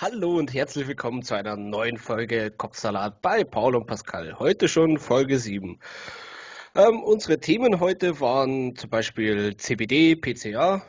Hallo 0.00 0.36
und 0.36 0.54
herzlich 0.54 0.86
willkommen 0.86 1.24
zu 1.24 1.34
einer 1.34 1.56
neuen 1.56 1.96
Folge 1.96 2.52
Kopfsalat 2.52 3.20
bei 3.20 3.42
Paul 3.42 3.74
und 3.74 3.88
Pascal. 3.88 4.38
Heute 4.38 4.68
schon 4.68 4.96
Folge 4.96 5.40
7. 5.40 5.80
Ähm, 6.76 7.02
unsere 7.02 7.40
Themen 7.40 7.80
heute 7.80 8.20
waren 8.20 8.76
zum 8.76 8.90
Beispiel 8.90 9.56
CBD, 9.56 10.14
PCA, 10.14 10.86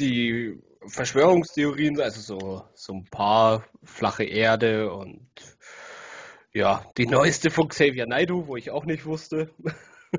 die 0.00 0.58
Verschwörungstheorien, 0.88 2.00
also 2.00 2.20
so, 2.20 2.64
so 2.74 2.94
ein 2.94 3.04
paar 3.04 3.64
flache 3.84 4.24
Erde 4.24 4.92
und 4.92 5.30
ja, 6.52 6.84
die 6.96 7.06
neueste 7.06 7.50
von 7.50 7.68
Xavier 7.68 8.08
Naidoo, 8.08 8.48
wo 8.48 8.56
ich 8.56 8.72
auch 8.72 8.86
nicht 8.86 9.06
wusste. 9.06 9.50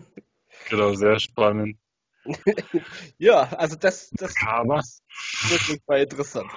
Genau, 0.70 0.93
sehr 0.93 1.20
spannend. 1.20 1.77
ja, 3.18 3.41
also 3.54 3.75
das, 3.75 4.09
das 4.12 4.34
Aber, 4.45 4.82
wirklich 5.50 5.82
mal 5.88 6.02
interessant. 6.02 6.52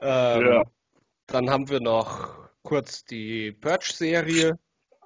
Ähm, 0.00 0.46
ja, 0.46 0.64
Dann 1.26 1.50
haben 1.50 1.68
wir 1.68 1.80
noch 1.80 2.48
kurz 2.62 3.04
die 3.04 3.52
Purge-Serie. 3.52 4.58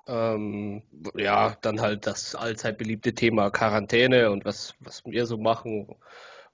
Ähm, 0.06 0.82
ja, 1.14 1.56
dann 1.62 1.80
halt 1.80 2.06
das 2.06 2.34
allzeit 2.34 2.76
beliebte 2.76 3.14
Thema 3.14 3.50
Quarantäne 3.50 4.30
und 4.30 4.44
was, 4.44 4.74
was 4.80 5.04
wir 5.04 5.26
so 5.26 5.38
machen, 5.38 5.94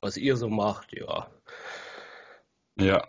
was 0.00 0.18
ihr 0.18 0.36
so 0.36 0.50
macht, 0.50 0.92
ja. 0.92 1.28
ja, 2.78 3.02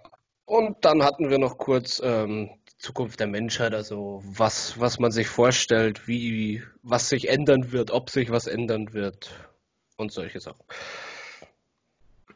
Und 0.46 0.85
dann 0.85 1.04
hatten 1.04 1.30
wir 1.30 1.40
noch 1.40 1.58
kurz 1.58 2.02
ähm, 2.02 2.52
die 2.70 2.77
Zukunft 2.77 3.20
der 3.20 3.27
Menschheit, 3.27 3.74
also 3.74 4.21
was, 4.24 4.80
was 4.80 4.98
man 4.98 5.12
sich 5.12 5.27
vorstellt, 5.27 6.08
wie, 6.08 6.63
was 6.84 7.10
sich 7.10 7.27
ändern 7.27 7.74
wird, 7.74 7.91
ob 7.91 8.10
sich 8.10 8.32
was 8.32 8.48
ändern 8.48 8.94
wird 8.94 9.48
und 9.99 10.12
solche 10.12 10.39
Sachen. 10.39 10.63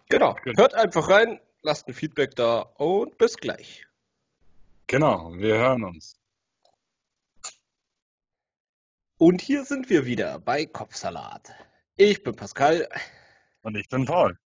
Genau, 0.10 0.36
Gut. 0.44 0.58
hört 0.58 0.74
einfach 0.76 1.10
rein, 1.10 1.40
lasst 1.62 1.88
ein 1.88 1.94
Feedback 1.94 2.36
da 2.36 2.62
und 2.78 3.18
bis 3.18 3.38
gleich. 3.38 3.88
genau, 4.88 5.34
wir 5.34 5.56
hören 5.58 5.84
uns. 5.86 6.20
Und 9.18 9.42
hier 9.42 9.64
sind 9.64 9.90
wir 9.90 10.06
wieder 10.06 10.40
bei 10.40 10.66
Kopfsalat. 10.66 11.54
Ich 11.96 12.22
bin 12.24 12.36
Pascal. 12.36 12.90
Und 13.62 13.76
ich 13.76 13.88
bin 13.88 14.06
Paul. 14.06 14.38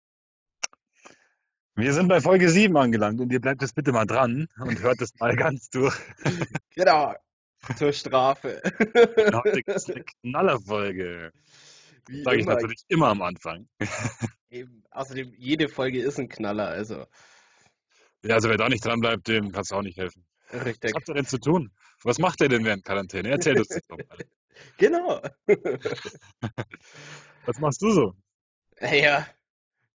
Wir 1.75 1.93
sind 1.95 2.09
bei 2.09 2.21
Folge 2.21 2.51
7 2.51 2.77
angelangt 2.77 3.21
und 3.21 3.33
ihr 3.33 3.41
bleibt 3.41 3.63
jetzt 3.63 3.75
bitte 3.75 3.93
mal 3.93 4.07
dran 4.07 4.49
und 4.59 4.81
hört 4.81 5.01
es 5.01 5.15
mal 5.19 5.35
ganz 5.37 5.71
durch. 5.71 5.95
Genau, 6.75 7.15
zur 7.77 7.93
Strafe. 7.93 8.63
Ist 9.67 9.91
eine 9.91 10.05
Knallerfolge. 10.05 11.33
Sage 12.09 12.39
ich 12.39 12.47
natürlich 12.47 12.83
immer 12.89 13.09
am 13.09 13.23
Anfang. 13.23 13.69
Eben. 14.51 14.85
Außerdem, 14.91 15.33
jede 15.37 15.69
Folge 15.69 16.01
ist 16.01 16.19
ein 16.19 16.29
Knaller, 16.29 16.69
also 16.69 17.07
Ja, 18.25 18.35
also 18.35 18.49
wer 18.49 18.57
da 18.57 18.69
nicht 18.69 18.85
dran 18.85 19.01
bleibt, 19.01 19.29
dem 19.29 19.53
kannst 19.53 19.71
du 19.73 19.77
auch 19.77 19.83
nicht 19.83 19.99
helfen. 19.99 20.25
richtig. 20.53 20.91
Was 20.91 20.95
habt 20.95 21.09
ihr 21.09 21.15
denn 21.15 21.27
zu 21.27 21.39
tun? 21.39 21.73
Was 22.05 22.19
macht 22.19 22.41
ihr 22.41 22.49
denn 22.49 22.65
während 22.65 22.85
Quarantäne? 22.85 23.31
Erzähl 23.31 23.59
uns 23.59 23.69
das 23.69 23.87
doch 23.89 23.99
mal. 23.99 24.19
Genau. 24.79 25.21
Was 27.45 27.59
machst 27.61 27.83
du 27.83 27.91
so? 27.91 28.15
Ja, 28.81 29.27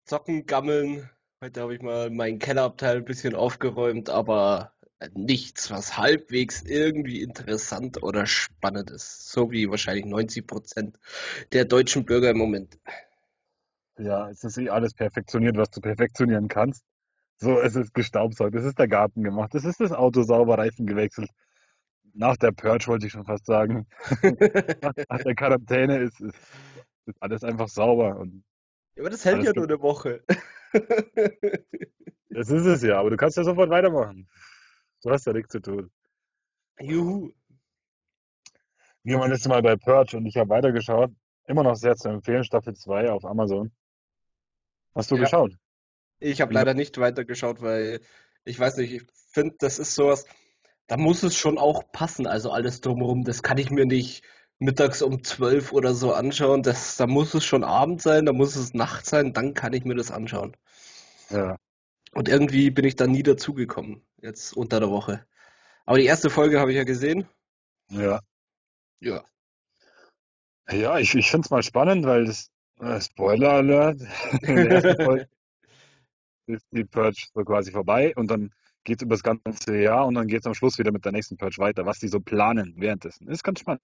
zocken, 0.06 0.46
gammeln. 0.46 1.10
Heute 1.44 1.62
habe 1.62 1.74
ich 1.74 1.82
mal 1.82 2.12
meinen 2.12 2.38
Kellerabteil 2.38 2.98
ein 2.98 3.06
bisschen 3.06 3.34
aufgeräumt, 3.34 4.12
aber 4.12 4.76
nichts, 5.14 5.72
was 5.72 5.98
halbwegs 5.98 6.62
irgendwie 6.62 7.22
interessant 7.22 8.04
oder 8.04 8.26
spannend 8.26 8.92
ist. 8.92 9.32
So 9.32 9.52
wie 9.52 9.70
wahrscheinlich 9.70 10.06
90 10.06 10.46
Prozent 10.46 11.00
der 11.52 11.66
deutschen 11.66 12.06
Bürger 12.06 12.32
im 12.32 12.38
Moment. 12.38 12.80
Ja, 13.98 14.30
es 14.30 14.44
ist 14.44 14.58
eh 14.58 14.70
alles 14.70 14.94
perfektioniert, 14.94 15.58
was 15.58 15.70
du 15.70 15.82
perfektionieren 15.82 16.48
kannst. 16.48 16.84
So, 17.38 17.60
es 17.60 17.76
ist 17.76 17.94
gestaubsaugt, 17.94 18.56
es 18.56 18.66
ist 18.66 18.78
der 18.78 18.88
Garten 18.88 19.24
gemacht, 19.24 19.56
es 19.56 19.66
ist 19.66 19.80
das 19.80 19.92
Auto 19.92 20.22
sauber, 20.22 20.58
Reifen 20.58 20.86
gewechselt. 20.86 21.30
Nach 22.14 22.38
der 22.38 22.52
Purge 22.52 22.88
wollte 22.88 23.08
ich 23.08 23.14
schon 23.14 23.26
fast 23.26 23.46
sagen. 23.46 23.88
Nach, 25.10 25.24
der 25.24 25.36
Quarantäne 25.36 26.00
ist, 26.00 26.20
ist, 26.20 26.38
ist 27.06 27.18
alles 27.22 27.44
einfach 27.44 27.68
sauber. 27.68 28.20
Und 28.20 28.44
Aber 29.00 29.10
das 29.10 29.26
hält 29.26 29.44
ja 29.44 29.54
nur 29.54 29.66
eine 29.66 29.82
Woche. 29.82 30.24
das 32.30 32.50
ist 32.50 32.66
es 32.66 32.84
ja, 32.84 33.00
aber 33.00 33.10
du 33.10 33.18
kannst 33.18 33.38
ja 33.38 33.44
sofort 33.44 33.70
weitermachen. 33.70 34.28
Du 35.02 35.10
hast 35.10 35.26
ja 35.26 35.34
nichts 35.34 35.52
zu 35.52 35.60
tun. 35.60 35.92
Juhu. 36.80 37.32
Wir 39.04 39.20
waren 39.20 39.32
letztes 39.32 39.48
Mal 39.48 39.62
bei 39.62 39.76
Purge 39.76 40.18
und 40.18 40.26
ich 40.28 40.38
habe 40.38 40.50
weitergeschaut. 40.50 41.12
Immer 41.48 41.64
noch 41.64 41.76
sehr 41.76 41.96
zu 41.96 42.10
empfehlen, 42.10 42.44
Staffel 42.44 42.76
2 42.76 43.12
auf 43.12 43.26
Amazon. 43.26 43.72
Hast 44.94 45.10
du 45.10 45.16
Ja. 45.16 45.24
geschaut? 45.24 45.56
Ich 46.20 46.40
habe 46.40 46.54
leider 46.54 46.76
nicht 46.76 47.00
weitergeschaut, 47.00 47.62
weil 47.62 48.00
ich 48.46 48.60
weiß 48.60 48.78
nicht, 48.78 48.94
ich 48.94 49.04
finde, 49.32 49.56
das 49.60 49.80
ist 49.80 49.96
sowas, 49.96 50.26
da 50.86 50.98
muss 50.98 51.24
es 51.24 51.36
schon 51.36 51.58
auch 51.58 51.92
passen, 51.92 52.28
also 52.28 52.52
alles 52.52 52.82
drumherum. 52.82 53.24
Das 53.24 53.42
kann 53.42 53.58
ich 53.58 53.72
mir 53.72 53.86
nicht 53.86 54.24
mittags 54.60 55.02
um 55.02 55.24
12 55.24 55.74
oder 55.74 55.96
so 55.96 56.14
anschauen. 56.14 56.62
Das, 56.62 56.96
da 56.98 57.08
muss 57.08 57.34
es 57.34 57.44
schon 57.44 57.64
Abend 57.64 58.04
sein, 58.04 58.26
da 58.28 58.34
muss 58.34 58.56
es 58.56 58.76
Nacht 58.76 59.08
sein, 59.08 59.34
dann 59.34 59.56
kann 59.56 59.74
ich 59.74 59.84
mir 59.84 59.96
das 59.96 60.12
anschauen. 60.12 60.56
Ja. 61.30 61.58
Und 62.14 62.28
irgendwie 62.28 62.70
bin 62.72 62.86
ich 62.86 62.96
da 62.96 63.08
nie 63.08 63.24
dazugekommen, 63.24 64.02
jetzt 64.22 64.56
unter 64.56 64.80
der 64.80 64.90
Woche. 64.90 65.26
Aber 65.86 65.98
die 65.98 66.06
erste 66.06 66.30
Folge 66.30 66.60
habe 66.60 66.72
ich 66.72 66.78
ja 66.78 66.84
gesehen. 66.84 67.28
Ja. 67.90 68.20
Ja. 69.00 69.24
Ja, 70.70 71.00
ich, 71.00 71.16
ich 71.16 71.30
finde 71.32 71.46
es 71.46 71.52
mal 71.52 71.64
spannend, 71.64 72.06
weil 72.06 72.26
das, 72.26 72.50
äh, 72.80 73.00
Spoiler 73.02 73.54
Alert, 73.54 74.02
in 74.42 74.56
der 74.56 74.70
ersten 74.70 75.04
Folge 75.04 75.30
ist 76.48 76.66
die 76.72 76.86
Purge 76.86 77.28
so 77.34 77.44
quasi 77.44 77.72
vorbei 77.72 78.14
und 78.16 78.30
dann 78.30 78.54
geht 78.84 78.98
es 78.98 79.04
über 79.04 79.16
das 79.16 79.24
ganze 79.24 79.78
Jahr 79.78 80.06
und 80.06 80.16
dann 80.16 80.28
geht 80.28 80.42
es 80.42 80.46
am 80.48 80.54
Schluss 80.54 80.78
wieder 80.78 80.92
mit 80.92 81.06
der 81.06 81.12
nächsten 81.12 81.38
Purge 81.38 81.58
weiter, 81.60 81.86
was 81.86 82.00
die 82.00 82.08
so 82.08 82.20
planen 82.20 82.74
währenddessen. 82.78 83.28
Ist 83.28 83.44
ganz 83.44 83.60
spannend. 83.60 83.82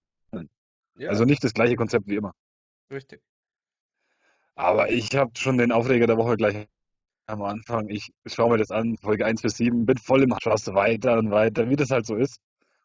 Ja, 0.97 1.09
Also 1.09 1.25
nicht 1.25 1.43
das 1.43 1.53
gleiche 1.53 1.75
Konzept 1.75 2.07
wie 2.07 2.15
immer. 2.15 2.33
richtig. 2.91 3.21
Aber 4.55 4.89
ich 4.89 5.15
habe 5.15 5.31
schon 5.37 5.59
den 5.59 5.71
Aufreger 5.71 6.07
der 6.07 6.17
Woche 6.17 6.35
gleich 6.35 6.67
am 7.27 7.41
Anfang. 7.43 7.89
Ich 7.89 8.11
schaue 8.25 8.51
mir 8.51 8.57
das 8.57 8.71
an, 8.71 8.97
Folge 8.97 9.25
1 9.25 9.41
bis 9.41 9.57
7, 9.57 9.85
bin 9.85 9.97
voll 9.97 10.23
im 10.23 10.33
Schaust 10.41 10.73
weiter 10.73 11.17
und 11.17 11.31
weiter, 11.31 11.69
wie 11.69 11.75
das 11.75 11.91
halt 11.91 12.05
so 12.05 12.15
ist. 12.15 12.39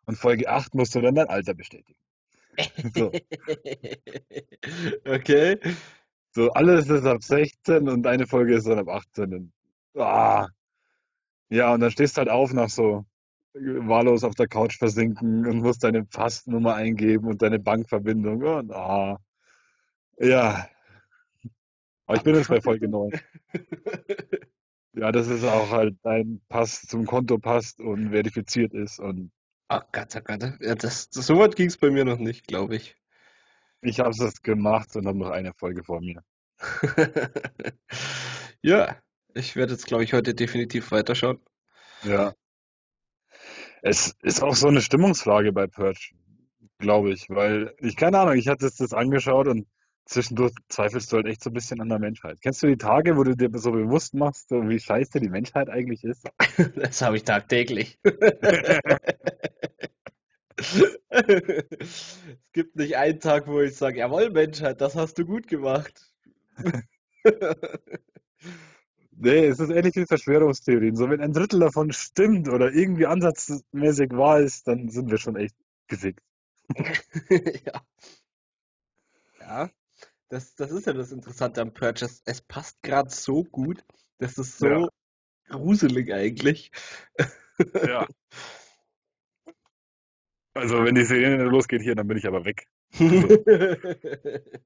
Und 0.06 0.16
Folge 0.16 0.48
8 0.48 0.74
musst 0.74 0.94
du 0.94 1.00
dann 1.00 1.14
dein 1.14 1.28
Alter 1.28 1.54
bestätigen. 1.54 1.98
So, 2.94 3.10
Okay. 5.06 5.58
so 6.34 6.50
alles 6.52 6.88
ist 6.90 7.06
ab 7.06 7.22
16 7.22 7.88
und 7.88 8.06
eine 8.06 8.26
Folge 8.26 8.54
ist 8.56 8.66
dann 8.66 8.78
ab 8.78 8.88
18. 8.88 9.34
Und, 9.34 9.52
ah. 9.96 10.48
Ja, 11.50 11.72
und 11.74 11.80
dann 11.80 11.90
stehst 11.90 12.16
du 12.16 12.20
halt 12.20 12.30
auf 12.30 12.52
nach 12.52 12.68
so 12.70 13.04
wahllos 13.54 14.24
auf 14.24 14.34
der 14.34 14.48
Couch 14.48 14.78
versinken 14.78 15.46
und 15.46 15.58
musst 15.60 15.84
deine 15.84 16.04
Passnummer 16.04 16.74
eingeben 16.74 17.26
und 17.28 17.42
deine 17.42 17.58
Bankverbindung 17.58 18.42
und 18.42 18.72
ah. 18.72 19.18
Ja. 20.18 20.68
Aber 22.12 22.18
ich 22.18 22.24
bin 22.24 22.34
jetzt 22.34 22.48
bei 22.48 22.60
Folge 22.60 22.88
9. 22.88 23.10
Ja, 24.94 25.10
das 25.10 25.28
ist 25.28 25.44
auch 25.44 25.70
halt 25.70 25.96
dein 26.02 26.42
Pass 26.50 26.82
zum 26.82 27.06
Konto 27.06 27.38
passt 27.38 27.80
und 27.80 28.10
verifiziert 28.10 28.74
ist 28.74 28.98
und 28.98 29.32
Ach 29.68 29.86
Gott, 29.92 30.14
oh 30.16 30.20
Gott. 30.22 30.42
Ja, 30.60 30.74
das, 30.74 31.08
das, 31.08 31.26
so 31.26 31.38
weit 31.38 31.56
ging 31.56 31.68
es 31.68 31.78
bei 31.78 31.90
mir 31.90 32.04
noch 32.04 32.18
nicht, 32.18 32.46
glaube 32.46 32.76
ich. 32.76 32.94
ich 33.80 34.00
habe 34.00 34.10
es 34.10 34.42
gemacht 34.42 34.94
und 34.94 35.06
habe 35.06 35.16
noch 35.16 35.30
eine 35.30 35.54
Folge 35.54 35.82
vor 35.84 36.02
mir. 36.02 36.22
Ja, 38.64 38.96
ich 39.34 39.56
werde 39.56 39.72
jetzt, 39.72 39.86
glaube 39.86 40.04
ich, 40.04 40.12
heute 40.12 40.36
definitiv 40.36 40.92
weiterschauen. 40.92 41.40
Ja. 42.04 42.32
Es 43.82 44.14
ist 44.22 44.40
auch 44.40 44.54
so 44.54 44.68
eine 44.68 44.80
Stimmungsfrage 44.80 45.52
bei 45.52 45.66
Purge, 45.66 46.12
glaube 46.78 47.12
ich, 47.12 47.28
weil 47.28 47.74
ich 47.80 47.96
keine 47.96 48.20
Ahnung, 48.20 48.36
ich 48.36 48.46
hatte 48.46 48.66
es 48.66 48.76
das 48.76 48.92
angeschaut 48.92 49.48
und 49.48 49.66
zwischendurch 50.04 50.52
zweifelst 50.68 51.12
du 51.12 51.16
halt 51.16 51.26
echt 51.26 51.42
so 51.42 51.50
ein 51.50 51.54
bisschen 51.54 51.80
an 51.80 51.88
der 51.88 51.98
Menschheit. 51.98 52.40
Kennst 52.40 52.62
du 52.62 52.66
die 52.66 52.76
Tage, 52.76 53.16
wo 53.16 53.24
du 53.24 53.36
dir 53.36 53.50
so 53.58 53.72
bewusst 53.72 54.14
machst, 54.14 54.50
wie 54.50 54.78
scheiße 54.78 55.20
die 55.20 55.28
Menschheit 55.28 55.68
eigentlich 55.68 56.04
ist? 56.04 56.28
Das 56.76 57.02
habe 57.02 57.16
ich 57.16 57.24
tagtäglich. 57.24 57.98
Es 61.14 62.18
gibt 62.52 62.76
nicht 62.76 62.96
einen 62.96 63.18
Tag, 63.18 63.46
wo 63.48 63.60
ich 63.60 63.74
sage, 63.74 63.98
jawohl, 63.98 64.30
Menschheit, 64.30 64.80
das 64.80 64.94
hast 64.94 65.18
du 65.18 65.24
gut 65.24 65.48
gemacht. 65.48 66.12
Nee, 69.14 69.46
es 69.46 69.60
ist 69.60 69.70
ähnlich 69.70 69.94
wie 69.94 70.06
Verschwörungstheorien. 70.06 70.96
So, 70.96 71.08
wenn 71.08 71.20
ein 71.20 71.32
Drittel 71.32 71.60
davon 71.60 71.92
stimmt 71.92 72.48
oder 72.48 72.72
irgendwie 72.72 73.06
ansatzmäßig 73.06 74.10
wahr 74.10 74.40
ist, 74.40 74.66
dann 74.66 74.88
sind 74.88 75.10
wir 75.12 75.18
schon 75.18 75.36
echt 75.36 75.54
gefickt. 75.86 76.24
Ja. 77.64 77.82
Ja, 79.38 79.70
das, 80.32 80.54
das 80.54 80.70
ist 80.72 80.86
ja 80.86 80.94
das 80.94 81.12
Interessante 81.12 81.60
am 81.60 81.74
Purge. 81.74 82.06
Es, 82.06 82.22
es 82.24 82.40
passt 82.40 82.82
gerade 82.82 83.10
so 83.10 83.44
gut. 83.44 83.84
Das 84.16 84.38
ist 84.38 84.58
so 84.58 84.66
Ja. 84.66 84.88
gruselig 85.48 86.12
eigentlich. 86.12 86.70
Ja. 87.86 88.08
Also, 90.54 90.84
wenn 90.84 90.94
die 90.94 91.04
Sirene 91.04 91.44
losgeht 91.44 91.82
hier, 91.82 91.94
dann 91.94 92.08
bin 92.08 92.16
ich 92.16 92.26
aber 92.26 92.44
weg. 92.44 92.66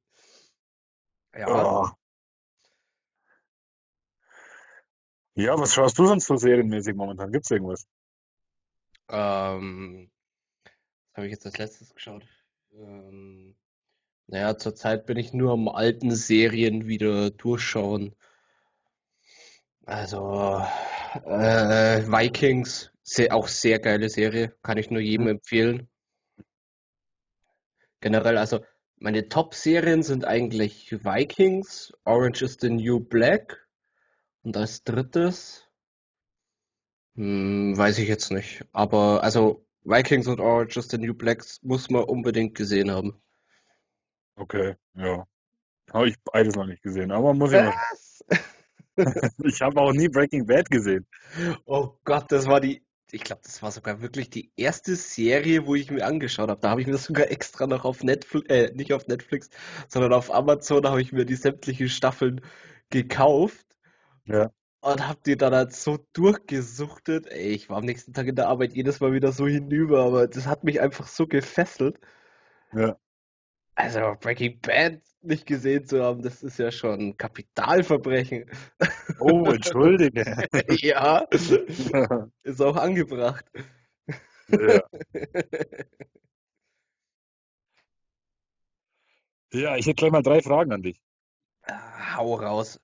Ja, 1.36 1.46
Oh. 1.48 1.90
Ja, 5.34 5.58
was 5.58 5.74
schaust 5.74 5.98
du 5.98 6.06
sonst 6.06 6.26
so 6.26 6.36
serienmäßig 6.36 6.94
momentan? 6.94 7.30
Gibt's 7.30 7.50
irgendwas? 7.50 7.86
Ähm, 9.10 10.10
was 11.10 11.16
habe 11.19 11.26
ich 11.26 11.32
jetzt 11.32 11.44
als 11.44 11.58
letztes 11.58 11.94
geschaut? 11.94 12.26
Ähm, 12.72 13.45
naja, 14.28 14.56
zurzeit 14.58 15.06
bin 15.06 15.17
ich 15.19 15.32
nur 15.32 15.52
am 15.52 15.69
alten 15.69 16.14
Serien 16.14 16.87
wieder 16.87 17.31
durchschauen. 17.31 18.14
Also, 19.87 20.61
äh, 21.25 22.02
Vikings, 22.06 22.90
sehr, 23.02 23.34
auch 23.34 23.49
sehr 23.49 23.78
geile 23.78 24.08
Serie, 24.08 24.55
kann 24.62 24.78
ich 24.78 24.90
nur 24.90 25.00
jedem 25.00 25.26
Hm? 25.26 25.37
empfehlen. 25.37 25.88
Generell, 28.00 28.38
also 28.38 28.61
meine 28.96 29.28
Top-Serien 29.28 30.02
sind 30.02 30.25
eigentlich 30.25 30.93
Vikings, 31.05 31.93
Orange 32.05 32.43
is 32.43 32.56
the 32.61 32.70
New 32.70 33.00
Black 33.00 33.69
und 34.43 34.56
als 34.56 34.84
drittes, 34.84 35.69
hm, 37.17 37.76
weiß 37.76 37.99
ich 37.99 38.08
jetzt 38.08 38.31
nicht. 38.31 38.64
Aber 38.72 39.22
also 39.22 39.67
Vikings 39.84 40.26
und 40.29 40.40
Orange 40.40 40.79
is 40.79 40.88
the 40.90 40.99
New 40.99 41.14
Black 41.14 41.44
muss 41.62 41.90
man 41.90 42.05
unbedingt 42.05 42.55
gesehen 42.55 42.90
haben. 42.90 43.20
Okay, 44.36 44.76
ja. 44.94 45.26
Habe 45.92 46.08
ich 46.08 46.16
beides 46.24 46.56
noch 46.56 46.66
nicht 46.66 46.82
gesehen, 46.82 47.12
aber 47.12 47.34
muss 47.34 47.52
ich 47.52 47.60
mal. 47.62 47.74
Was? 47.90 48.24
Ich 49.44 49.60
habe 49.60 49.80
auch 49.80 49.92
nie 49.92 50.08
Breaking 50.08 50.46
Bad 50.46 50.70
gesehen. 50.70 51.06
Oh 51.66 51.98
Gott, 52.04 52.30
das 52.32 52.46
war 52.46 52.60
die, 52.60 52.82
ich 53.10 53.22
glaube, 53.24 53.42
das 53.44 53.62
war 53.62 53.70
sogar 53.70 54.00
wirklich 54.00 54.30
die 54.30 54.52
erste 54.56 54.96
Serie, 54.96 55.66
wo 55.66 55.74
ich 55.74 55.90
mir 55.90 56.04
angeschaut 56.06 56.48
habe. 56.50 56.60
Da 56.60 56.70
habe 56.70 56.80
ich 56.80 56.86
mir 56.86 56.92
das 56.94 57.04
sogar 57.04 57.30
extra 57.30 57.66
noch 57.66 57.84
auf 57.84 58.02
Netflix, 58.02 58.48
äh, 58.48 58.72
nicht 58.74 58.92
auf 58.92 59.06
Netflix, 59.06 59.50
sondern 59.88 60.12
auf 60.12 60.32
Amazon 60.32 60.86
habe 60.86 61.02
ich 61.02 61.12
mir 61.12 61.24
die 61.24 61.34
sämtlichen 61.36 61.88
Staffeln 61.88 62.40
gekauft 62.90 63.66
Ja, 64.24 64.50
und 64.80 65.06
habe 65.06 65.20
die 65.26 65.36
dann 65.36 65.54
halt 65.54 65.72
so 65.74 65.98
durchgesuchtet. 66.14 67.26
Ey, 67.26 67.48
ich 67.50 67.68
war 67.68 67.78
am 67.78 67.84
nächsten 67.84 68.12
Tag 68.14 68.26
in 68.26 68.36
der 68.36 68.48
Arbeit 68.48 68.72
jedes 68.74 69.00
Mal 69.00 69.12
wieder 69.12 69.32
so 69.32 69.46
hinüber, 69.46 70.04
aber 70.04 70.28
das 70.28 70.46
hat 70.46 70.64
mich 70.64 70.80
einfach 70.80 71.08
so 71.08 71.26
gefesselt. 71.26 71.98
ja. 72.72 72.96
Also 73.76 74.17
Breaking 74.20 74.58
Bad 74.61 75.02
nicht 75.20 75.46
gesehen 75.46 75.84
zu 75.84 76.02
haben, 76.02 76.23
das 76.23 76.43
ist 76.43 76.58
ja 76.58 76.73
schon 76.73 76.99
ein 77.00 77.17
Kapitalverbrechen. 77.17 78.50
Oh, 79.20 79.44
entschuldige. 79.44 80.25
Ja, 80.81 81.26
ist 82.43 82.62
auch 82.62 82.76
angebracht. 82.76 83.44
Ja. 84.49 84.81
Ja, 89.52 89.76
ich 89.76 89.87
hätte 89.87 89.94
gleich 89.94 90.11
mal 90.11 90.22
drei 90.22 90.43
Fragen 90.43 90.72
an 90.72 90.82
dich. 90.82 91.00
Ah, 91.62 92.17
Hau 92.17 92.34
raus. 92.34 92.81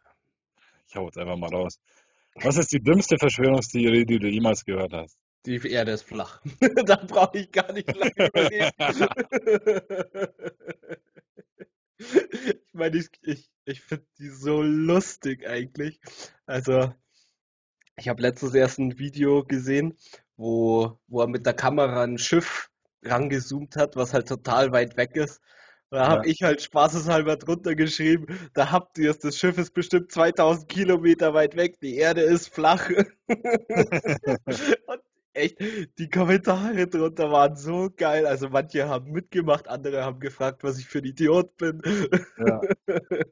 Ich 0.88 0.96
hau 0.96 1.06
jetzt 1.06 1.18
einfach 1.18 1.36
mal 1.36 1.50
raus. 1.52 1.78
Was 2.36 2.56
ist 2.56 2.72
die 2.72 2.80
dümmste 2.80 3.18
Verschwörungstheorie, 3.18 4.06
die 4.06 4.18
du 4.18 4.28
jemals 4.28 4.64
gehört 4.64 4.92
hast? 4.92 5.18
Die 5.46 5.56
Erde 5.70 5.92
ist 5.92 6.02
flach. 6.04 6.40
Da 6.86 6.96
brauche 6.96 7.38
ich 7.38 7.50
gar 7.52 7.72
nicht 7.72 7.94
lange 7.94 8.28
überlegen. 8.28 8.70
Ich 11.98 12.74
meine, 12.74 12.96
ich, 12.96 13.08
ich, 13.22 13.48
ich 13.64 13.80
finde 13.80 14.06
die 14.18 14.28
so 14.28 14.60
lustig 14.62 15.46
eigentlich. 15.46 16.00
Also, 16.46 16.92
ich 17.96 18.08
habe 18.08 18.22
letztens 18.22 18.54
erst 18.54 18.78
ein 18.78 18.98
Video 18.98 19.44
gesehen, 19.44 19.96
wo, 20.36 20.98
wo 21.06 21.20
er 21.20 21.28
mit 21.28 21.46
der 21.46 21.52
Kamera 21.54 22.02
ein 22.02 22.18
Schiff 22.18 22.70
rangezoomt 23.04 23.76
hat, 23.76 23.94
was 23.94 24.14
halt 24.14 24.26
total 24.26 24.72
weit 24.72 24.96
weg 24.96 25.14
ist. 25.16 25.40
Und 25.90 25.98
da 25.98 26.08
habe 26.08 26.26
Ja. 26.26 26.32
ich 26.32 26.42
halt 26.42 26.62
spaßeshalber 26.62 27.36
drunter 27.36 27.74
geschrieben, 27.76 28.26
da 28.54 28.72
habt 28.72 28.98
ihr 28.98 29.10
es, 29.10 29.18
das 29.18 29.36
Schiff 29.38 29.58
ist 29.58 29.74
bestimmt 29.74 30.10
2000 30.10 30.68
Kilometer 30.68 31.34
weit 31.34 31.54
weg, 31.54 31.78
die 31.80 31.96
Erde 31.96 32.22
ist 32.22 32.48
flach. 32.48 32.88
Und 33.28 35.00
echt, 35.34 35.58
die 35.98 36.08
Kommentare 36.08 36.86
drunter 36.86 37.30
waren 37.30 37.56
so 37.56 37.90
geil. 37.94 38.26
Also 38.26 38.48
manche 38.48 38.88
haben 38.88 39.10
mitgemacht, 39.12 39.68
andere 39.68 40.04
haben 40.04 40.20
gefragt, 40.20 40.62
was 40.64 40.78
ich 40.78 40.86
für 40.86 40.98
ein 40.98 41.04
Idiot 41.04 41.56
bin. 41.56 41.82
Ja. 42.38 42.60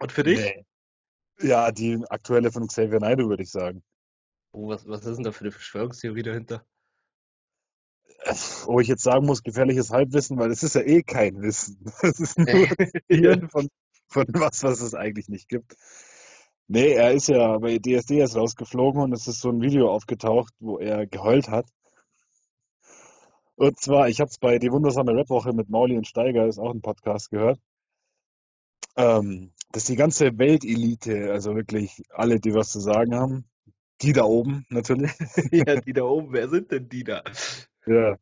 Und 0.00 0.12
für 0.12 0.22
dich? 0.22 0.38
Nee. 0.38 0.64
Ja, 1.40 1.70
die 1.70 2.02
aktuelle 2.08 2.50
von 2.50 2.66
Xavier 2.66 3.00
Naidoo, 3.00 3.28
würde 3.28 3.42
ich 3.42 3.50
sagen. 3.50 3.82
Oh, 4.52 4.68
was, 4.68 4.86
was 4.88 5.04
ist 5.06 5.16
denn 5.16 5.24
da 5.24 5.32
für 5.32 5.42
eine 5.42 5.52
Verschwörungstheorie 5.52 6.22
dahinter? 6.22 6.64
Wo 8.64 8.80
ich 8.80 8.88
jetzt 8.88 9.04
sagen 9.04 9.26
muss, 9.26 9.42
gefährliches 9.42 9.90
Halbwissen, 9.90 10.38
weil 10.38 10.50
es 10.50 10.62
ist 10.62 10.74
ja 10.74 10.80
eh 10.82 11.02
kein 11.02 11.40
Wissen. 11.40 11.78
Es 12.02 12.18
ist 12.18 12.38
nur 12.38 12.46
Zitieren 13.08 13.48
von, 13.48 13.68
von 14.08 14.26
was, 14.30 14.62
was 14.64 14.80
es 14.80 14.94
eigentlich 14.94 15.28
nicht 15.28 15.48
gibt. 15.48 15.76
Nee, 16.70 16.92
er 16.92 17.12
ist 17.12 17.28
ja 17.28 17.56
bei 17.56 17.78
DSDS 17.78 18.36
rausgeflogen 18.36 19.00
und 19.00 19.12
es 19.14 19.26
ist 19.26 19.40
so 19.40 19.48
ein 19.48 19.62
Video 19.62 19.90
aufgetaucht, 19.90 20.52
wo 20.60 20.78
er 20.78 21.06
geheult 21.06 21.48
hat. 21.48 21.66
Und 23.56 23.80
zwar, 23.80 24.10
ich 24.10 24.20
habe 24.20 24.28
es 24.28 24.38
bei 24.38 24.58
Die 24.58 24.70
wundersame 24.70 25.16
Rapwoche 25.16 25.54
mit 25.54 25.70
Mauli 25.70 25.96
und 25.96 26.06
Steiger, 26.06 26.46
ist 26.46 26.58
auch 26.58 26.74
ein 26.74 26.82
Podcast 26.82 27.30
gehört, 27.30 27.58
ähm, 28.96 29.52
dass 29.72 29.84
die 29.84 29.96
ganze 29.96 30.38
Weltelite, 30.38 31.32
also 31.32 31.56
wirklich 31.56 32.02
alle, 32.10 32.38
die 32.38 32.52
was 32.52 32.70
zu 32.70 32.80
sagen 32.80 33.14
haben, 33.14 33.48
die 34.02 34.12
da 34.12 34.24
oben 34.24 34.66
natürlich, 34.68 35.12
Ja, 35.50 35.80
die 35.80 35.94
da 35.94 36.02
oben, 36.02 36.34
wer 36.34 36.50
sind 36.50 36.70
denn 36.70 36.90
die 36.90 37.02
da? 37.02 37.24
ja. 37.86 38.18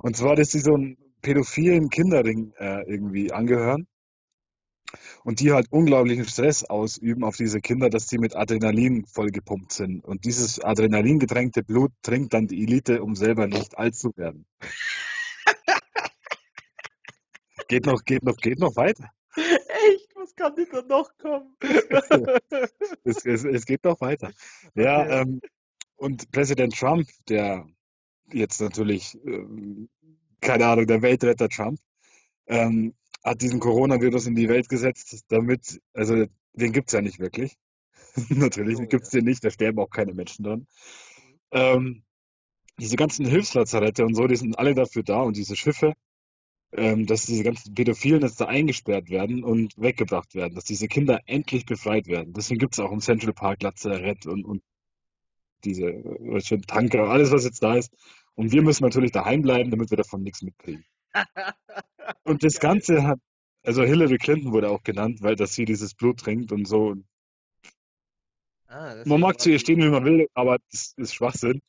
Und 0.00 0.16
zwar, 0.16 0.34
dass 0.34 0.50
sie 0.50 0.60
so 0.60 0.72
einen 0.74 0.96
pädophilen 1.20 1.90
Kinderring 1.90 2.54
äh, 2.58 2.90
irgendwie 2.90 3.32
angehören 3.32 3.86
und 5.24 5.40
die 5.40 5.52
halt 5.52 5.66
unglaublichen 5.70 6.26
Stress 6.26 6.64
ausüben 6.64 7.24
auf 7.24 7.36
diese 7.36 7.60
Kinder, 7.60 7.90
dass 7.90 8.08
sie 8.08 8.18
mit 8.18 8.36
Adrenalin 8.36 9.06
vollgepumpt 9.06 9.72
sind. 9.72 10.04
Und 10.04 10.24
dieses 10.24 10.60
adrenalingetränkte 10.60 11.62
Blut 11.62 11.92
trinkt 12.02 12.34
dann 12.34 12.46
die 12.46 12.62
Elite, 12.62 13.02
um 13.02 13.14
selber 13.14 13.46
nicht 13.46 13.78
alt 13.78 13.96
zu 13.96 14.12
werden. 14.16 14.46
Geht 17.68 17.86
noch, 17.86 18.04
geht 18.04 18.22
noch, 18.22 18.36
geht 18.36 18.58
noch 18.58 18.76
weiter. 18.76 19.08
Echt? 19.36 20.14
Was 20.14 20.34
kann 20.34 20.54
denn 20.56 20.66
da 20.70 20.82
noch 20.82 21.16
kommen? 21.16 21.56
Es, 23.04 23.24
es, 23.24 23.44
es 23.44 23.64
geht 23.66 23.84
noch 23.84 24.00
weiter. 24.00 24.30
Ja, 24.74 25.02
Okay. 25.02 25.20
ähm, 25.22 25.40
und 25.96 26.30
Präsident 26.32 26.76
Trump, 26.76 27.08
der 27.28 27.66
jetzt 28.32 28.60
natürlich, 28.60 29.16
ähm, 29.24 29.88
keine 30.40 30.66
Ahnung, 30.66 30.86
der 30.86 31.02
Weltretter 31.02 31.48
Trump, 31.48 31.78
ähm, 32.46 32.94
hat 33.24 33.42
diesen 33.42 33.60
Coronavirus 33.60 34.26
in 34.26 34.34
die 34.34 34.48
Welt 34.48 34.68
gesetzt, 34.68 35.24
damit, 35.28 35.80
also 35.94 36.26
den 36.54 36.72
gibt's 36.72 36.92
ja 36.92 37.00
nicht 37.00 37.18
wirklich. 37.18 37.56
Natürlich 38.28 38.78
Oh, 38.78 38.86
gibt's 38.86 39.12
ja. 39.12 39.20
den 39.20 39.26
nicht, 39.26 39.44
da 39.44 39.50
sterben 39.50 39.78
auch 39.78 39.90
keine 39.90 40.14
Menschen 40.14 40.44
dran. 40.44 40.66
Ähm, 41.52 42.04
diese 42.78 42.96
ganzen 42.96 43.26
Hilfslazarette 43.26 44.04
und 44.04 44.14
so, 44.14 44.26
die 44.26 44.36
sind 44.36 44.58
alle 44.58 44.74
dafür 44.74 45.02
da 45.02 45.20
und 45.22 45.36
diese 45.36 45.56
Schiffe, 45.56 45.94
ähm, 46.72 47.06
dass 47.06 47.26
diese 47.26 47.44
ganzen 47.44 47.74
Pädophilen 47.74 48.22
jetzt 48.22 48.40
da 48.40 48.46
eingesperrt 48.46 49.10
werden 49.10 49.44
und 49.44 49.74
weggebracht 49.76 50.34
werden, 50.34 50.54
dass 50.54 50.64
diese 50.64 50.88
Kinder 50.88 51.20
endlich 51.26 51.66
befreit 51.66 52.06
werden. 52.06 52.32
Deswegen 52.32 52.58
gibt's 52.58 52.80
auch 52.80 52.92
im 52.92 53.00
Central 53.00 53.34
Park 53.34 53.62
Lazarett 53.62 54.26
und, 54.26 54.44
und 54.44 54.62
diese 55.64 55.86
äh, 55.86 56.60
Tanker, 56.66 57.08
alles 57.08 57.30
was 57.30 57.44
jetzt 57.44 57.62
da 57.62 57.76
ist. 57.76 57.92
Und 58.34 58.52
wir 58.52 58.62
müssen 58.62 58.84
natürlich 58.84 59.12
daheim 59.12 59.42
bleiben, 59.42 59.70
damit 59.70 59.90
wir 59.90 59.98
davon 59.98 60.22
nichts 60.22 60.42
mitkriegen. 60.42 60.84
Und 62.24 62.42
das. 62.44 62.58
Ganze 62.60 63.02
hat, 63.04 63.18
also 63.62 63.82
Hillary 63.84 64.18
Clinton 64.18 64.52
wurde 64.52 64.70
auch 64.70 64.82
genannt, 64.82 65.22
weil 65.22 65.36
dass 65.36 65.54
sie 65.54 65.64
dieses 65.64 65.94
Blut 65.94 66.20
trinkt 66.20 66.52
und 66.52 66.66
so. 66.66 66.94
Ah, 68.66 69.02
Man 69.04 69.20
mag 69.20 69.40
zu 69.40 69.50
ihr 69.50 69.58
stehen, 69.58 69.80
wie 69.82 69.88
man 69.90 70.04
will, 70.04 70.28
aber 70.34 70.58
das 70.70 70.94
ist 70.96 71.14
Schwachsinn. 71.14 71.60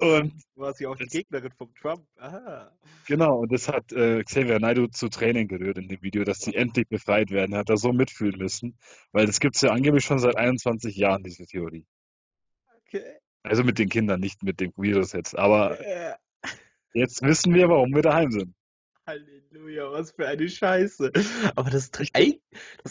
Und 0.00 0.32
war 0.54 0.74
sie 0.74 0.86
auch 0.86 0.96
die 0.96 1.06
Gegnerin 1.06 1.50
von 1.52 1.74
Trump. 1.74 2.06
Aha. 2.18 2.70
genau, 3.06 3.40
und 3.40 3.52
das 3.52 3.68
hat 3.68 3.92
äh, 3.92 4.22
Xavier 4.22 4.60
Naidoo 4.60 4.86
zu 4.88 5.08
Tränen 5.08 5.48
gerührt 5.48 5.76
in 5.78 5.88
dem 5.88 6.00
Video, 6.02 6.22
dass 6.24 6.38
sie 6.40 6.54
endlich 6.54 6.88
befreit 6.88 7.30
werden. 7.30 7.52
Er 7.52 7.60
hat 7.60 7.68
da 7.68 7.76
so 7.76 7.92
mitfühlen 7.92 8.38
müssen, 8.38 8.78
weil 9.12 9.26
das 9.26 9.40
gibt's 9.40 9.60
ja 9.60 9.70
angeblich 9.70 10.04
schon 10.04 10.20
seit 10.20 10.36
21 10.36 10.96
Jahren, 10.96 11.24
diese 11.24 11.46
Theorie. 11.46 11.84
Okay. 12.86 13.18
Also 13.42 13.64
mit 13.64 13.78
den 13.78 13.88
Kindern, 13.88 14.20
nicht 14.20 14.42
mit 14.42 14.60
dem 14.60 14.72
Virus 14.76 15.12
jetzt. 15.12 15.36
Aber 15.36 15.80
Äh, 15.80 16.14
jetzt 16.94 17.22
wissen 17.22 17.54
wir, 17.54 17.68
warum 17.68 17.94
wir 17.94 18.02
daheim 18.02 18.30
sind. 18.30 18.54
Halleluja, 19.06 19.90
was 19.90 20.12
für 20.12 20.28
eine 20.28 20.48
Scheiße. 20.48 21.10
Aber 21.56 21.70
das, 21.70 21.90
das 21.90 22.10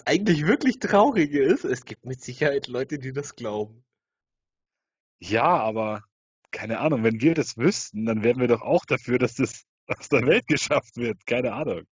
eigentlich 0.06 0.48
wirklich 0.48 0.80
Traurige 0.80 1.44
ist, 1.44 1.63
es 1.63 1.86
gibt 1.86 2.06
mit 2.06 2.22
Sicherheit 2.22 2.68
Leute, 2.68 2.98
die 2.98 3.13
das 3.13 3.36
glauben. 3.36 3.84
Ja, 5.20 5.44
aber 5.44 6.04
keine 6.51 6.80
Ahnung, 6.80 7.04
wenn 7.04 7.22
wir 7.22 7.36
das 7.36 7.58
wüssten, 7.58 8.06
dann 8.06 8.24
wären 8.24 8.39
wir 8.39 8.48
doch 8.48 8.62
auch 8.62 8.86
dafür, 8.86 9.20
dass 9.20 9.36
das 9.36 9.66
aus 9.88 10.10
der 10.10 10.25
Welt 10.25 10.48
geschafft 10.48 10.98
wird. 10.98 11.25
Keine 11.25 11.54
Ahnung. 11.54 11.84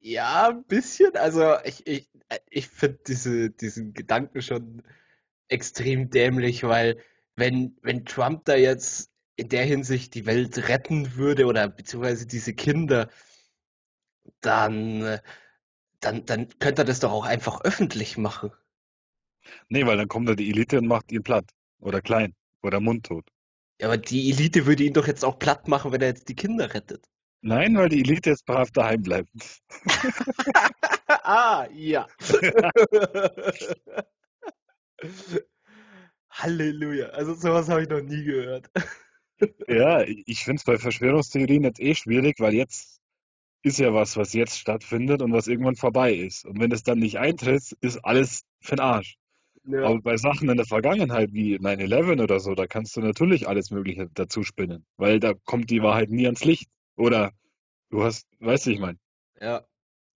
Ja, 0.00 0.48
ein 0.48 0.64
bisschen. 0.64 1.16
Also 1.16 1.56
ich, 1.64 1.86
ich, 1.86 2.10
ich 2.48 2.68
finde 2.68 3.00
diese, 3.06 3.50
diesen 3.50 3.92
Gedanken 3.92 4.40
schon 4.42 4.82
extrem 5.48 6.10
dämlich, 6.10 6.62
weil 6.62 7.02
wenn, 7.36 7.76
wenn 7.82 8.04
Trump 8.04 8.44
da 8.44 8.56
jetzt 8.56 9.09
in 9.40 9.48
der 9.48 9.64
Hinsicht 9.64 10.14
die 10.14 10.26
Welt 10.26 10.68
retten 10.68 11.16
würde 11.16 11.46
oder 11.46 11.66
beziehungsweise 11.68 12.26
diese 12.26 12.52
Kinder, 12.52 13.08
dann, 14.42 15.02
äh, 15.02 15.20
dann, 16.00 16.26
dann 16.26 16.48
könnte 16.58 16.82
er 16.82 16.84
das 16.84 17.00
doch 17.00 17.10
auch 17.10 17.24
einfach 17.24 17.62
öffentlich 17.62 18.18
machen. 18.18 18.52
Nee, 19.68 19.86
weil 19.86 19.96
dann 19.96 20.08
kommt 20.08 20.28
da 20.28 20.34
die 20.34 20.50
Elite 20.50 20.78
und 20.78 20.86
macht 20.86 21.10
ihn 21.10 21.22
platt. 21.22 21.46
Oder 21.80 22.02
klein. 22.02 22.34
Oder 22.62 22.80
mundtot. 22.80 23.26
Ja, 23.80 23.86
aber 23.86 23.96
die 23.96 24.30
Elite 24.30 24.66
würde 24.66 24.84
ihn 24.84 24.92
doch 24.92 25.06
jetzt 25.06 25.24
auch 25.24 25.38
platt 25.38 25.66
machen, 25.66 25.90
wenn 25.90 26.02
er 26.02 26.08
jetzt 26.08 26.28
die 26.28 26.36
Kinder 26.36 26.74
rettet. 26.74 27.08
Nein, 27.40 27.74
weil 27.76 27.88
die 27.88 28.00
Elite 28.00 28.28
jetzt 28.30 28.44
brav 28.44 28.70
daheim 28.70 29.02
bleibt. 29.02 29.30
ah, 31.08 31.66
ja. 31.72 32.06
Halleluja. 36.30 37.06
Also 37.06 37.32
sowas 37.32 37.70
habe 37.70 37.82
ich 37.82 37.88
noch 37.88 38.02
nie 38.02 38.22
gehört. 38.22 38.70
Ja, 39.68 40.02
ich 40.02 40.44
finde 40.44 40.60
es 40.60 40.64
bei 40.64 40.78
Verschwörungstheorien 40.78 41.64
jetzt 41.64 41.80
eh 41.80 41.94
schwierig, 41.94 42.40
weil 42.40 42.54
jetzt 42.54 43.00
ist 43.62 43.78
ja 43.78 43.92
was, 43.92 44.16
was 44.16 44.32
jetzt 44.32 44.58
stattfindet 44.58 45.22
und 45.22 45.32
was 45.32 45.46
irgendwann 45.46 45.76
vorbei 45.76 46.14
ist. 46.14 46.44
Und 46.44 46.60
wenn 46.60 46.72
es 46.72 46.82
dann 46.82 46.98
nicht 46.98 47.18
eintritt, 47.18 47.76
ist 47.80 47.98
alles 48.04 48.44
für 48.60 48.76
den 48.76 48.80
Arsch. 48.80 49.16
Ja. 49.64 49.84
Aber 49.84 50.00
bei 50.00 50.16
Sachen 50.16 50.48
in 50.48 50.56
der 50.56 50.66
Vergangenheit 50.66 51.32
wie 51.32 51.56
9-11 51.58 52.22
oder 52.22 52.40
so, 52.40 52.54
da 52.54 52.66
kannst 52.66 52.96
du 52.96 53.00
natürlich 53.00 53.46
alles 53.48 53.70
Mögliche 53.70 54.08
dazu 54.14 54.42
spinnen, 54.42 54.86
weil 54.96 55.20
da 55.20 55.34
kommt 55.44 55.70
die 55.70 55.82
Wahrheit 55.82 56.10
nie 56.10 56.24
ans 56.24 56.44
Licht. 56.44 56.70
Oder 56.96 57.32
du 57.90 58.02
hast, 58.02 58.26
weißt 58.40 58.66
du, 58.66 58.70
ich 58.70 58.78
meine. 58.78 58.98
Ja. 59.40 59.64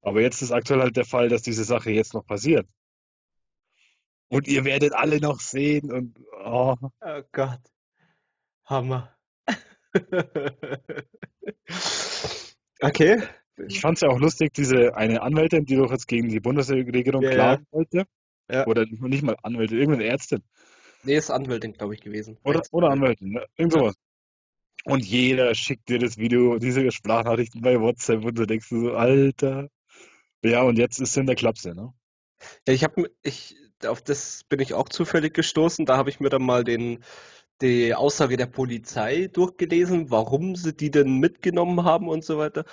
Aber 0.00 0.21
jetzt 0.21 0.43
ist 0.43 0.52
aktuell 0.52 0.81
halt 0.81 0.97
der 0.97 1.04
Fall, 1.04 1.28
dass 1.28 1.43
diese 1.43 1.64
Sache 1.64 1.90
jetzt 1.90 2.14
noch 2.14 2.26
passiert. 2.26 2.66
Und 4.28 4.49
ihr 4.49 4.64
werdet 4.64 4.95
alle 4.95 5.21
noch 5.21 5.40
sehen 5.40 5.93
und 5.93 6.19
oh, 6.45 6.76
Oh 7.00 7.23
Gott. 7.33 7.61
Hammer. 8.64 9.13
Okay. 12.80 13.22
ich 13.68 13.80
fand 13.80 13.96
es 13.96 14.02
ja 14.02 14.08
auch 14.08 14.18
lustig, 14.18 14.52
diese 14.52 14.96
eine 14.96 15.22
Anwältin, 15.22 15.64
die 15.64 15.76
doch 15.76 15.90
jetzt 15.90 16.06
gegen 16.06 16.28
die 16.28 16.40
Bundesregierung 16.40 17.22
Ja, 17.22 17.28
ja. 17.30 17.34
klagen 17.34 17.66
wollte. 17.70 18.04
Ja. 18.50 18.66
Oder 18.66 18.84
nicht 18.86 19.22
mal 19.22 19.36
Anwältin, 19.42 19.78
irgendeine 19.78 20.10
Ärztin. 20.10 20.42
Nee, 21.02 21.16
ist 21.16 21.30
Anwältin, 21.30 21.72
glaube 21.72 21.94
ich, 21.94 22.00
gewesen. 22.00 22.38
Oder, 22.44 22.62
oder 22.72 22.90
Anwältin, 22.90 23.30
ne? 23.32 23.46
irgend 23.56 23.72
sowas. 23.72 23.94
Und 24.84 25.04
jeder 25.04 25.54
schickt 25.54 25.88
dir 25.88 25.98
das 25.98 26.18
Video, 26.18 26.58
diese 26.58 26.90
Sprachnachrichten 26.90 27.62
bei 27.62 27.80
WhatsApp 27.80 28.24
und 28.24 28.38
du 28.38 28.46
denkst 28.46 28.68
dir 28.68 28.80
so, 28.80 28.92
Alter. 28.92 29.68
Ja, 30.44 30.62
und 30.62 30.76
jetzt 30.78 31.00
ist 31.00 31.10
es 31.10 31.16
in 31.16 31.26
der 31.26 31.36
Klapse, 31.36 31.74
ne? 31.74 31.94
Ja, 32.66 32.74
ich 32.74 32.84
habe 32.84 33.10
ich 33.22 33.56
auf 33.86 34.02
das 34.02 34.44
bin 34.44 34.60
ich 34.60 34.74
auch 34.74 34.88
zufällig 34.88 35.34
gestoßen. 35.34 35.86
Da 35.86 35.96
habe 35.96 36.10
ich 36.10 36.20
mir 36.20 36.28
dann 36.28 36.42
mal 36.42 36.64
den 36.64 37.02
die 37.61 37.94
Aussage 37.94 38.37
der 38.37 38.46
Polizei 38.46 39.28
durchgelesen, 39.28 40.11
warum 40.11 40.56
sie 40.56 40.75
die 40.75 40.90
denn 40.90 41.18
mitgenommen 41.18 41.84
haben 41.84 42.08
und 42.08 42.25
so 42.25 42.38
weiter. 42.38 42.64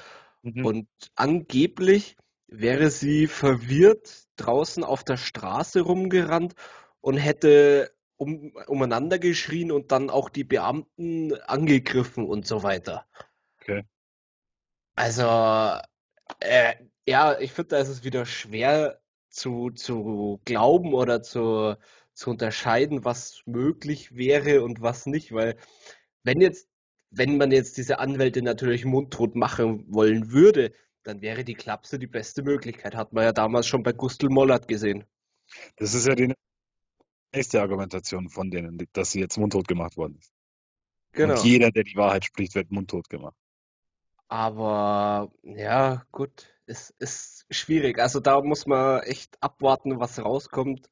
Mhm. 0.42 0.66
Und 0.66 0.88
angeblich 1.16 2.18
wäre 2.48 2.90
sie 2.90 3.28
verwirrt 3.28 4.26
draußen 4.36 4.84
auf 4.84 5.04
der 5.04 5.18
Straße 5.18 5.82
rumgerannt 5.82 6.54
und 7.00 7.18
hätte 7.18 7.92
um, 8.18 8.54
umeinander 8.68 9.20
geschrien 9.20 9.72
und 9.72 9.92
dann 9.92 10.10
auch 10.10 10.30
die 10.30 10.44
Beamten 10.44 11.34
angegriffen 11.42 12.26
und 12.28 12.46
so 12.46 12.62
weiter. 12.64 13.08
Okay. 13.60 13.84
Also, 14.96 15.80
äh, 16.40 16.76
ja, 17.08 17.40
ich 17.40 17.52
finde, 17.52 17.70
da 17.70 17.78
ist 17.80 17.88
es 17.88 18.04
wieder 18.04 18.26
schwer 18.26 19.02
zu, 19.30 19.72
zu 19.72 20.42
glauben 20.46 20.94
oder 20.94 21.24
zu, 21.24 21.78
zu 22.14 22.30
unterscheiden, 22.30 23.06
was 23.06 23.42
möglich 23.46 24.16
wäre 24.16 24.64
und 24.64 24.82
was 24.82 25.06
nicht, 25.06 25.32
weil 25.32 25.56
wenn 26.24 26.42
jetzt, 26.42 26.68
wenn 27.10 27.38
man 27.38 27.52
jetzt 27.52 27.78
diese 27.78 28.00
Anwälte 28.00 28.42
natürlich 28.42 28.86
mundtot 28.86 29.36
machen 29.36 29.86
wollen 29.88 30.32
würde, 30.32 30.72
dann 31.04 31.22
wäre 31.22 31.44
die 31.44 31.56
Klapse 31.56 31.98
die 31.98 32.08
beste 32.08 32.44
Möglichkeit. 32.44 32.96
Hat 32.96 33.12
man 33.14 33.24
ja 33.24 33.32
damals 33.32 33.68
schon 33.68 33.84
bei 33.84 33.92
Gustl 33.92 34.30
Mollert 34.30 34.68
gesehen. 34.68 35.04
Das 35.78 35.94
ist 35.94 36.08
ja 36.08 36.16
die 36.16 36.34
nächste 37.34 37.62
Argumentation 37.62 38.30
von 38.30 38.52
denen, 38.52 38.88
dass 38.94 39.12
sie 39.12 39.20
jetzt 39.20 39.38
mundtot 39.38 39.68
gemacht 39.68 39.98
worden 39.98 40.18
ist. 40.20 40.32
Genau. 41.14 41.34
Und 41.34 41.44
jeder, 41.44 41.72
der 41.72 41.84
die 41.84 41.96
Wahrheit 41.96 42.26
spricht, 42.26 42.56
wird 42.56 42.72
mundtot 42.72 43.10
gemacht. 43.10 43.36
Aber 44.28 45.32
ja, 45.44 46.06
gut, 46.12 46.54
es 46.66 46.92
ist 47.00 47.46
schwierig. 47.50 48.00
Also 48.00 48.22
da 48.22 48.42
muss 48.42 48.66
man 48.66 49.02
echt 49.02 49.38
abwarten, 49.42 50.00
was 50.00 50.24
rauskommt, 50.24 50.90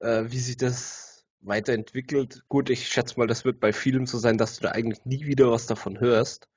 äh, 0.00 0.24
wie 0.26 0.38
sich 0.38 0.56
das 0.56 1.26
weiterentwickelt. 1.40 2.44
Gut, 2.48 2.70
ich 2.70 2.88
schätze 2.88 3.18
mal, 3.18 3.26
das 3.26 3.44
wird 3.44 3.60
bei 3.60 3.72
vielen 3.72 4.06
so 4.06 4.18
sein, 4.18 4.38
dass 4.38 4.56
du 4.56 4.62
da 4.62 4.72
eigentlich 4.72 5.04
nie 5.04 5.26
wieder 5.26 5.50
was 5.50 5.66
davon 5.66 6.00
hörst. 6.00 6.48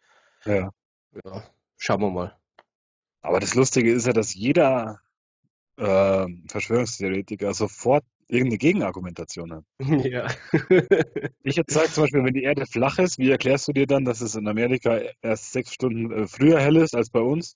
Ja. 0.46 0.72
Ja, 1.26 1.44
schauen 1.78 2.02
wir 2.02 2.12
mal. 2.12 2.38
Aber 3.22 3.40
das 3.40 3.56
Lustige 3.56 3.92
ist 3.92 4.08
ja, 4.08 4.14
dass 4.14 4.34
jeder 4.34 5.02
ähm, 5.78 6.46
Verschwörungstheoretiker 6.48 7.54
sofort 7.54 8.06
irgendeine 8.28 8.58
Gegenargumentation 8.58 9.54
hat. 9.54 9.64
Ja. 10.06 10.28
Ich 11.44 11.56
jetzt 11.56 11.74
sage 11.74 11.90
zum 11.90 12.04
Beispiel, 12.04 12.24
wenn 12.24 12.34
die 12.34 12.44
Erde 12.44 12.66
flach 12.66 13.00
ist, 13.00 13.18
wie 13.18 13.32
erklärst 13.32 13.68
du 13.68 13.74
dir 13.74 13.88
dann, 13.88 14.06
dass 14.06 14.22
es 14.22 14.36
in 14.36 14.48
Amerika 14.48 15.00
erst 15.22 15.54
sechs 15.54 15.74
Stunden 15.74 16.12
äh, 16.12 16.28
früher 16.28 16.60
hell 16.60 16.78
ist 16.78 16.96
als 16.96 17.10
bei 17.10 17.22
uns? 17.22 17.56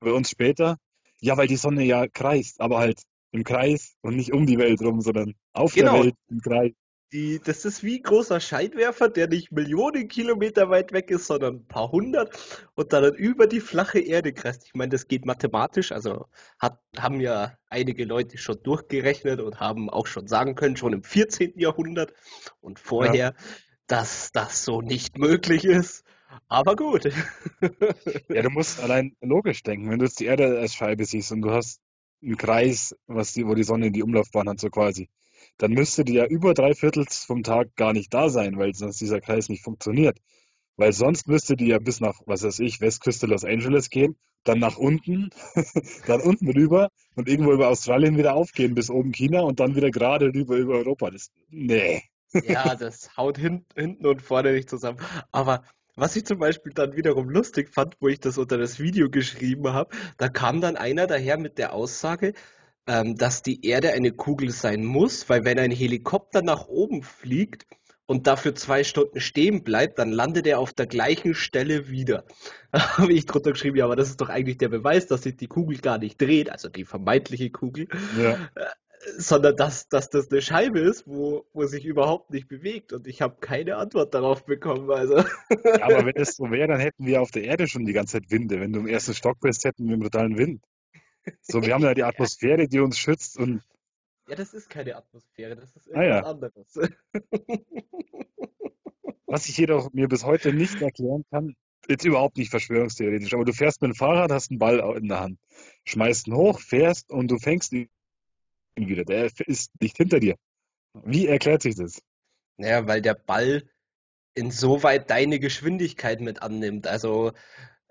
Bei 0.00 0.12
uns 0.12 0.30
später? 0.30 0.78
Ja, 1.20 1.36
weil 1.36 1.48
die 1.48 1.56
Sonne 1.56 1.84
ja 1.84 2.06
kreist, 2.08 2.60
aber 2.60 2.78
halt 2.78 3.02
im 3.36 3.44
Kreis 3.44 3.96
und 4.00 4.16
nicht 4.16 4.32
um 4.32 4.46
die 4.46 4.58
Welt 4.58 4.80
rum, 4.82 5.00
sondern 5.00 5.34
auf 5.52 5.74
der 5.74 5.84
Genau. 5.84 6.04
Welt 6.04 6.14
im 6.28 6.40
Kreis. 6.40 6.72
Die, 7.12 7.40
das 7.42 7.64
ist 7.64 7.84
wie 7.84 7.98
ein 7.98 8.02
großer 8.02 8.40
Scheinwerfer, 8.40 9.08
der 9.08 9.28
nicht 9.28 9.52
Millionen 9.52 10.08
Kilometer 10.08 10.70
weit 10.70 10.92
weg 10.92 11.08
ist, 11.12 11.28
sondern 11.28 11.58
ein 11.58 11.68
paar 11.68 11.92
hundert 11.92 12.36
und 12.74 12.92
dann 12.92 13.14
über 13.14 13.46
die 13.46 13.60
flache 13.60 14.00
Erde 14.00 14.32
kreist. 14.32 14.64
Ich 14.66 14.74
meine, 14.74 14.88
das 14.88 15.06
geht 15.06 15.24
mathematisch, 15.24 15.92
also 15.92 16.26
hat, 16.58 16.80
haben 16.98 17.20
ja 17.20 17.56
einige 17.70 18.04
Leute 18.04 18.38
schon 18.38 18.60
durchgerechnet 18.60 19.40
und 19.40 19.60
haben 19.60 19.88
auch 19.88 20.08
schon 20.08 20.26
sagen 20.26 20.56
können, 20.56 20.76
schon 20.76 20.92
im 20.94 21.04
14. 21.04 21.52
Jahrhundert 21.56 22.12
und 22.60 22.80
vorher, 22.80 23.34
dass 23.86 24.32
das 24.32 24.64
so 24.64 24.80
nicht 24.82 25.16
möglich 25.16 25.64
ist. 25.64 26.04
Aber 26.48 26.74
gut. 26.74 27.08
Ja, 28.28 28.42
du 28.42 28.50
musst 28.50 28.80
allein 28.80 29.16
logisch 29.20 29.62
denken. 29.62 29.90
Wenn 29.90 30.00
du 30.00 30.04
jetzt 30.06 30.18
die 30.18 30.26
Erde 30.26 30.58
als 30.58 30.74
Scheibe 30.74 31.04
siehst 31.04 31.30
und 31.30 31.42
du 31.42 31.52
hast 31.52 31.80
einen 32.26 32.36
Kreis, 32.36 32.94
was 33.06 33.32
die, 33.32 33.46
wo 33.46 33.54
die 33.54 33.64
Sonne 33.64 33.86
in 33.86 33.92
die 33.92 34.02
Umlaufbahn 34.02 34.48
hat, 34.48 34.60
so 34.60 34.68
quasi, 34.68 35.08
dann 35.58 35.72
müsste 35.72 36.04
die 36.04 36.14
ja 36.14 36.26
über 36.26 36.54
drei 36.54 36.74
Viertels 36.74 37.24
vom 37.24 37.42
Tag 37.42 37.74
gar 37.76 37.92
nicht 37.92 38.12
da 38.12 38.28
sein, 38.28 38.58
weil 38.58 38.74
sonst 38.74 39.00
dieser 39.00 39.20
Kreis 39.20 39.48
nicht 39.48 39.62
funktioniert. 39.62 40.18
Weil 40.76 40.92
sonst 40.92 41.26
müsste 41.26 41.56
die 41.56 41.68
ja 41.68 41.78
bis 41.78 42.00
nach, 42.00 42.20
was 42.26 42.42
weiß 42.42 42.58
ich, 42.58 42.82
Westküste 42.82 43.26
Los 43.26 43.44
Angeles 43.44 43.88
gehen, 43.88 44.16
dann 44.44 44.58
nach 44.58 44.76
unten, 44.76 45.30
dann 46.06 46.20
unten 46.20 46.50
rüber 46.50 46.90
und 47.14 47.28
irgendwo 47.28 47.52
über 47.52 47.68
Australien 47.68 48.18
wieder 48.18 48.34
aufgehen 48.34 48.74
bis 48.74 48.90
oben 48.90 49.12
China 49.12 49.40
und 49.40 49.58
dann 49.58 49.74
wieder 49.74 49.90
gerade 49.90 50.26
rüber 50.26 50.56
über 50.56 50.74
Europa. 50.74 51.10
Das, 51.10 51.30
nee. 51.48 52.02
Ja, 52.32 52.74
das 52.74 53.16
haut 53.16 53.38
hin, 53.38 53.64
hinten 53.74 54.06
und 54.06 54.20
vorne 54.20 54.52
nicht 54.52 54.68
zusammen. 54.68 54.98
Aber 55.32 55.62
was 55.96 56.14
ich 56.14 56.26
zum 56.26 56.38
Beispiel 56.38 56.72
dann 56.72 56.94
wiederum 56.94 57.28
lustig 57.30 57.72
fand, 57.72 57.96
wo 58.00 58.08
ich 58.08 58.20
das 58.20 58.38
unter 58.38 58.58
das 58.58 58.78
Video 58.78 59.10
geschrieben 59.10 59.72
habe, 59.72 59.94
da 60.18 60.28
kam 60.28 60.60
dann 60.60 60.76
einer 60.76 61.06
daher 61.06 61.38
mit 61.38 61.58
der 61.58 61.72
Aussage, 61.72 62.34
ähm, 62.86 63.16
dass 63.16 63.42
die 63.42 63.66
Erde 63.66 63.92
eine 63.92 64.12
Kugel 64.12 64.50
sein 64.50 64.84
muss, 64.84 65.28
weil 65.28 65.44
wenn 65.44 65.58
ein 65.58 65.70
Helikopter 65.70 66.42
nach 66.42 66.68
oben 66.68 67.02
fliegt 67.02 67.66
und 68.06 68.26
dafür 68.28 68.54
zwei 68.54 68.84
Stunden 68.84 69.20
stehen 69.20 69.64
bleibt, 69.64 69.98
dann 69.98 70.12
landet 70.12 70.46
er 70.46 70.60
auf 70.60 70.72
der 70.72 70.86
gleichen 70.86 71.34
Stelle 71.34 71.88
wieder. 71.88 72.24
Da 72.72 72.98
habe 72.98 73.14
ich 73.14 73.24
drunter 73.24 73.52
geschrieben, 73.52 73.78
ja, 73.78 73.86
aber 73.86 73.96
das 73.96 74.10
ist 74.10 74.20
doch 74.20 74.28
eigentlich 74.28 74.58
der 74.58 74.68
Beweis, 74.68 75.06
dass 75.06 75.22
sich 75.22 75.36
die 75.38 75.46
Kugel 75.46 75.78
gar 75.78 75.96
nicht 75.96 76.20
dreht, 76.20 76.50
also 76.50 76.68
die 76.68 76.84
vermeintliche 76.84 77.48
Kugel 77.50 77.88
Ja. 78.20 78.36
Sondern 79.18 79.56
dass, 79.56 79.88
dass 79.88 80.10
das 80.10 80.30
eine 80.30 80.42
Scheibe 80.42 80.80
ist, 80.80 81.06
wo, 81.06 81.46
wo 81.52 81.64
sich 81.66 81.84
überhaupt 81.84 82.30
nicht 82.30 82.48
bewegt. 82.48 82.92
Und 82.92 83.06
ich 83.06 83.22
habe 83.22 83.36
keine 83.40 83.76
Antwort 83.76 84.14
darauf 84.14 84.44
bekommen. 84.44 84.90
Also, 84.90 85.18
Ja, 85.18 85.82
aber 85.82 86.04
wenn 86.06 86.16
es 86.16 86.36
so 86.36 86.50
wäre, 86.50 86.68
dann 86.68 86.80
hätten 86.80 87.06
wir 87.06 87.22
auf 87.22 87.30
der 87.30 87.44
Erde 87.44 87.68
schon 87.68 87.84
die 87.86 87.92
ganze 87.92 88.14
Zeit 88.20 88.30
Winde. 88.30 88.60
Wenn 88.60 88.72
du 88.72 88.80
im 88.80 88.88
ersten 88.88 89.14
Stock 89.14 89.38
bist, 89.40 89.64
hätten 89.64 89.86
wir 89.86 89.92
einen 89.92 90.02
brutalen 90.02 90.36
Wind. 90.38 90.62
So, 91.42 91.62
wir 91.62 91.74
haben 91.74 91.82
ja 91.84 91.94
die 91.94 92.04
Atmosphäre, 92.04 92.68
die 92.68 92.80
uns 92.80 92.98
schützt 92.98 93.38
und 93.38 93.62
ja, 94.28 94.34
das 94.34 94.54
ist 94.54 94.68
keine 94.68 94.96
Atmosphäre, 94.96 95.54
das 95.54 95.76
ist 95.76 95.94
Ah, 95.94 96.02
ja. 96.02 96.20
anderes. 96.24 96.76
was 99.26 99.48
ich 99.48 99.56
jedoch 99.56 99.92
mir 99.92 100.08
bis 100.08 100.24
heute 100.24 100.52
nicht 100.52 100.80
erklären 100.82 101.24
kann, 101.30 101.54
jetzt 101.88 102.04
überhaupt 102.04 102.36
nicht 102.36 102.50
verschwörungstheoretisch, 102.50 103.32
aber 103.34 103.44
du 103.44 103.52
fährst 103.52 103.82
mit 103.82 103.92
dem 103.92 103.94
Fahrrad, 103.94 104.32
hast 104.32 104.50
einen 104.50 104.58
Ball 104.58 104.80
in 104.96 105.08
der 105.08 105.20
Hand, 105.20 105.38
schmeißt 105.84 106.26
ihn 106.26 106.34
hoch, 106.34 106.58
fährst 106.60 107.12
und 107.12 107.30
du 107.30 107.38
fängst 107.38 107.72
ihn 107.72 107.88
wieder. 108.76 109.04
Der 109.04 109.30
ist 109.46 109.70
nicht 109.80 109.96
hinter 109.96 110.20
dir. 110.20 110.36
Wie 111.04 111.26
erklärt 111.26 111.62
sich 111.62 111.76
das? 111.76 112.00
Naja, 112.56 112.86
weil 112.86 113.02
der 113.02 113.14
Ball 113.14 113.64
insoweit 114.34 115.10
deine 115.10 115.38
Geschwindigkeit 115.38 116.20
mit 116.20 116.42
annimmt. 116.42 116.86
Also, 116.86 117.32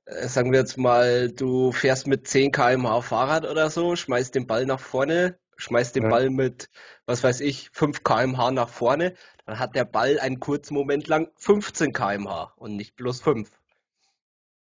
äh, 0.06 0.28
sagen 0.28 0.52
wir 0.52 0.60
jetzt 0.60 0.78
mal, 0.78 1.32
du 1.32 1.72
fährst 1.72 2.08
mit 2.08 2.28
10 2.28 2.52
km/h 2.52 3.02
Fahrrad 3.02 3.46
oder 3.46 3.70
so, 3.70 3.96
schmeißt 3.96 4.36
den 4.36 4.48
Ball 4.48 4.66
nach 4.66 4.80
vorne, 4.80 5.40
schmeißt 5.58 5.96
den 5.96 6.04
Ja. 6.04 6.10
Ball 6.10 6.30
mit, 6.30 6.70
was 7.06 7.24
weiß 7.24 7.42
ich, 7.42 7.70
5 7.74 8.04
km/h 8.04 8.52
nach 8.52 8.70
vorne, 8.70 9.16
dann 9.46 9.60
hat 9.60 9.76
der 9.76 9.86
Ball 9.86 10.20
einen 10.20 10.40
kurzen 10.40 10.76
Moment 10.76 11.08
lang 11.08 11.32
15 11.38 11.94
km/h 11.94 12.54
und 12.58 12.76
nicht 12.76 12.96
bloß 12.96 13.22
5. 13.22 13.50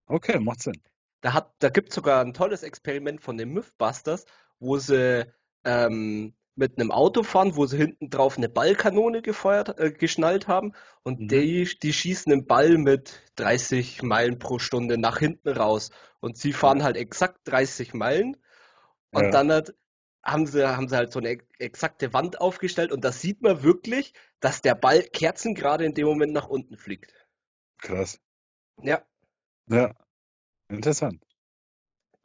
Okay, 0.07 0.39
macht 0.41 0.63
Sinn. 0.63 0.81
Da 1.21 1.33
hat, 1.33 1.53
da 1.59 1.69
gibt 1.69 1.91
es 1.91 1.97
sogar 1.97 2.21
ein 2.25 2.35
tolles 2.35 2.63
Experiment 2.63 3.21
von 3.21 3.37
den 3.37 3.51
Mythbusters, 3.51 4.25
wo 4.61 4.79
sie 4.79 5.27
ähm, 5.65 6.35
mit 6.55 6.79
einem 6.79 6.91
Auto 6.91 7.23
fahren, 7.23 7.57
wo 7.57 7.67
sie 7.67 7.77
hinten 7.77 8.11
drauf 8.11 8.37
eine 8.37 8.49
Ballkanone 8.49 9.23
gefeuert, 9.23 9.79
äh, 9.79 9.93
geschnallt 9.93 10.49
haben 10.49 10.73
und 11.05 11.21
Mhm. 11.21 11.29
die, 11.31 11.69
die 11.83 11.93
schießen 11.93 12.31
den 12.31 12.47
Ball 12.47 12.79
mit 12.79 13.23
30 13.37 14.03
Meilen 14.03 14.38
pro 14.38 14.59
Stunde 14.59 14.99
nach 14.99 15.19
hinten 15.19 15.50
raus 15.50 15.91
und 16.21 16.37
sie 16.37 16.53
fahren 16.53 16.83
halt 16.83 16.97
exakt 16.97 17.41
30 17.45 17.95
Meilen 17.95 18.37
und 19.12 19.35
Ja. 19.35 19.35
dann 19.35 19.53
hat, 19.53 19.75
haben 20.25 20.47
sie, 20.47 20.67
haben 20.77 20.88
sie 20.88 20.97
halt 20.97 21.12
so 21.12 21.19
eine 21.21 21.31
ex- 21.31 21.47
exakte 21.59 22.12
Wand 22.15 22.41
aufgestellt 22.41 22.93
und 22.93 23.05
da 23.05 23.12
sieht 23.12 23.43
man 23.43 23.62
wirklich, 23.62 24.15
dass 24.41 24.62
der 24.62 24.75
Ball 24.75 25.03
kerzengerade 25.03 25.85
in 25.85 25.95
dem 25.95 26.07
Moment 26.07 26.33
nach 26.33 26.49
unten 26.49 26.77
fliegt. 26.77 27.15
Krass. 27.83 28.21
Ja, 28.83 29.05
Ja, 29.67 29.95
interessant. 30.71 31.25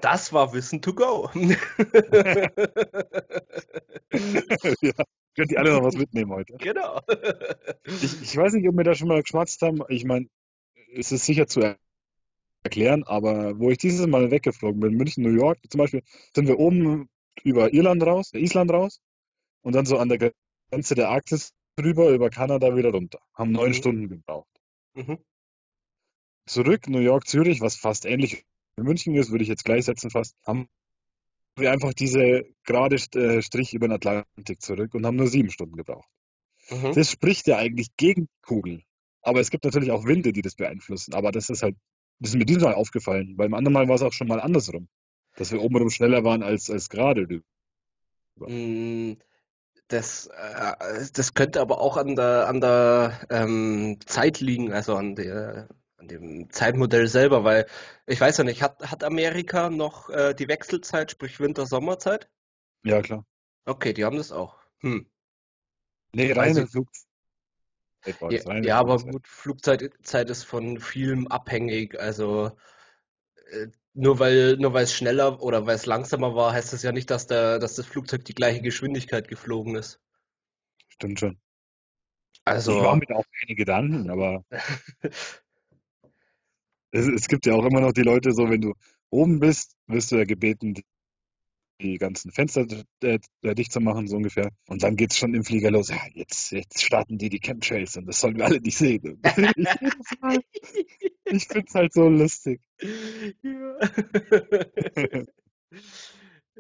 Das 0.04 0.34
war 0.34 0.54
Wissen 0.54 0.82
to 0.82 0.94
go. 0.94 1.30
ja, 1.34 1.56
könnt 5.36 5.52
ihr 5.52 5.60
alle 5.60 5.74
noch 5.74 5.84
was 5.84 5.96
mitnehmen 5.96 6.32
heute. 6.32 6.56
Genau. 6.58 7.00
Ich, 7.86 8.22
ich 8.22 8.36
weiß 8.36 8.54
nicht, 8.54 8.68
ob 8.68 8.76
wir 8.76 8.84
da 8.84 8.96
schon 8.96 9.08
mal 9.08 9.22
geschmatzt 9.22 9.62
haben. 9.62 9.82
Ich 9.88 10.04
meine, 10.04 10.28
es 10.94 11.12
ist 11.12 11.26
sicher 11.26 11.48
zu 11.48 11.62
er 11.62 11.78
erklären, 12.64 13.04
aber 13.04 13.60
wo 13.60 13.72
ich 13.72 13.78
dieses 13.78 14.08
Mal 14.08 14.32
weggeflogen 14.32 14.80
bin, 14.80 14.96
München, 14.96 15.24
New 15.24 15.36
York 15.36 15.60
zum 15.70 15.80
Beispiel, 15.80 16.02
sind 16.36 16.48
wir 16.48 16.60
oben 16.60 17.10
über 17.44 17.74
Irland 17.74 18.04
raus, 18.04 18.32
äh, 18.34 18.40
Island 18.40 18.72
raus 18.72 19.02
und 19.62 19.74
dann 19.74 19.86
so 19.86 19.98
an 19.98 20.10
der 20.10 20.34
Grenze 20.70 20.96
der 20.96 21.10
Arktis 21.10 21.54
rüber, 21.82 22.12
über 22.12 22.30
Kanada 22.30 22.76
wieder 22.76 22.92
runter. 22.92 23.20
Haben 23.34 23.52
neun 23.52 23.70
Mhm. 23.70 23.74
Stunden 23.74 24.10
gebraucht. 24.10 24.50
Mhm. 24.96 25.18
Zurück, 26.46 26.88
New 26.88 27.00
York, 27.00 27.28
Zürich, 27.28 27.62
was 27.62 27.76
fast 27.76 28.06
ähnlich 28.06 28.46
München 28.78 29.16
ist, 29.16 29.32
würde 29.32 29.44
ich 29.44 29.50
jetzt 29.50 29.66
gleichsetzen 29.66 30.10
fast, 30.10 30.36
haben 30.46 30.68
wir 31.56 31.72
einfach 31.72 31.94
diese 31.94 32.44
gerade 32.64 32.96
äh, 32.96 33.42
Strich 33.42 33.74
über 33.74 33.88
den 33.88 33.94
Atlantik 33.94 34.62
zurück 34.62 34.96
und 34.96 35.06
haben 35.06 35.18
nur 35.18 35.28
sieben 35.28 35.52
Stunden 35.52 35.76
gebraucht. 35.76 36.10
Mhm. 36.70 36.94
Das 36.94 37.12
spricht 37.12 37.48
ja 37.48 37.58
eigentlich 37.58 37.96
gegen 37.98 38.28
Kugel. 38.42 38.82
Aber 39.22 39.40
es 39.40 39.52
gibt 39.52 39.64
natürlich 39.64 39.92
auch 39.92 40.06
Winde, 40.06 40.34
die 40.34 40.42
das 40.42 40.56
beeinflussen. 40.56 41.14
Aber 41.14 41.32
das 41.32 41.50
ist 41.50 41.62
halt, 41.64 41.76
das 42.20 42.32
ist 42.32 42.36
mir 42.36 42.46
diesmal 42.46 42.74
aufgefallen. 42.74 43.36
Beim 43.38 43.54
anderen 43.54 43.74
Mal 43.74 43.88
war 43.88 43.96
es 43.96 44.02
auch 44.02 44.14
schon 44.14 44.28
mal 44.28 44.42
andersrum. 44.42 44.88
Dass 45.36 45.52
wir 45.52 45.62
obenrum 45.62 45.90
schneller 45.90 46.24
waren 46.24 46.44
als, 46.44 46.70
als 46.70 46.90
gerade. 46.90 47.42
Mm, 48.36 49.14
Das, 49.88 50.28
äh, 50.28 51.06
das 51.14 51.34
könnte 51.36 51.62
aber 51.62 51.80
auch 51.80 51.98
an 51.98 52.16
der, 52.16 52.48
an 52.48 52.62
der 52.62 53.20
ähm, 53.30 53.98
Zeit 54.06 54.40
liegen, 54.40 54.74
also 54.74 54.96
an 54.96 55.16
der, 55.16 55.70
an 56.04 56.08
dem 56.10 56.50
Zeitmodell 56.50 57.08
selber, 57.08 57.44
weil 57.44 57.66
ich 58.06 58.20
weiß 58.20 58.38
ja 58.38 58.44
nicht, 58.44 58.62
hat, 58.62 58.92
hat 58.92 59.04
Amerika 59.04 59.70
noch 59.70 60.10
äh, 60.10 60.34
die 60.34 60.48
Wechselzeit, 60.48 61.12
sprich 61.12 61.40
Winter-Sommerzeit? 61.40 62.30
Ja, 62.84 63.02
klar. 63.02 63.26
Okay, 63.66 63.94
die 63.94 64.04
haben 64.04 64.18
das 64.18 64.32
auch. 64.32 64.58
Hm. 64.82 65.10
Nee, 66.14 66.32
reine 66.34 66.64
ich- 66.64 66.70
Flugzeit 66.70 67.06
war 68.20 68.32
Ja, 68.32 68.44
reine 68.44 68.68
ja, 68.68 68.78
aber 68.80 68.98
gut, 68.98 69.26
Flugzeit 69.28 69.90
Zeit 70.04 70.30
ist 70.30 70.44
von 70.44 70.80
vielem 70.80 71.28
abhängig. 71.28 71.98
Also 72.00 72.52
äh, 73.52 73.68
nur 73.94 74.20
weil 74.20 74.58
nur 74.58 74.74
weil 74.74 74.84
es 74.84 74.94
schneller 74.94 75.42
oder 75.42 75.66
weil 75.66 75.76
es 75.76 75.86
langsamer 75.86 76.36
war, 76.36 76.52
heißt 76.52 76.74
das 76.74 76.84
ja 76.84 76.92
nicht, 76.92 77.10
dass 77.10 77.28
der, 77.28 77.60
dass 77.60 77.76
das 77.76 77.86
Flugzeug 77.86 78.26
die 78.26 78.36
gleiche 78.36 78.62
Geschwindigkeit 78.62 79.30
geflogen 79.30 79.76
ist. 79.76 80.02
Stimmt 80.90 81.20
schon. 81.20 81.40
Ich 82.34 82.44
Also 82.46 82.72
mache 82.74 82.98
mir 82.98 83.06
da 83.06 83.16
auch 83.16 83.26
keine 83.40 83.56
Gedanken, 83.56 84.10
aber 84.10 84.44
es, 86.94 87.08
es 87.08 87.28
gibt 87.28 87.46
ja 87.48 87.56
auch 87.56 87.66
immer 87.66 87.82
noch 87.82 87.94
die 87.94 88.04
Leute, 88.04 88.32
so 88.34 88.50
wenn 88.50 88.62
du 88.62 88.74
oben 89.12 89.40
bist, 89.42 89.76
wirst 89.88 90.12
du 90.14 90.18
ja 90.18 90.26
gebeten, 90.26 90.76
die- 90.76 90.84
ganzen 91.98 92.32
Fenster 92.32 92.66
äh, 93.04 93.20
äh, 93.42 93.56
dicht 93.56 93.74
zu 93.74 93.82
machen, 93.82 94.08
so 94.08 94.16
ungefähr. 94.16 94.52
Und 94.68 94.84
dann 94.84 94.96
geht's 94.96 95.18
schon 95.18 95.34
im 95.34 95.44
Flieger 95.44 95.70
los. 95.72 95.90
Ja, 95.90 95.98
jetzt, 96.14 96.52
jetzt 96.52 96.82
starten 96.82 97.18
die 97.18 97.30
die 97.30 97.40
Chemtrails 97.42 97.98
und 97.98 98.06
das 98.06 98.22
sollen 98.22 98.38
wir 98.38 98.46
alle 98.46 98.62
nicht 98.62 98.78
sehen. 98.78 99.22
Ich 99.24 99.34
ich 101.26 101.48
find's 101.48 101.76
halt 101.76 101.94
so 101.94 102.08
lustig. 102.08 102.62
Ja. 103.42 103.78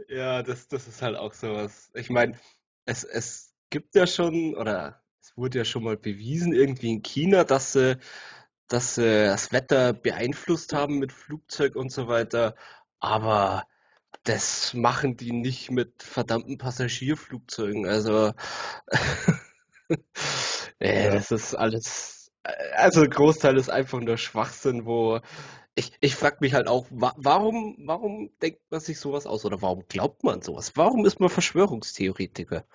Ja, 0.10 0.43
das, 0.43 0.67
das 0.67 0.88
ist 0.88 1.02
halt 1.02 1.15
auch 1.15 1.34
sowas. 1.34 1.91
Ich 1.93 2.10
meine, 2.10 2.38
es, 2.86 3.04
es 3.04 3.54
gibt 3.69 3.96
ja 3.96 4.08
schon, 4.08 4.56
oder 4.56 5.02
es 5.22 5.36
wurde 5.38 5.60
ja 5.60 5.65
schon 5.65 5.84
mal 5.84 5.98
bewiesen, 5.98 6.54
irgendwie 6.54 6.91
in 6.91 7.04
China, 7.04 7.43
dass 7.43 7.74
sie, 7.74 7.98
dass 8.73 8.95
sie 8.95 9.25
das 9.25 9.51
Wetter 9.53 9.93
beeinflusst 9.93 10.73
haben 10.73 10.99
mit 10.99 11.13
Flugzeug 11.13 11.75
und 11.75 11.91
so 11.91 12.07
weiter. 12.07 12.55
Aber 12.99 13.65
das 14.23 14.73
machen 14.73 15.17
die 15.17 15.33
nicht 15.33 15.71
mit 15.71 16.03
verdammten 16.03 16.57
Passagierflugzeugen. 16.57 17.88
Also, 17.88 18.33
nee, 20.79 21.09
Ja. 21.09 21.12
das 21.12 21.31
ist 21.31 21.55
alles, 21.55 22.31
also 22.75 23.01
ein 23.01 23.09
Großteil 23.09 23.57
ist 23.57 23.69
einfach 23.69 23.99
nur 23.99 24.17
Schwachsinn, 24.17 24.86
wo 24.86 25.19
ich, 25.75 25.91
ich 26.01 26.15
frage 26.15 26.38
mich 26.41 26.53
halt 26.53 26.67
auch, 26.67 26.88
wa 26.91 27.13
warum, 27.17 27.75
warum 27.86 28.31
denkt 28.41 28.62
man 28.71 28.79
sich 28.79 28.99
sowas 28.99 29.25
aus 29.25 29.45
oder 29.45 29.62
warum 29.62 29.86
glaubt 29.88 30.23
man 30.23 30.41
sowas? 30.41 30.73
Warum 30.75 31.05
ist 31.05 31.19
man 31.19 31.29
Verschwörungstheoretiker? 31.29 32.65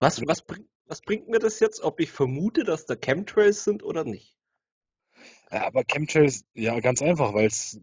Was, 0.00 0.22
was 0.26 0.42
bringt, 0.42 0.68
was 0.86 1.02
bringt 1.02 1.28
mir 1.28 1.38
das 1.38 1.60
jetzt, 1.60 1.82
ob 1.82 2.00
ich 2.00 2.10
vermute, 2.12 2.64
dass 2.64 2.86
da 2.86 2.96
Chemtrails 2.96 3.64
sind 3.64 3.82
oder 3.82 4.04
nicht? 4.04 4.36
Ja, 5.50 5.66
aber 5.66 5.84
Chemtrails, 5.84 6.44
ja, 6.54 6.78
ganz 6.80 7.02
einfach, 7.02 7.34
weil 7.34 7.46
es, 7.46 7.80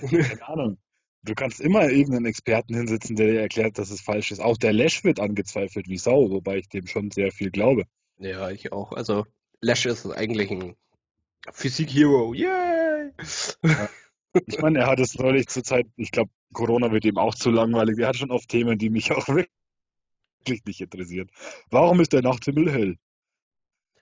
keine 0.00 0.42
Ahnung, 0.48 0.78
du 1.22 1.34
kannst 1.34 1.60
immer 1.60 1.88
irgendeinen 1.88 2.26
Experten 2.26 2.74
hinsetzen, 2.74 3.16
der 3.16 3.28
dir 3.28 3.40
erklärt, 3.40 3.78
dass 3.78 3.90
es 3.90 4.00
falsch 4.00 4.30
ist. 4.30 4.40
Auch 4.40 4.56
der 4.56 4.72
Lesch 4.72 5.04
wird 5.04 5.20
angezweifelt 5.20 5.88
wie 5.88 5.98
Sau, 5.98 6.30
wobei 6.30 6.58
ich 6.58 6.68
dem 6.68 6.86
schon 6.86 7.10
sehr 7.10 7.32
viel 7.32 7.50
glaube. 7.50 7.84
Ja, 8.18 8.50
ich 8.50 8.72
auch. 8.72 8.92
Also, 8.92 9.26
Lash 9.60 9.86
ist 9.86 10.06
eigentlich 10.06 10.50
ein 10.50 10.76
Physik-Hero. 11.52 12.34
Yay! 12.34 13.12
Ich 14.46 14.58
meine, 14.60 14.80
er 14.80 14.86
hat 14.86 15.00
es 15.00 15.18
neulich 15.18 15.48
zur 15.48 15.64
Zeit, 15.64 15.86
ich 15.96 16.10
glaube, 16.10 16.30
Corona 16.52 16.92
wird 16.92 17.04
ihm 17.04 17.18
auch 17.18 17.34
zu 17.34 17.50
langweilig. 17.50 17.98
Er 17.98 18.08
hat 18.08 18.16
schon 18.16 18.30
oft 18.30 18.48
Themen, 18.48 18.78
die 18.78 18.90
mich 18.90 19.10
auch 19.12 19.26
wirklich 19.28 20.64
nicht 20.64 20.80
interessieren. 20.80 21.30
Warum 21.70 22.00
ist 22.00 22.12
der 22.12 22.22
Nachthimmel 22.22 22.70
hell? 22.70 22.96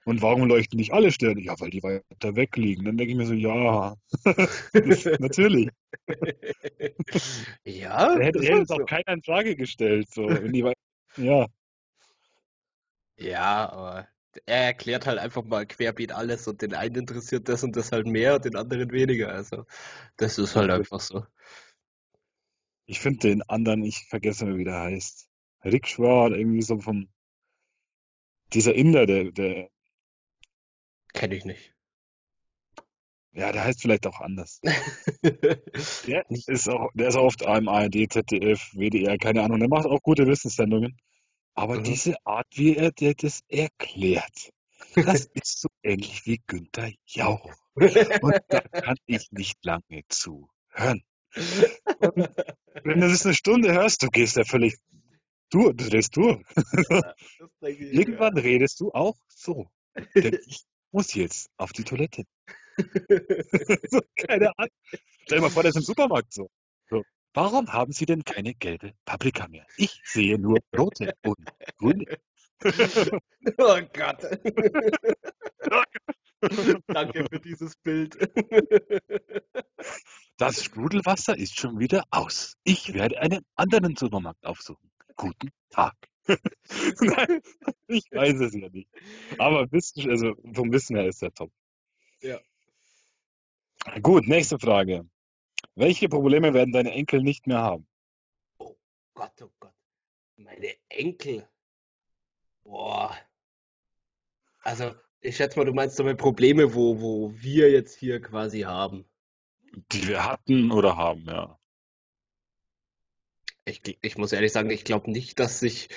Und 0.06 0.22
warum 0.22 0.48
leuchten 0.48 0.78
nicht 0.78 0.92
alle 0.92 1.10
Sterne? 1.12 1.40
Ja, 1.42 1.58
weil 1.60 1.70
die 1.70 1.82
weiter 1.82 2.36
weg 2.36 2.56
liegen. 2.56 2.84
Dann 2.84 2.96
denke 2.96 3.12
ich 3.12 3.18
mir 3.18 3.26
so, 3.26 3.34
ja, 3.34 3.96
natürlich. 5.18 5.70
Ja, 7.64 8.18
Er 8.18 8.24
hätte, 8.26 8.40
hätte 8.42 8.62
es 8.62 8.70
auch 8.70 8.76
so. 8.78 8.86
keiner 8.86 9.08
in 9.08 9.22
Frage 9.22 9.56
gestellt. 9.56 10.08
So, 10.12 10.42
wenn 10.42 10.52
die 10.52 10.64
wei- 10.64 10.74
ja, 11.16 11.46
Ja, 13.18 13.70
aber 13.70 14.08
er 14.46 14.66
erklärt 14.66 15.06
halt 15.06 15.18
einfach 15.18 15.42
mal 15.44 15.66
querbeet 15.66 16.12
alles 16.12 16.46
und 16.48 16.60
den 16.62 16.74
einen 16.74 16.94
interessiert 16.96 17.48
das 17.48 17.62
und 17.64 17.74
das 17.76 17.92
halt 17.92 18.06
mehr 18.06 18.34
und 18.36 18.44
den 18.44 18.56
anderen 18.56 18.90
weniger. 18.92 19.30
Also, 19.32 19.64
das 20.16 20.38
ist 20.38 20.56
halt 20.56 20.70
einfach 20.70 21.00
so. 21.00 21.26
ich 22.86 22.98
finde 22.98 23.28
den 23.28 23.42
anderen, 23.42 23.84
ich 23.84 24.06
vergesse 24.08 24.44
mal, 24.44 24.58
wie 24.58 24.64
der 24.64 24.80
heißt. 24.80 25.28
Rick 25.64 25.86
Schwar, 25.86 26.32
irgendwie 26.32 26.62
so 26.62 26.80
vom, 26.80 27.08
dieser 28.52 28.74
Inder, 28.74 29.06
der, 29.06 29.30
der, 29.30 29.70
Kenne 31.16 31.34
ich 31.34 31.44
nicht. 31.44 31.74
ja, 33.32 33.50
der 33.52 33.64
heißt 33.64 33.82
vielleicht 33.82 34.06
auch 34.06 34.20
anders. 34.20 34.60
Der 36.06 36.24
ist 36.30 36.68
auch, 36.68 36.90
der 36.94 37.08
ist 37.08 37.16
auch 37.16 37.24
oft 37.24 37.44
am 37.44 37.68
ARD, 37.68 38.10
ZDF, 38.10 38.60
WDR, 38.74 39.18
keine 39.18 39.42
Ahnung. 39.42 39.58
Der 39.58 39.68
macht 39.68 39.86
auch 39.86 40.00
gute 40.02 40.26
Wissenssendungen. 40.26 40.96
Aber 41.54 41.78
Mhm. 41.78 41.84
diese 41.84 42.14
Art, 42.24 42.46
wie 42.54 42.76
er 42.76 42.92
der 42.92 43.14
das 43.14 43.40
erklärt, 43.48 44.50
das 44.94 45.26
ist 45.34 45.60
so 45.60 45.68
ähnlich 45.82 46.24
wie 46.26 46.40
Günther 46.46 46.90
Jauch. 47.06 47.50
Und 48.22 48.40
da 48.48 48.60
kann 48.60 48.96
ich 49.06 49.30
nicht 49.32 49.64
lange 49.64 50.02
zuhören. 50.08 51.02
Und 52.00 52.28
wenn 52.84 53.00
du 53.00 53.08
das 53.08 53.24
eine 53.26 53.34
Stunde 53.34 53.72
hörst, 53.72 54.02
du 54.02 54.08
gehst 54.08 54.36
ja 54.36 54.44
völlig 54.44 54.76
durch, 55.50 55.76
du 55.76 55.88
drehst 55.88 56.16
durch. 56.16 56.42
Ich, 57.60 57.80
Irgendwann 57.92 58.36
redest 58.38 58.80
du 58.80 58.92
auch 58.92 59.16
so. 59.28 59.66
Denn 60.14 60.38
ich 60.46 60.62
muss 60.96 61.12
jetzt 61.12 61.50
auf 61.58 61.72
die 61.74 61.84
Toilette. 61.84 62.24
so, 63.90 64.00
keine 64.16 64.58
Ahnung. 64.58 64.70
Stell 65.24 65.38
dir 65.38 65.42
mal 65.42 65.50
vor, 65.50 65.62
der 65.62 65.68
ist 65.68 65.76
im 65.76 65.82
Supermarkt 65.82 66.32
so. 66.32 66.48
so. 66.88 67.02
Warum 67.34 67.70
haben 67.70 67.92
Sie 67.92 68.06
denn 68.06 68.24
keine 68.24 68.54
gelbe 68.54 68.94
Paprika 69.04 69.46
mehr? 69.46 69.66
Ich 69.76 70.00
sehe 70.04 70.38
nur 70.38 70.58
rote 70.76 71.12
und 71.22 71.38
grüne. 71.76 72.06
Oh 73.58 73.78
Gott. 73.92 74.22
Danke 76.86 77.26
für 77.30 77.38
dieses 77.38 77.76
Bild. 77.76 78.16
Das 80.38 80.64
Sprudelwasser 80.64 81.36
ist 81.36 81.60
schon 81.60 81.78
wieder 81.78 82.04
aus. 82.10 82.56
Ich 82.64 82.94
werde 82.94 83.20
einen 83.20 83.44
anderen 83.56 83.94
Supermarkt 83.94 84.46
aufsuchen. 84.46 84.90
Guten 85.16 85.50
Tag. 85.68 85.94
Nein, 87.00 87.42
ich 87.88 88.10
weiß 88.10 88.40
es 88.40 88.54
ja 88.54 88.68
nicht. 88.68 88.88
Aber 89.38 89.70
Wissen, 89.72 90.10
also 90.10 90.34
vom 90.52 90.72
Wissen 90.72 90.96
her 90.96 91.06
ist 91.06 91.22
er 91.22 91.32
top. 91.32 91.52
Ja. 92.20 92.40
Gut, 94.02 94.26
nächste 94.26 94.58
Frage. 94.58 95.08
Welche 95.74 96.08
Probleme 96.08 96.54
werden 96.54 96.72
deine 96.72 96.92
Enkel 96.92 97.22
nicht 97.22 97.46
mehr 97.46 97.58
haben? 97.58 97.86
Gott, 98.58 99.42
oh 99.42 99.50
Gott. 99.60 99.74
Meine 100.36 100.74
Enkel. 100.88 101.48
Boah. 102.64 103.16
Also, 104.60 104.94
ich 105.20 105.36
schätze 105.36 105.58
mal, 105.58 105.64
du 105.64 105.72
meinst 105.72 105.98
damit 105.98 106.18
Probleme, 106.18 106.74
wo, 106.74 107.00
wo 107.00 107.32
wir 107.34 107.70
jetzt 107.70 107.94
hier 107.98 108.20
quasi 108.20 108.62
haben. 108.62 109.08
Die 109.92 110.08
wir 110.08 110.24
hatten 110.24 110.72
oder 110.72 110.96
haben, 110.96 111.24
ja. 111.26 111.58
Ich, 113.66 113.82
ich 114.00 114.16
muss 114.16 114.32
ehrlich 114.32 114.52
sagen, 114.52 114.70
ich 114.70 114.84
glaube 114.84 115.10
nicht, 115.10 115.40
dass 115.40 115.58
sich 115.58 115.88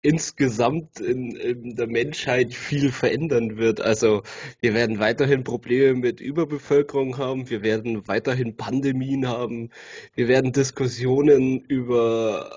insgesamt 0.00 0.98
in, 1.00 1.36
in 1.36 1.76
der 1.76 1.86
Menschheit 1.86 2.54
viel 2.54 2.90
verändern 2.90 3.58
wird. 3.58 3.80
Also 3.82 4.22
wir 4.60 4.72
werden 4.72 4.98
weiterhin 4.98 5.44
Probleme 5.44 5.98
mit 5.98 6.20
Überbevölkerung 6.20 7.18
haben, 7.18 7.50
wir 7.50 7.62
werden 7.62 8.08
weiterhin 8.08 8.56
Pandemien 8.56 9.28
haben, 9.28 9.70
wir 10.14 10.28
werden 10.28 10.52
Diskussionen 10.52 11.60
über 11.60 12.50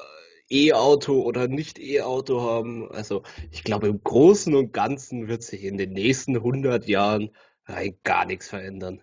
E-Auto 0.50 1.22
oder 1.22 1.50
nicht 1.50 1.78
E-Auto 1.78 2.42
haben. 2.42 2.90
Also 2.92 3.24
ich 3.52 3.66
glaube, 3.66 3.88
im 3.88 4.02
Großen 4.02 4.56
und 4.56 4.72
Ganzen 4.72 5.28
wird 5.28 5.44
sich 5.44 5.64
in 5.66 5.78
den 5.78 5.92
nächsten 5.92 6.42
hundert 6.42 6.88
Jahren 6.88 7.32
rein 7.66 7.98
gar 8.04 8.26
nichts 8.26 8.48
verändern. 8.48 9.02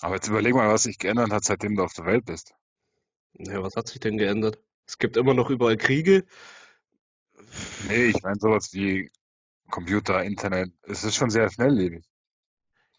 Aber 0.00 0.16
jetzt 0.16 0.28
überleg 0.28 0.54
mal, 0.54 0.68
was 0.68 0.84
sich 0.84 0.98
geändert 0.98 1.32
hat, 1.32 1.44
seitdem 1.44 1.74
du 1.74 1.82
auf 1.82 1.94
der 1.94 2.06
Welt 2.06 2.26
bist. 2.26 2.54
Ja, 3.38 3.62
was 3.62 3.76
hat 3.76 3.88
sich 3.88 4.00
denn 4.00 4.18
geändert? 4.18 4.58
Es 4.86 4.98
gibt 4.98 5.16
immer 5.16 5.34
noch 5.34 5.50
überall 5.50 5.76
Kriege. 5.76 6.24
Nee, 7.88 8.06
ich 8.06 8.22
meine 8.22 8.38
sowas 8.38 8.72
wie 8.72 9.10
Computer, 9.70 10.22
Internet. 10.22 10.72
Es 10.82 11.04
ist 11.04 11.16
schon 11.16 11.30
sehr 11.30 11.50
schnelllebig. 11.50 12.04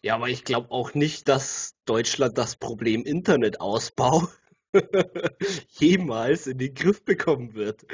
Ja, 0.02 0.14
aber 0.14 0.28
ich 0.28 0.44
glaube 0.44 0.70
auch 0.70 0.94
nicht, 0.94 1.28
dass 1.28 1.74
Deutschland 1.84 2.38
das 2.38 2.56
Problem 2.56 3.04
Internetausbau 3.04 4.28
jemals 5.68 6.46
in 6.46 6.58
den 6.58 6.74
Griff 6.74 7.04
bekommen 7.04 7.54
wird. 7.54 7.86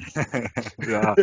Ja, 0.88 1.14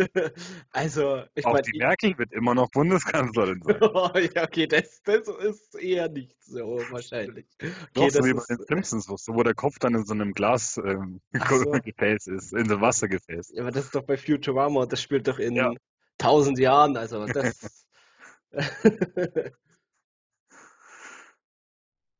Also, 0.72 1.22
ich 1.34 1.44
auch 1.44 1.52
meine, 1.52 1.62
die 1.62 1.78
Merkel 1.78 2.18
wird 2.18 2.32
immer 2.32 2.54
noch 2.54 2.70
Bundeskanzlerin 2.70 3.62
sein. 3.62 3.80
ja, 4.34 4.44
okay, 4.44 4.66
das, 4.66 5.02
das 5.02 5.28
ist 5.28 5.74
eher 5.76 6.08
nicht 6.08 6.36
so 6.42 6.84
wahrscheinlich. 6.90 7.46
Doch, 7.60 7.72
Okay, 7.90 8.10
so 8.10 8.18
das 8.18 8.26
wie 8.26 8.34
bei 8.34 8.42
den 8.48 8.58
Simpsons, 8.66 9.08
wo 9.08 9.16
wo 9.34 9.42
der 9.42 9.54
Kopf 9.54 9.78
dann 9.78 9.94
in 9.94 10.04
so 10.04 10.14
einem 10.14 10.32
Glas 10.32 10.76
ähm, 10.84 11.20
so, 11.48 11.72
ist, 11.74 12.52
in 12.52 12.66
so 12.68 12.74
einem 12.74 12.80
Wassergefäß. 12.80 13.52
ja, 13.54 13.62
aber 13.62 13.70
das 13.70 13.86
ist 13.86 13.94
doch 13.94 14.02
bei 14.02 14.16
Futurama 14.16 14.80
und 14.82 14.92
das 14.92 15.00
spielt 15.02 15.26
doch 15.28 15.38
Ja. 15.38 15.70
in 15.70 15.78
tausend 16.18 16.58
Jahren, 16.58 16.96
also 16.96 17.26
das, 17.26 17.86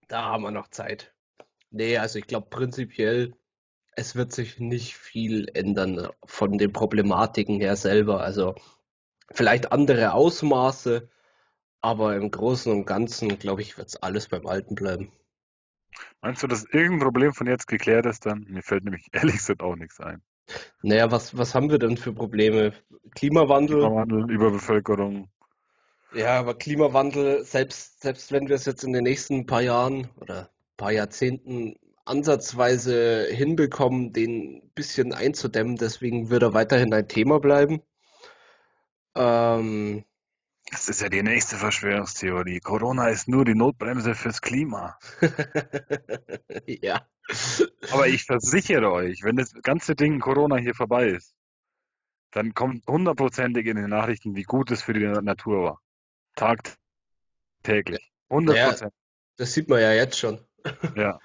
da 0.09 0.25
haben 0.25 0.43
wir 0.43 0.51
noch 0.51 0.69
Zeit. 0.69 1.15
Nee, 1.71 1.99
also 1.99 2.19
ich 2.19 2.27
glaube 2.27 2.49
prinzipiell, 2.49 3.35
es 3.97 4.15
wird 4.15 4.33
sich 4.33 4.61
nicht 4.61 4.95
viel 4.95 5.49
ändern 5.55 6.09
von 6.25 6.59
den 6.59 6.73
Problematiken 6.73 7.61
her 7.61 7.77
selber. 7.77 8.21
Also 8.21 8.55
vielleicht 9.33 9.73
andere 9.73 10.13
Ausmaße, 10.13 11.09
aber 11.81 12.15
im 12.15 12.31
Großen 12.31 12.71
und 12.71 12.85
Ganzen, 12.87 13.39
glaube 13.39 13.63
ich, 13.63 13.79
wird 13.79 13.89
es 13.89 14.03
alles 14.03 14.29
beim 14.29 14.47
Alten 14.47 14.75
bleiben. 14.75 15.13
Meinst 16.21 16.43
du, 16.43 16.47
dass 16.47 16.65
irgendein 16.65 17.01
Problem 17.01 17.33
von 17.33 17.47
jetzt 17.47 17.67
geklärt 17.67 18.05
ist 18.07 18.27
dann? 18.27 18.47
Mir 18.49 18.63
fällt 18.63 18.85
nämlich 18.85 19.09
ehrlich 19.13 19.39
gesagt 19.39 19.63
auch 19.63 19.77
nichts 19.77 19.99
ein. 19.99 20.23
Naja, 20.83 21.11
was, 21.11 21.37
was 21.37 21.55
haben 21.55 21.71
wir 21.71 21.79
denn 21.79 21.97
für 21.97 22.13
Probleme? 22.13 22.73
Klimawandel? 23.15 23.81
Klimawandel, 23.81 24.31
Überbevölkerung. 24.31 25.31
Ja, 26.15 26.39
aber 26.39 26.55
Klimawandel, 26.55 27.45
selbst, 27.45 28.03
selbst 28.03 28.31
wenn 28.31 28.49
wir 28.49 28.57
es 28.57 28.65
jetzt 28.67 28.85
in 28.85 28.93
den 28.93 29.05
nächsten 29.05 29.47
paar 29.47 29.63
Jahren 29.63 30.09
oder 30.21 30.51
paar 30.77 30.93
Jahrzehnten 30.93 31.77
ansatzweise 32.07 33.27
hinbekommen, 33.31 34.13
den 34.13 34.57
ein 34.65 34.71
bisschen 34.75 35.13
einzudämmen, 35.13 35.77
deswegen 35.77 36.31
wird 36.31 36.43
er 36.43 36.55
weiterhin 36.55 36.93
ein 36.95 37.09
Thema 37.09 37.41
bleiben. 37.41 37.83
Ähm, 39.15 40.05
Das 40.71 40.89
ist 40.89 41.01
ja 41.01 41.09
die 41.09 41.23
nächste 41.23 41.57
Verschwörungstheorie. 41.57 42.61
Corona 42.61 43.09
ist 43.09 43.29
nur 43.29 43.45
die 43.45 43.55
Notbremse 43.55 44.15
fürs 44.15 44.41
Klima. 44.41 44.99
ja. 46.67 47.07
Aber 47.91 48.07
ich 48.09 48.25
versichere 48.25 48.91
euch, 48.93 49.23
wenn 49.23 49.37
das 49.37 49.53
ganze 49.63 49.95
Ding 49.95 50.21
Corona 50.21 50.57
hier 50.57 50.75
vorbei 50.75 51.09
ist, 51.09 51.35
dann 52.33 52.53
kommt 52.55 52.87
hundertprozentig 52.87 53.67
in 53.67 53.77
den 53.77 53.91
Nachrichten, 53.91 54.35
wie 54.37 54.43
gut 54.43 54.71
es 54.71 54.83
für 54.83 54.93
die 54.93 55.07
Natur 55.07 55.63
war. 55.63 55.81
Tagtäglich. 56.35 58.13
Hundert 58.29 58.57
Naja, 58.57 58.69
Prozent. 58.69 58.93
das 59.37 59.53
sieht 59.55 59.69
man 59.69 59.81
ja 59.81 59.93
jetzt 59.93 60.19
schon. 60.19 60.41
Ja. 60.97 61.19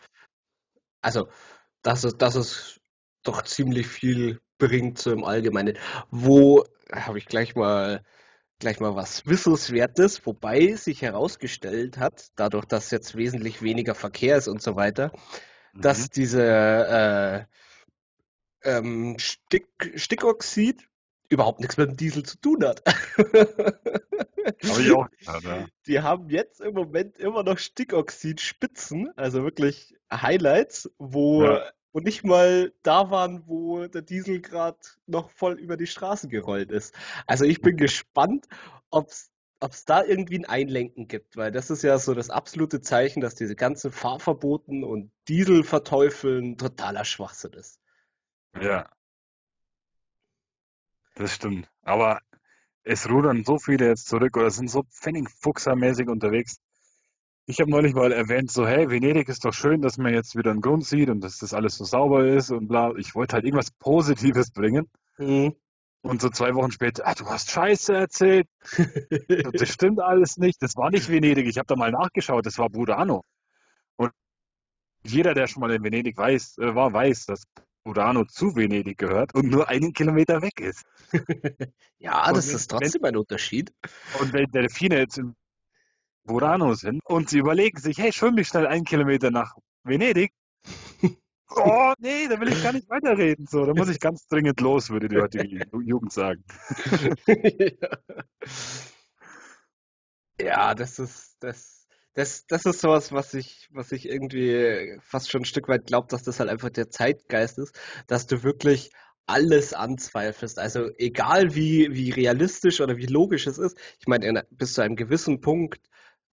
Also, 1.02 1.30
dass 1.82 2.04
es, 2.04 2.18
dass 2.18 2.36
es 2.36 2.80
doch 3.24 3.42
ziemlich 3.44 3.88
viel 3.88 4.42
bringt 4.58 4.98
so 5.00 5.12
im 5.12 5.24
Allgemeinen. 5.24 5.78
Wo 6.12 6.66
habe 6.92 7.18
ich 7.18 7.26
gleich 7.26 7.56
mal 7.56 8.04
gleich 8.60 8.80
mal 8.80 8.96
was 8.96 9.26
Wissenswertes, 9.26 10.26
wobei 10.26 10.76
sich 10.76 11.02
herausgestellt 11.02 11.98
hat, 11.98 12.30
dadurch, 12.36 12.66
dass 12.66 12.92
jetzt 12.92 13.16
wesentlich 13.16 13.62
weniger 13.64 13.96
Verkehr 13.96 14.38
ist 14.38 14.48
und 14.48 14.62
so 14.62 14.76
weiter, 14.76 15.12
Mhm. 15.74 15.82
dass 15.82 16.10
diese 16.10 17.48
äh, 18.64 18.78
ähm, 18.78 19.18
Stick, 19.20 19.68
Stickoxid 19.96 20.88
überhaupt 21.32 21.60
nichts 21.62 21.78
mit 21.78 21.90
dem 21.90 21.98
Diesel 21.98 22.24
zu 22.24 22.38
tun 22.40 22.64
hat. 22.64 22.84
Gehört, 24.60 25.12
ja. 25.44 25.66
Die 25.88 26.02
haben 26.02 26.30
jetzt 26.30 26.62
im 26.62 26.74
Moment 26.74 27.18
immer 27.18 27.44
noch 27.44 27.58
Stickoxid-Spitzen, 27.58 29.12
also 29.16 29.44
wirklich 29.44 29.96
Highlights, 30.12 30.92
wo, 30.98 31.44
Ja. 31.46 31.72
wo 31.94 32.00
nicht 32.00 32.24
mal 32.24 32.74
da 32.84 33.10
waren, 33.12 33.44
wo 33.48 33.88
der 33.88 34.02
Diesel 34.02 34.42
gerade 34.42 34.80
noch 35.06 35.30
voll 35.30 35.54
über 35.60 35.78
die 35.78 35.88
Straße 35.88 36.28
gerollt 36.28 36.72
ist. 36.72 36.94
Also 37.28 37.46
ich 37.46 37.62
bin 37.62 37.78
gespannt, 37.78 38.48
ob 38.90 39.10
es 39.10 39.86
da 39.86 40.04
irgendwie 40.04 40.40
ein 40.40 40.46
Einlenken 40.46 41.08
gibt, 41.08 41.38
weil 41.38 41.52
das 41.52 41.70
ist 41.70 41.84
ja 41.84 41.98
so 41.98 42.14
das 42.14 42.30
absolute 42.30 42.82
Zeichen, 42.82 43.22
dass 43.22 43.36
diese 43.36 43.56
ganzen 43.56 43.92
Fahrverboten 43.92 44.84
und 44.84 45.12
Dieselverteufeln 45.28 46.58
totaler 46.58 47.06
Schwachsinn 47.06 47.54
ist. 47.54 47.80
Ja, 48.60 48.90
das 51.22 51.34
stimmt. 51.34 51.70
Aber 51.84 52.20
es 52.84 53.10
rudern 53.10 53.44
so 53.44 53.60
viele 53.60 53.88
jetzt 53.88 54.08
zurück 54.08 54.38
oder 54.38 54.50
sind 54.50 54.70
so 54.70 54.84
Pfennigfuchsermäßig 54.84 56.10
unterwegs. 56.10 56.58
Ich 57.46 57.60
habe 57.60 57.72
neulich 57.72 57.94
mal 57.94 58.12
erwähnt, 58.12 58.52
so, 58.52 58.68
hey, 58.68 58.90
Venedig 58.90 59.28
ist 59.30 59.46
doch 59.46 59.54
schön, 59.54 59.82
dass 59.82 59.98
man 59.98 60.14
jetzt 60.14 60.36
wieder 60.36 60.52
einen 60.52 60.62
Grund 60.62 60.86
sieht 60.86 61.10
und 61.10 61.22
dass 61.22 61.38
das 61.38 61.54
alles 61.54 61.76
so 61.76 61.86
sauber 61.86 62.26
ist 62.26 62.52
und 62.52 62.68
bla. 62.68 62.94
Ich 62.98 63.16
wollte 63.16 63.34
halt 63.34 63.46
irgendwas 63.46 63.72
Positives 63.72 64.52
bringen. 64.52 64.90
Mhm. 65.18 65.56
Und 66.04 66.22
so 66.22 66.30
zwei 66.30 66.56
Wochen 66.56 66.72
später, 66.72 67.06
ah, 67.06 67.14
du 67.14 67.26
hast 67.28 67.52
Scheiße 67.52 67.94
erzählt, 67.94 68.48
das 69.54 69.70
stimmt 69.70 70.00
alles 70.00 70.38
nicht, 70.38 70.62
das 70.62 70.76
war 70.76 70.90
nicht 70.90 71.10
Venedig, 71.10 71.46
ich 71.46 71.60
habe 71.60 71.68
da 71.68 71.76
mal 71.76 71.92
nachgeschaut, 71.92 72.46
das 72.46 72.58
war 72.58 72.70
Burano. 72.70 73.24
Und 73.98 74.12
jeder, 75.04 75.36
der 75.36 75.46
schon 75.46 75.62
mal 75.62 75.72
in 75.72 75.84
Venedig 75.84 76.18
weiß, 76.18 76.58
äh, 76.58 76.74
war, 76.74 76.92
weiß, 76.92 77.28
dass 77.28 77.44
Burano 77.84 78.26
zu 78.26 78.56
Venedig 78.56 78.98
gehört 78.98 79.34
und 79.36 79.48
nur 79.50 79.68
einen 79.70 79.94
Kilometer 79.94 80.42
weg 80.42 80.60
ist. 80.60 80.84
Ja, 82.00 82.28
Und 82.30 82.38
das 82.38 82.48
ist 82.48 82.72
trotzdem 82.72 83.04
ein 83.04 83.16
Unterschied. 83.16 83.72
und 84.20 84.34
wenn 84.34 84.50
Delfine 84.52 84.98
jetzt 85.00 85.20
in 85.20 85.36
Burano 86.24 86.74
sind 86.74 87.00
und 87.06 87.30
sie 87.30 87.38
überlegen 87.38 87.80
sich, 87.80 87.98
hey, 88.00 88.12
schwimm 88.12 88.34
mich 88.36 88.48
schnell 88.48 88.66
einen 88.66 88.86
Kilometer 88.86 89.30
nach 89.32 89.56
Venedig. 89.84 90.32
Oh, 91.54 91.92
nee, 92.00 92.30
da 92.30 92.40
will 92.40 92.48
ich 92.48 92.64
gar 92.64 92.72
nicht 92.72 92.90
weiterreden. 92.90 93.46
So, 93.46 93.66
da 93.66 93.74
muss 93.74 93.90
ich 93.90 94.00
ganz 94.00 94.26
dringend 94.26 94.62
los, 94.62 94.90
würde 94.90 95.10
die 95.10 95.20
heutige 95.20 95.44
Ju- 95.44 95.82
Jugend 95.86 96.14
sagen. 96.14 96.46
Ja, 100.40 100.74
das 100.74 100.98
ist 101.00 101.36
das 101.42 101.81
das 102.14 102.46
das 102.48 102.66
ist 102.66 102.82
sowas, 102.82 103.12
was 103.12 103.34
ich 103.34 103.70
was 103.72 103.92
ich 103.92 104.08
irgendwie 104.10 104.98
fast 105.02 105.32
schon 105.32 105.42
ein 105.44 105.46
Stück 105.46 105.68
weit 105.68 105.88
glaube, 105.88 106.08
dass 106.10 106.24
das 106.24 106.40
halt 106.40 106.50
einfach 106.50 106.70
der 106.70 106.90
Zeitgeist 106.90 107.58
ist, 107.60 107.80
dass 108.08 108.28
du 108.28 108.44
wirklich 108.44 108.92
alles 109.28 109.74
anzweifelst. 109.74 110.60
Also 110.60 110.90
egal 110.98 111.56
wie 111.56 111.90
wie 111.92 112.12
realistisch 112.12 112.82
oder 112.82 112.98
wie 112.98 113.06
logisch 113.06 113.48
es 113.48 113.58
ist. 113.58 113.78
Ich 114.00 114.08
meine, 114.08 114.26
in, 114.28 114.40
bis 114.52 114.74
zu 114.74 114.82
einem 114.82 114.96
gewissen 114.96 115.42
Punkt 115.42 115.82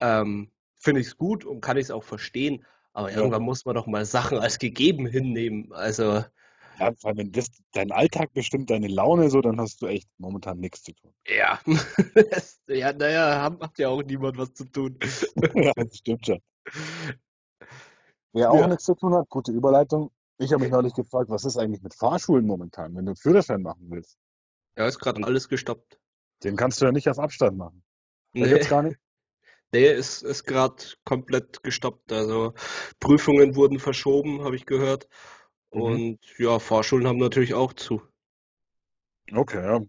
ähm, 0.01 0.51
finde 0.77 1.01
ich 1.01 1.09
es 1.09 1.17
gut 1.17 1.45
und 1.45 1.61
kann 1.61 1.77
ich 1.77 1.85
es 1.85 1.91
auch 1.91 2.05
verstehen. 2.05 2.65
Aber 2.93 3.13
Ja. 3.13 3.17
irgendwann 3.19 3.43
muss 3.43 3.65
man 3.65 3.75
doch 3.77 3.87
mal 3.87 4.05
Sachen 4.05 4.39
als 4.39 4.59
gegeben 4.59 5.07
hinnehmen. 5.07 5.73
Also 5.73 6.25
Ja, 6.79 6.93
vor 7.01 7.09
allem, 7.11 7.19
wenn 7.19 7.33
das 7.33 7.49
dein 7.73 7.91
Alltag 7.93 8.33
bestimmt, 8.33 8.71
deine 8.71 8.89
Laune 8.89 9.31
so, 9.31 9.41
dann 9.41 9.61
hast 9.61 9.83
du 9.83 9.87
echt 9.87 10.09
momentan 10.19 10.59
nichts 10.59 10.83
zu 10.83 10.93
tun. 10.93 11.13
ja, 11.27 11.59
ja, 12.69 12.93
naja, 12.93 13.57
hat 13.61 13.79
ja 13.79 13.89
auch 13.89 14.03
niemand 14.03 14.39
was 14.39 14.53
zu 14.55 14.65
tun. 14.65 14.99
Ja, 15.55 15.73
das 15.75 15.97
stimmt 15.99 16.27
schon. 16.27 16.41
Wer 18.33 18.51
auch 18.51 18.61
Ja. 18.61 18.67
nichts 18.69 18.85
zu 18.85 18.95
tun 18.95 19.15
hat, 19.15 19.29
gute 19.29 19.53
Überleitung. 19.53 20.11
Ich 20.39 20.53
habe 20.53 20.63
mich 20.63 20.71
neulich 20.71 20.95
gefragt, 20.95 21.31
was 21.31 21.45
ist 21.45 21.57
eigentlich 21.57 21.83
mit 21.83 21.95
Fahrschulen 21.95 22.47
momentan, 22.47 22.95
wenn 22.95 23.07
du 23.07 23.11
einen 23.11 23.17
Führerschein 23.17 23.63
machen 23.63 23.87
willst? 23.91 24.17
Ja, 24.77 24.87
ist 24.87 25.01
gerade 25.01 25.25
alles 25.25 25.49
gestoppt. 25.49 25.99
Den 26.45 26.55
kannst 26.57 26.81
du 26.81 26.85
ja 26.85 26.93
nicht 26.93 27.09
auf 27.09 27.19
Abstand 27.19 27.57
machen. 27.59 27.83
Nee. 28.33 28.49
gibt's 28.49 28.69
gar 28.69 28.83
nicht. 28.83 28.99
Nee, 29.71 29.93
ist, 29.93 30.23
ist 30.23 30.45
gerade 30.45 30.83
komplett 31.05 31.63
gestoppt. 31.63 32.11
Also 32.11 32.55
Prüfungen 33.01 33.55
wurden 33.55 33.79
verschoben, 33.79 34.43
habe 34.43 34.57
ich 34.57 34.65
gehört. 34.65 35.09
Mhm. 35.73 35.81
Und 35.83 36.19
ja, 36.39 36.59
Fahrschulen 36.59 37.07
haben 37.07 37.19
natürlich 37.19 37.55
auch 37.55 37.73
zu. 37.73 38.03
Okay, 39.33 39.63
ja. 39.63 39.81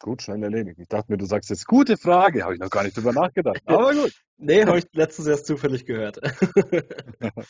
Gut, 0.00 0.22
schnell 0.22 0.42
erledigt. 0.42 0.78
Ich 0.78 0.88
dachte 0.88 1.10
mir, 1.10 1.16
du 1.16 1.24
sagst 1.24 1.48
jetzt, 1.50 1.66
gute 1.66 1.96
Frage, 1.96 2.42
habe 2.42 2.54
ich 2.54 2.60
noch 2.60 2.68
gar 2.68 2.82
nicht 2.82 2.96
drüber 2.96 3.12
nachgedacht. 3.12 3.62
Aber 3.66 3.94
gut. 3.94 4.12
Nee, 4.36 4.64
habe 4.66 4.78
ich 4.78 4.86
letztens 4.92 5.28
erst 5.28 5.46
zufällig 5.46 5.86
gehört. 5.86 6.20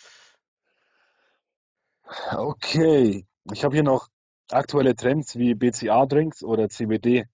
Okay. 2.30 3.26
Ich 3.52 3.64
habe 3.64 3.74
hier 3.74 3.82
noch 3.82 4.08
aktuelle 4.50 4.94
Trends 4.94 5.36
wie 5.36 5.54
BCA-Drinks 5.54 6.42
oder 6.42 6.68
CBD. 6.68 7.24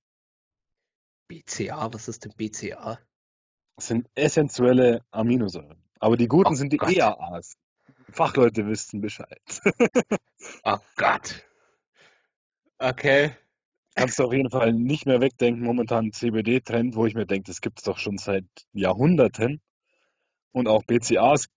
BCA, 1.28 1.92
was 1.92 2.08
ist 2.08 2.24
denn 2.24 2.32
BCA? 2.36 2.98
Das 3.76 3.88
sind 3.88 4.08
essentielle 4.14 5.04
Aminosäuren. 5.10 5.82
Aber 5.98 6.16
die 6.16 6.28
guten 6.28 6.52
Oh 6.52 6.54
sind 6.54 6.72
die 6.72 6.76
Gott. 6.76 6.92
EAAs. 6.92 7.56
Fachleute 8.12 8.66
wissen 8.66 9.00
Bescheid. 9.00 9.40
Oh 10.64 10.78
Gott. 10.96 11.44
Okay. 12.78 13.36
Kannst 13.94 14.18
du 14.18 14.24
auf 14.24 14.32
jeden 14.32 14.48
Fall 14.48 14.72
nicht 14.72 15.04
mehr 15.04 15.20
wegdenken, 15.20 15.62
momentan 15.62 16.12
CBD-Trend, 16.12 16.94
wo 16.96 17.04
ich 17.04 17.14
mir 17.14 17.26
denke, 17.26 17.48
das 17.48 17.60
gibt 17.60 17.78
es 17.78 17.84
doch 17.84 17.98
schon 17.98 18.16
seit 18.16 18.46
Jahrhunderten. 18.72 19.60
Und 20.52 20.66
auch 20.68 20.84
BCAs 20.84 21.48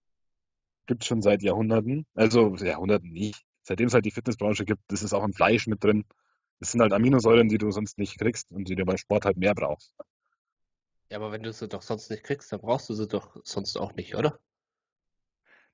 gibt 0.86 1.04
es 1.04 1.08
schon 1.08 1.22
seit 1.22 1.42
Jahrhunderten. 1.42 2.06
Also 2.14 2.56
Jahrhunderten 2.56 3.12
nicht. 3.12 3.42
Seitdem 3.62 3.88
es 3.88 3.94
halt 3.94 4.06
die 4.06 4.12
Fitnessbranche 4.12 4.66
gibt, 4.66 4.82
das 4.90 5.04
ist 5.04 5.14
auch 5.14 5.24
im 5.24 5.34
Fleisch 5.34 5.68
mit 5.68 5.84
drin. 5.84 6.04
Das 6.60 6.72
sind 6.72 6.82
halt 6.82 6.94
Aminosäuren, 6.94 7.48
die 7.48 7.58
du 7.58 7.72
sonst 7.72 7.98
nicht 7.98 8.20
kriegst 8.20 8.52
und 8.52 8.68
die 8.68 8.76
du 8.76 8.84
beim 8.84 8.98
Sport 8.98 9.26
halt 9.26 9.38
mehr 9.38 9.56
brauchst. 9.56 9.94
Ja, 11.10 11.18
aber 11.18 11.32
wenn 11.32 11.44
du 11.44 11.54
sie 11.54 11.68
doch 11.68 11.82
sonst 11.82 12.10
nicht 12.10 12.24
kriegst, 12.24 12.52
dann 12.52 12.60
brauchst 12.60 12.90
du 12.90 12.94
sie 12.94 13.08
doch 13.08 13.38
sonst 13.44 13.78
auch 13.78 13.94
nicht, 13.94 14.16
oder? 14.16 14.40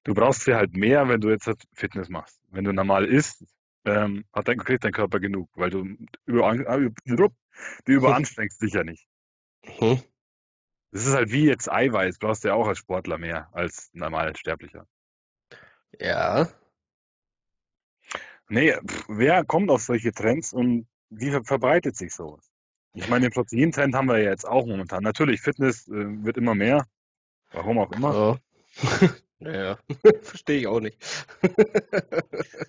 Du 0.03 0.13
brauchst 0.13 0.41
sie 0.45 0.55
halt 0.55 0.75
mehr, 0.75 1.07
wenn 1.09 1.21
du 1.21 1.29
jetzt 1.29 1.47
halt 1.47 1.61
Fitness 1.73 2.09
machst. 2.09 2.39
Wenn 2.49 2.63
du 2.63 2.71
normal 2.71 3.05
isst, 3.05 3.45
ähm, 3.85 4.25
hat 4.33 4.47
dein, 4.47 4.57
kriegt 4.57 4.83
dein 4.83 4.91
Körper 4.91 5.19
genug, 5.19 5.49
weil 5.55 5.69
du 5.69 5.85
über, 6.25 6.55
du 6.55 7.29
überanstrengst 7.85 8.61
dich 8.61 8.73
ja 8.73 8.83
nicht. 8.83 9.07
Das 10.91 11.05
ist 11.05 11.13
halt 11.13 11.31
wie 11.31 11.45
jetzt 11.45 11.71
Eiweiß, 11.71 12.17
brauchst 12.17 12.43
du 12.43 12.49
ja 12.49 12.53
auch 12.55 12.67
als 12.67 12.79
Sportler 12.79 13.17
mehr 13.17 13.49
als 13.53 13.89
normal 13.93 14.35
Sterblicher. 14.35 14.87
Ja. 15.99 16.49
Nee, 18.47 18.73
pff, 18.73 19.05
wer 19.09 19.45
kommt 19.45 19.69
auf 19.69 19.81
solche 19.81 20.11
Trends 20.11 20.53
und 20.53 20.87
wie 21.09 21.29
ver 21.29 21.43
verbreitet 21.43 21.95
sich 21.95 22.13
sowas? 22.13 22.49
Ich 22.93 23.07
meine, 23.07 23.29
den 23.29 23.33
Proteintrend 23.33 23.93
haben 23.95 24.07
wir 24.07 24.17
ja 24.17 24.31
jetzt 24.31 24.47
auch 24.47 24.65
momentan. 24.65 25.03
Natürlich, 25.03 25.41
Fitness 25.41 25.87
äh, 25.87 26.23
wird 26.23 26.37
immer 26.37 26.55
mehr. 26.55 26.87
Warum 27.51 27.77
auch 27.77 27.91
immer. 27.91 28.39
Ja. 28.81 29.09
Naja, 29.39 29.77
verstehe 30.21 30.59
ich 30.59 30.67
auch 30.67 30.79
nicht. 30.81 30.97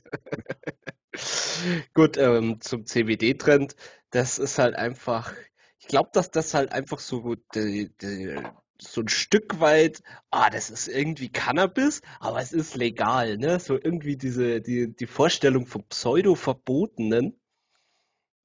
Gut, 1.94 2.16
ähm, 2.16 2.60
zum 2.60 2.86
CBD-Trend, 2.86 3.74
das 4.10 4.38
ist 4.38 4.58
halt 4.58 4.74
einfach, 4.76 5.32
ich 5.78 5.86
glaube, 5.88 6.10
dass 6.12 6.30
das 6.30 6.54
halt 6.54 6.72
einfach 6.72 6.98
so, 6.98 7.34
die, 7.54 7.90
die, 8.00 8.36
so 8.80 9.00
ein 9.02 9.08
Stück 9.08 9.60
weit, 9.60 10.02
ah, 10.30 10.50
das 10.50 10.70
ist 10.70 10.88
irgendwie 10.88 11.28
Cannabis, 11.30 12.00
aber 12.20 12.40
es 12.40 12.52
ist 12.52 12.76
legal, 12.76 13.36
ne? 13.38 13.60
So 13.60 13.74
irgendwie 13.74 14.16
diese, 14.16 14.60
die, 14.60 14.94
die 14.94 15.06
Vorstellung 15.06 15.66
vom 15.66 15.84
Pseudo-Verbotenen 15.88 17.38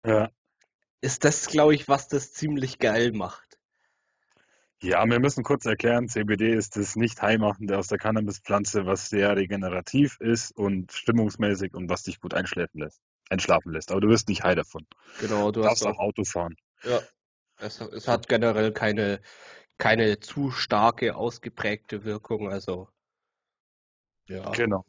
Ja. 0.06 0.32
ist 1.02 1.26
das, 1.26 1.48
glaube 1.48 1.76
ich, 1.76 1.90
was 1.90 2.10
das 2.10 2.34
ziemlich 2.34 2.80
geil 2.80 3.14
macht. 3.14 3.45
Ja, 4.86 5.04
wir 5.10 5.20
müssen 5.20 5.44
kurz 5.44 5.66
erklären, 5.66 6.08
CBD 6.10 6.54
ist 6.54 6.78
das 6.78 6.96
Nicht-Heimachende 6.96 7.76
aus 7.76 7.88
der 7.88 7.98
Cannabispflanze, 7.98 8.86
was 8.86 9.10
sehr 9.10 9.36
regenerativ 9.36 10.20
ist 10.20 10.52
und 10.56 10.92
stimmungsmäßig 10.92 11.74
und 11.74 11.90
was 11.90 12.04
dich 12.04 12.20
gut 12.20 12.36
einschlafen 12.36 12.82
lässt. 12.82 13.02
Einschlafen 13.32 13.72
lässt. 13.72 13.92
Aber 13.92 14.02
du 14.02 14.10
wirst 14.10 14.30
nicht 14.30 14.44
high 14.44 14.56
davon. 14.56 14.86
Genau, 15.18 15.52
du 15.52 15.62
Du 15.62 15.66
hast 15.66 15.82
darfst 15.82 15.86
auch 15.86 15.98
auch, 15.98 16.00
Auto 16.00 16.24
fahren. 16.24 16.56
ja, 16.84 17.02
es, 17.58 17.82
es 17.82 18.08
hat 18.08 18.28
generell 18.28 18.72
keine, 18.74 19.22
keine 19.78 20.20
zu 20.20 20.52
starke, 20.52 21.16
ausgeprägte 21.16 22.04
Wirkung, 22.06 22.50
also, 22.52 22.90
ja. 24.28 24.52
Genau. 24.52 24.86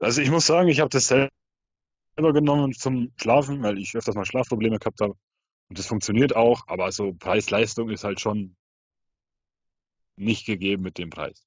Also 0.00 0.20
ich 0.20 0.30
muss 0.30 0.46
sagen, 0.46 0.68
ich 0.68 0.80
habe 0.80 0.90
das 0.90 1.06
selber 1.08 1.30
genommen 2.32 2.72
zum 2.74 3.12
Schlafen, 3.16 3.62
weil 3.62 3.78
ich 3.78 3.94
öfters 3.96 4.14
mal 4.14 4.26
Schlafprobleme 4.26 4.78
gehabt 4.78 5.00
habe. 5.00 5.14
Und 5.72 5.78
das 5.78 5.86
funktioniert 5.86 6.36
auch, 6.36 6.68
aber 6.68 6.84
also 6.84 7.14
Preis-Leistung 7.14 7.88
ist 7.88 8.04
halt 8.04 8.20
schon 8.20 8.56
nicht 10.16 10.44
gegeben 10.44 10.82
mit 10.82 10.98
dem 10.98 11.08
Preis. 11.08 11.46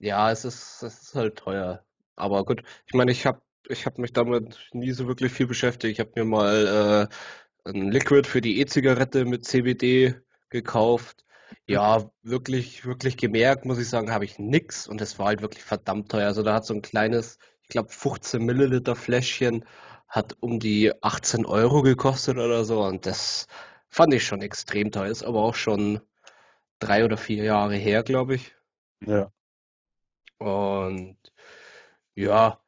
Ja, 0.00 0.32
es 0.32 0.44
ist, 0.44 0.82
es 0.82 1.00
ist 1.00 1.14
halt 1.14 1.36
teuer. 1.36 1.84
Aber 2.16 2.44
gut, 2.44 2.64
ich 2.86 2.94
meine, 2.94 3.12
ich 3.12 3.24
habe 3.24 3.40
ich 3.68 3.86
hab 3.86 3.98
mich 3.98 4.12
damit 4.12 4.58
nie 4.72 4.90
so 4.90 5.06
wirklich 5.06 5.30
viel 5.30 5.46
beschäftigt. 5.46 5.92
Ich 5.92 6.00
habe 6.00 6.10
mir 6.16 6.24
mal 6.24 7.08
äh, 7.64 7.70
ein 7.70 7.92
Liquid 7.92 8.28
für 8.28 8.40
die 8.40 8.58
E-Zigarette 8.58 9.26
mit 9.26 9.44
CBD 9.44 10.16
gekauft. 10.48 11.24
Ja, 11.68 12.10
wirklich, 12.22 12.84
wirklich 12.84 13.16
gemerkt, 13.16 13.64
muss 13.64 13.78
ich 13.78 13.88
sagen, 13.88 14.10
habe 14.10 14.24
ich 14.24 14.40
nix 14.40 14.88
und 14.88 15.00
es 15.00 15.20
war 15.20 15.26
halt 15.26 15.40
wirklich 15.40 15.62
verdammt 15.62 16.10
teuer. 16.10 16.26
Also 16.26 16.42
da 16.42 16.54
hat 16.54 16.66
so 16.66 16.74
ein 16.74 16.82
kleines, 16.82 17.38
ich 17.62 17.68
glaube 17.68 17.90
15 17.90 18.44
Milliliter 18.44 18.96
Fläschchen, 18.96 19.64
hat 20.08 20.36
um 20.40 20.60
die 20.60 20.92
18 21.02 21.46
Euro 21.46 21.82
gekostet 21.82 22.36
oder 22.38 22.64
so 22.64 22.82
und 22.84 23.06
das 23.06 23.46
fand 23.88 24.14
ich 24.14 24.24
schon 24.26 24.42
extrem 24.42 24.90
teuer. 24.92 25.10
Ist 25.10 25.24
aber 25.24 25.42
auch 25.42 25.54
schon 25.54 26.00
drei 26.80 27.04
oder 27.04 27.16
vier 27.16 27.44
Jahre 27.44 27.74
her, 27.76 28.02
glaube 28.02 28.36
ich. 28.36 28.54
Ja. 29.06 29.32
Und 30.38 31.18
ja, 32.14 32.60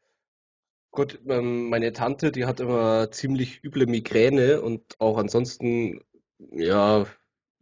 gut, 0.90 1.20
ähm, 1.28 1.68
meine 1.68 1.92
Tante, 1.92 2.32
die 2.32 2.46
hat 2.46 2.60
immer 2.60 3.10
ziemlich 3.10 3.62
üble 3.64 3.86
Migräne 3.86 4.62
und 4.62 4.82
auch 5.00 5.18
ansonsten, 5.18 6.00
ja, 6.38 7.06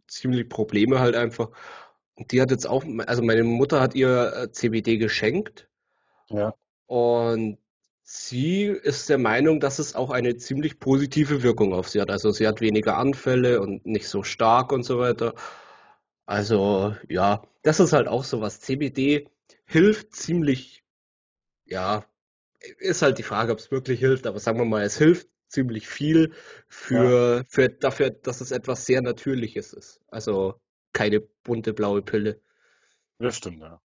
ziemlich 0.07 0.49
Probleme 0.49 0.99
halt 0.99 1.15
einfach. 1.15 1.49
Und 2.15 2.31
die 2.31 2.41
hat 2.41 2.51
jetzt 2.51 2.67
auch, 2.67 2.83
also 3.07 3.23
meine 3.23 3.43
Mutter 3.43 3.81
hat 3.81 3.95
ihr 3.95 4.33
äh, 4.33 4.51
CBD 4.51 4.97
geschenkt 4.97 5.69
Ja. 6.29 6.55
und 6.87 7.57
sie 8.05 8.65
ist 8.65 9.09
der 9.09 9.17
Meinung, 9.17 9.59
dass 9.59 9.79
es 9.79 9.95
auch 9.95 10.11
eine 10.11 10.37
ziemlich 10.37 10.79
positive 10.79 11.43
Wirkung 11.43 11.73
auf 11.73 11.89
sie 11.89 12.01
hat. 12.01 12.11
Also 12.11 12.31
sie 12.31 12.47
hat 12.47 12.61
weniger 12.61 12.97
Anfälle 12.97 13.61
und 13.61 13.85
nicht 13.85 14.07
so 14.09 14.23
stark 14.23 14.71
und 14.71 14.83
so 14.83 14.99
weiter. 14.99 15.35
Also 16.25 16.95
ja, 17.09 17.43
das 17.63 17.79
ist 17.79 17.93
halt 17.93 18.07
auch 18.07 18.23
so 18.23 18.41
was. 18.41 18.59
CBD 18.61 19.29
hilft 19.65 20.15
ziemlich, 20.15 20.83
ja, 21.65 22.05
ist 22.79 23.01
halt 23.03 23.17
die 23.19 23.23
Frage, 23.23 23.51
ob 23.53 23.59
es 23.59 23.71
wirklich 23.71 23.99
hilft, 23.99 24.27
aber 24.27 24.39
sagen 24.39 24.59
wir 24.59 24.65
mal, 24.65 24.83
es 24.83 24.97
hilft 24.97 25.29
ziemlich 25.49 25.87
viel 25.87 26.33
Ja. 26.89 27.21
für, 27.39 27.45
für 27.49 27.69
dafür, 27.69 28.11
dass 28.11 28.41
es 28.41 28.51
etwas 28.51 28.85
sehr 28.85 29.01
Natürliches 29.01 29.73
ist. 29.73 30.01
Also 30.09 30.59
keine 30.93 31.21
bunte 31.21 31.73
blaue 31.73 32.01
Pille. 32.03 32.41
Das 33.19 33.35
stimmt, 33.37 33.61
ja. 33.61 33.81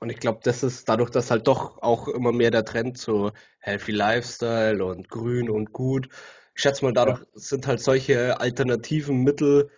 Und 0.00 0.10
ich 0.10 0.18
glaube, 0.18 0.40
das 0.42 0.62
ist 0.62 0.88
dadurch, 0.88 1.10
dass 1.10 1.30
halt 1.30 1.46
doch 1.46 1.78
auch 1.82 2.08
immer 2.08 2.32
mehr 2.32 2.50
der 2.50 2.64
Trend 2.64 2.98
zu 2.98 3.32
Healthy 3.60 3.92
Lifestyle 3.92 4.84
und 4.84 5.08
grün 5.08 5.48
und 5.50 5.72
gut. 5.72 6.08
Ich 6.54 6.62
schätze 6.62 6.84
mal, 6.84 6.92
Ja. 7.02 7.16
dadurch 7.16 7.20
sind 7.34 7.66
halt 7.66 7.80
solche 7.80 8.40
alternativen 8.40 9.22
Mittel 9.22 9.70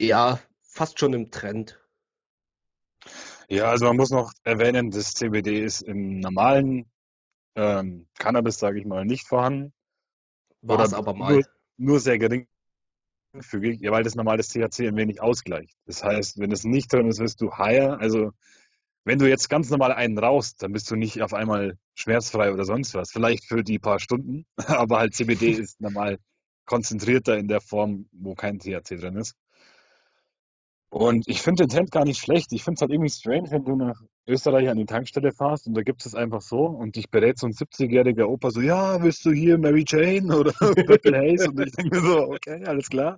ja 0.00 0.40
fast 0.62 0.98
schon 0.98 1.12
im 1.12 1.30
Trend. 1.30 1.78
Ja, 3.48 3.64
also 3.70 3.86
man 3.86 3.96
muss 3.96 4.10
noch 4.10 4.32
erwähnen, 4.44 4.90
das 4.90 5.12
CBD 5.14 5.62
ist 5.64 5.82
im 5.82 6.20
normalen 6.20 6.90
ähm, 7.56 8.08
Cannabis, 8.18 8.58
sage 8.58 8.80
ich 8.80 8.86
mal, 8.86 9.04
nicht 9.06 9.26
vorhanden 9.28 9.72
War 10.62 10.80
es 10.80 10.94
aber 10.94 11.12
nur, 11.16 11.42
mal. 11.42 11.44
nur 11.76 12.00
sehr 12.00 12.18
geringfügig, 12.18 13.80
ja, 13.80 13.90
weil 13.92 14.02
das 14.04 14.14
normale 14.14 14.42
THC 14.42 14.88
ein 14.88 14.96
wenig 14.96 15.20
ausgleicht. 15.20 15.76
Das 15.86 16.02
heißt, 16.02 16.38
wenn 16.38 16.52
es 16.52 16.64
nicht 16.64 16.92
drin 16.92 17.08
ist, 17.08 17.20
wirst 17.20 17.40
du 17.40 17.52
higher. 17.56 17.98
Also 18.00 18.32
wenn 19.04 19.18
du 19.18 19.28
jetzt 19.28 19.48
ganz 19.48 19.70
normal 19.70 19.92
einen 19.92 20.18
rauchst, 20.18 20.62
dann 20.62 20.72
bist 20.72 20.90
du 20.90 20.96
nicht 20.96 21.22
auf 21.22 21.32
einmal 21.32 21.78
schmerzfrei 21.94 22.52
oder 22.52 22.64
sonst 22.64 22.94
was. 22.94 23.10
Vielleicht 23.10 23.46
für 23.46 23.62
die 23.62 23.78
paar 23.78 23.98
Stunden, 23.98 24.44
aber 24.56 24.98
halt 24.98 25.14
CBD 25.14 25.50
ist 25.50 25.80
normal 25.80 26.18
konzentrierter 26.66 27.36
in 27.36 27.48
der 27.48 27.60
Form, 27.60 28.08
wo 28.12 28.34
kein 28.34 28.58
THC 28.58 28.96
drin 28.96 29.16
ist. 29.16 29.34
Und 30.92 31.28
ich 31.28 31.40
finde 31.40 31.64
den 31.64 31.70
Trend 31.70 31.92
gar 31.92 32.04
nicht 32.04 32.20
schlecht. 32.20 32.52
Ich 32.52 32.64
finde 32.64 32.74
es 32.74 32.80
halt 32.80 32.90
irgendwie 32.90 33.10
strange, 33.10 33.50
wenn 33.52 33.64
du 33.64 33.76
nach 33.76 34.00
Österreich 34.26 34.68
an 34.68 34.76
die 34.76 34.86
Tankstelle 34.86 35.30
fährst 35.32 35.68
und 35.68 35.74
da 35.74 35.82
gibt 35.82 36.04
es 36.04 36.16
einfach 36.16 36.40
so 36.40 36.66
und 36.66 36.96
dich 36.96 37.10
berät 37.10 37.38
so 37.38 37.46
ein 37.46 37.52
70-jähriger 37.52 38.24
Opa 38.24 38.50
so, 38.50 38.60
ja, 38.60 39.00
willst 39.00 39.24
du 39.24 39.30
hier 39.30 39.56
Mary 39.56 39.84
Jane 39.86 40.36
oder 40.36 40.52
Purple 40.52 41.16
Haze? 41.16 41.48
Und 41.48 41.60
ich 41.60 41.72
denke 41.72 41.96
mir 41.96 42.02
so, 42.02 42.18
okay, 42.30 42.64
alles 42.64 42.88
klar. 42.88 43.16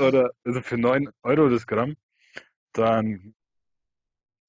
Oder 0.00 0.30
also 0.44 0.60
für 0.62 0.78
9 0.78 1.08
Euro 1.24 1.48
das 1.48 1.66
Gramm. 1.66 1.94
Dann 2.72 3.34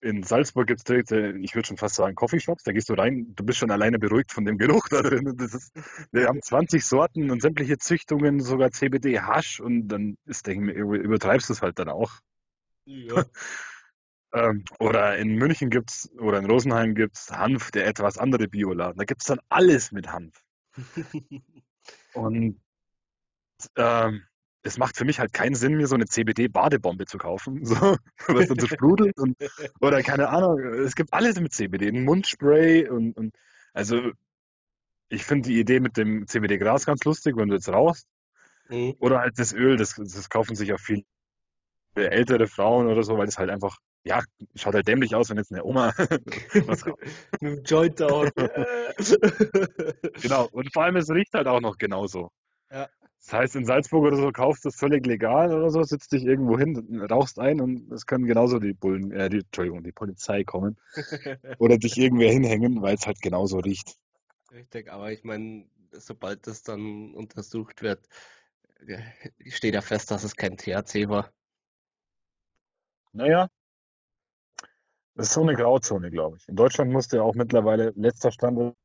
in 0.05 0.21
Salzburg 0.21 0.67
gibt 0.67 0.81
es 0.81 0.83
direkt, 0.83 1.11
äh, 1.11 1.31
ich 1.37 1.55
würde 1.55 1.67
schon 1.67 1.77
fast 1.77 1.95
sagen, 1.95 2.15
Coffeeshops. 2.15 2.63
Da 2.63 2.71
gehst 2.71 2.89
du 2.89 2.93
rein, 2.93 3.33
du 3.35 3.43
bist 3.43 3.57
schon 3.57 3.71
alleine 3.71 3.97
beruhigt 3.97 4.31
von 4.31 4.45
dem 4.45 4.59
Geruch 4.59 4.87
da 4.87 5.01
drin. 5.01 5.35
Das 5.35 5.55
ist, 5.55 5.73
wir 6.11 6.27
haben 6.27 6.41
20 6.41 6.85
Sorten 6.85 7.31
und 7.31 7.41
sämtliche 7.41 7.79
Züchtungen, 7.79 8.39
sogar 8.39 8.71
CBD, 8.71 9.19
Hasch 9.19 9.59
und 9.59 9.87
dann 9.87 10.17
ist, 10.25 10.45
denke 10.45 10.71
ich 10.71 10.77
mir, 10.77 10.99
übertreibst 10.99 11.49
du 11.49 11.53
es 11.53 11.61
halt 11.61 11.79
dann 11.79 11.89
auch. 11.89 12.11
Ja. 12.85 13.25
Ähm, 14.33 14.65
oder 14.79 15.17
in 15.17 15.35
München 15.35 15.69
gibt's 15.69 16.11
oder 16.19 16.39
in 16.39 16.45
Rosenheim 16.45 16.93
gibt's 16.93 17.31
Hanf, 17.31 17.71
der 17.71 17.87
etwas 17.87 18.17
andere 18.17 18.49
Bioladen. 18.49 18.97
Da 18.97 19.05
gibt's 19.05 19.27
dann 19.27 19.39
alles 19.47 19.93
mit 19.93 20.11
Hanf. 20.11 20.43
Und 22.13 22.59
ähm, 23.77 24.23
es 24.65 24.79
macht 24.79 24.97
für 24.97 25.05
mich 25.05 25.19
halt 25.19 25.31
keinen 25.31 25.53
Sinn, 25.53 25.77
mir 25.77 25.87
so 25.87 25.95
eine 25.95 26.07
CBD-Badebombe 26.07 27.05
zu 27.05 27.17
kaufen, 27.17 27.63
so, 27.65 27.75
was 28.27 28.47
dann 28.47 28.59
so 28.59 28.67
sprudelt 28.67 29.17
und, 29.19 29.37
oder 29.79 30.01
keine 30.01 30.29
Ahnung. 30.29 30.59
Es 30.59 30.95
gibt 30.95 31.13
alles 31.13 31.39
mit 31.39 31.53
CBD, 31.53 31.87
ein 31.89 32.03
Mundspray 32.03 32.89
und, 32.89 33.15
und 33.15 33.35
also 33.73 34.11
ich 35.09 35.23
finde 35.23 35.49
die 35.49 35.59
Idee 35.59 35.79
mit 35.79 35.97
dem 35.97 36.27
CBD-Gras 36.27 36.85
ganz 36.85 37.03
lustig, 37.03 37.37
wenn 37.37 37.49
du 37.49 37.55
jetzt 37.55 37.69
rauchst. 37.69 38.07
Mhm. 38.69 38.95
Oder 38.99 39.19
halt 39.19 39.37
das 39.37 39.53
Öl, 39.53 39.77
das, 39.77 39.95
das 39.95 40.29
kaufen 40.29 40.55
sich 40.55 40.73
auch 40.73 40.79
viele 40.79 41.03
ältere 41.93 42.47
Frauen 42.47 42.87
oder 42.87 43.03
so, 43.03 43.17
weil 43.17 43.27
das 43.27 43.37
halt 43.37 43.51
einfach, 43.51 43.77
ja, 44.03 44.23
schaut 44.55 44.73
halt 44.73 44.87
dämlich 44.87 45.13
aus, 45.13 45.29
wenn 45.29 45.37
jetzt 45.37 45.51
eine 45.51 45.63
Oma 45.63 45.93
was. 46.65 46.85
Mit 47.39 47.59
dem 47.59 47.63
Joint 47.63 48.01
auch. 48.01 48.27
Genau. 50.21 50.47
Und 50.51 50.73
vor 50.73 50.83
allem, 50.83 50.95
es 50.95 51.09
riecht 51.11 51.35
halt 51.35 51.47
auch 51.47 51.61
noch 51.61 51.77
genauso. 51.77 52.31
Ja. 52.71 52.89
Das 53.25 53.33
heißt, 53.33 53.55
in 53.55 53.65
Salzburg 53.65 54.03
oder 54.03 54.17
so 54.17 54.31
kaufst 54.31 54.65
du 54.65 54.69
es 54.69 54.75
völlig 54.75 55.03
legal 55.07 55.51
oder 55.51 55.71
so, 55.71 55.81
sitzt 55.81 56.11
dich 56.11 56.23
irgendwo 56.25 56.59
hin, 56.59 57.01
rauchst 57.09 57.39
ein 57.39 57.59
und 57.59 57.91
es 57.91 58.05
können 58.05 58.27
genauso 58.27 58.59
die 58.59 58.73
Bullen, 58.73 59.11
äh, 59.11 59.31
die, 59.31 59.39
Entschuldigung, 59.39 59.83
die 59.83 59.91
Polizei 59.91 60.43
kommen 60.43 60.77
oder 61.57 61.79
dich 61.79 61.97
irgendwer 61.97 62.31
hinhängen, 62.31 62.83
weil 62.83 62.93
es 62.93 63.07
halt 63.07 63.19
genauso 63.23 63.57
riecht. 63.57 63.97
Richtig, 64.51 64.91
aber 64.91 65.11
ich 65.11 65.23
meine, 65.23 65.67
sobald 65.91 66.45
das 66.45 66.61
dann 66.61 67.15
untersucht 67.15 67.81
wird, 67.81 68.07
äh, 68.85 69.01
steht 69.49 69.73
ja 69.73 69.81
fest, 69.81 70.11
dass 70.11 70.23
es 70.23 70.35
kein 70.35 70.55
THC 70.55 71.09
war. 71.09 71.31
Naja, 73.11 73.49
das 75.15 75.29
ist 75.29 75.33
so 75.33 75.41
eine 75.41 75.55
Grauzone, 75.55 76.11
glaube 76.11 76.37
ich. 76.37 76.47
In 76.47 76.55
Deutschland 76.55 76.91
musst 76.91 77.11
du 77.11 77.17
ja 77.17 77.23
auch 77.23 77.33
mittlerweile, 77.33 77.91
letzter 77.95 78.31
Stand, 78.31 78.75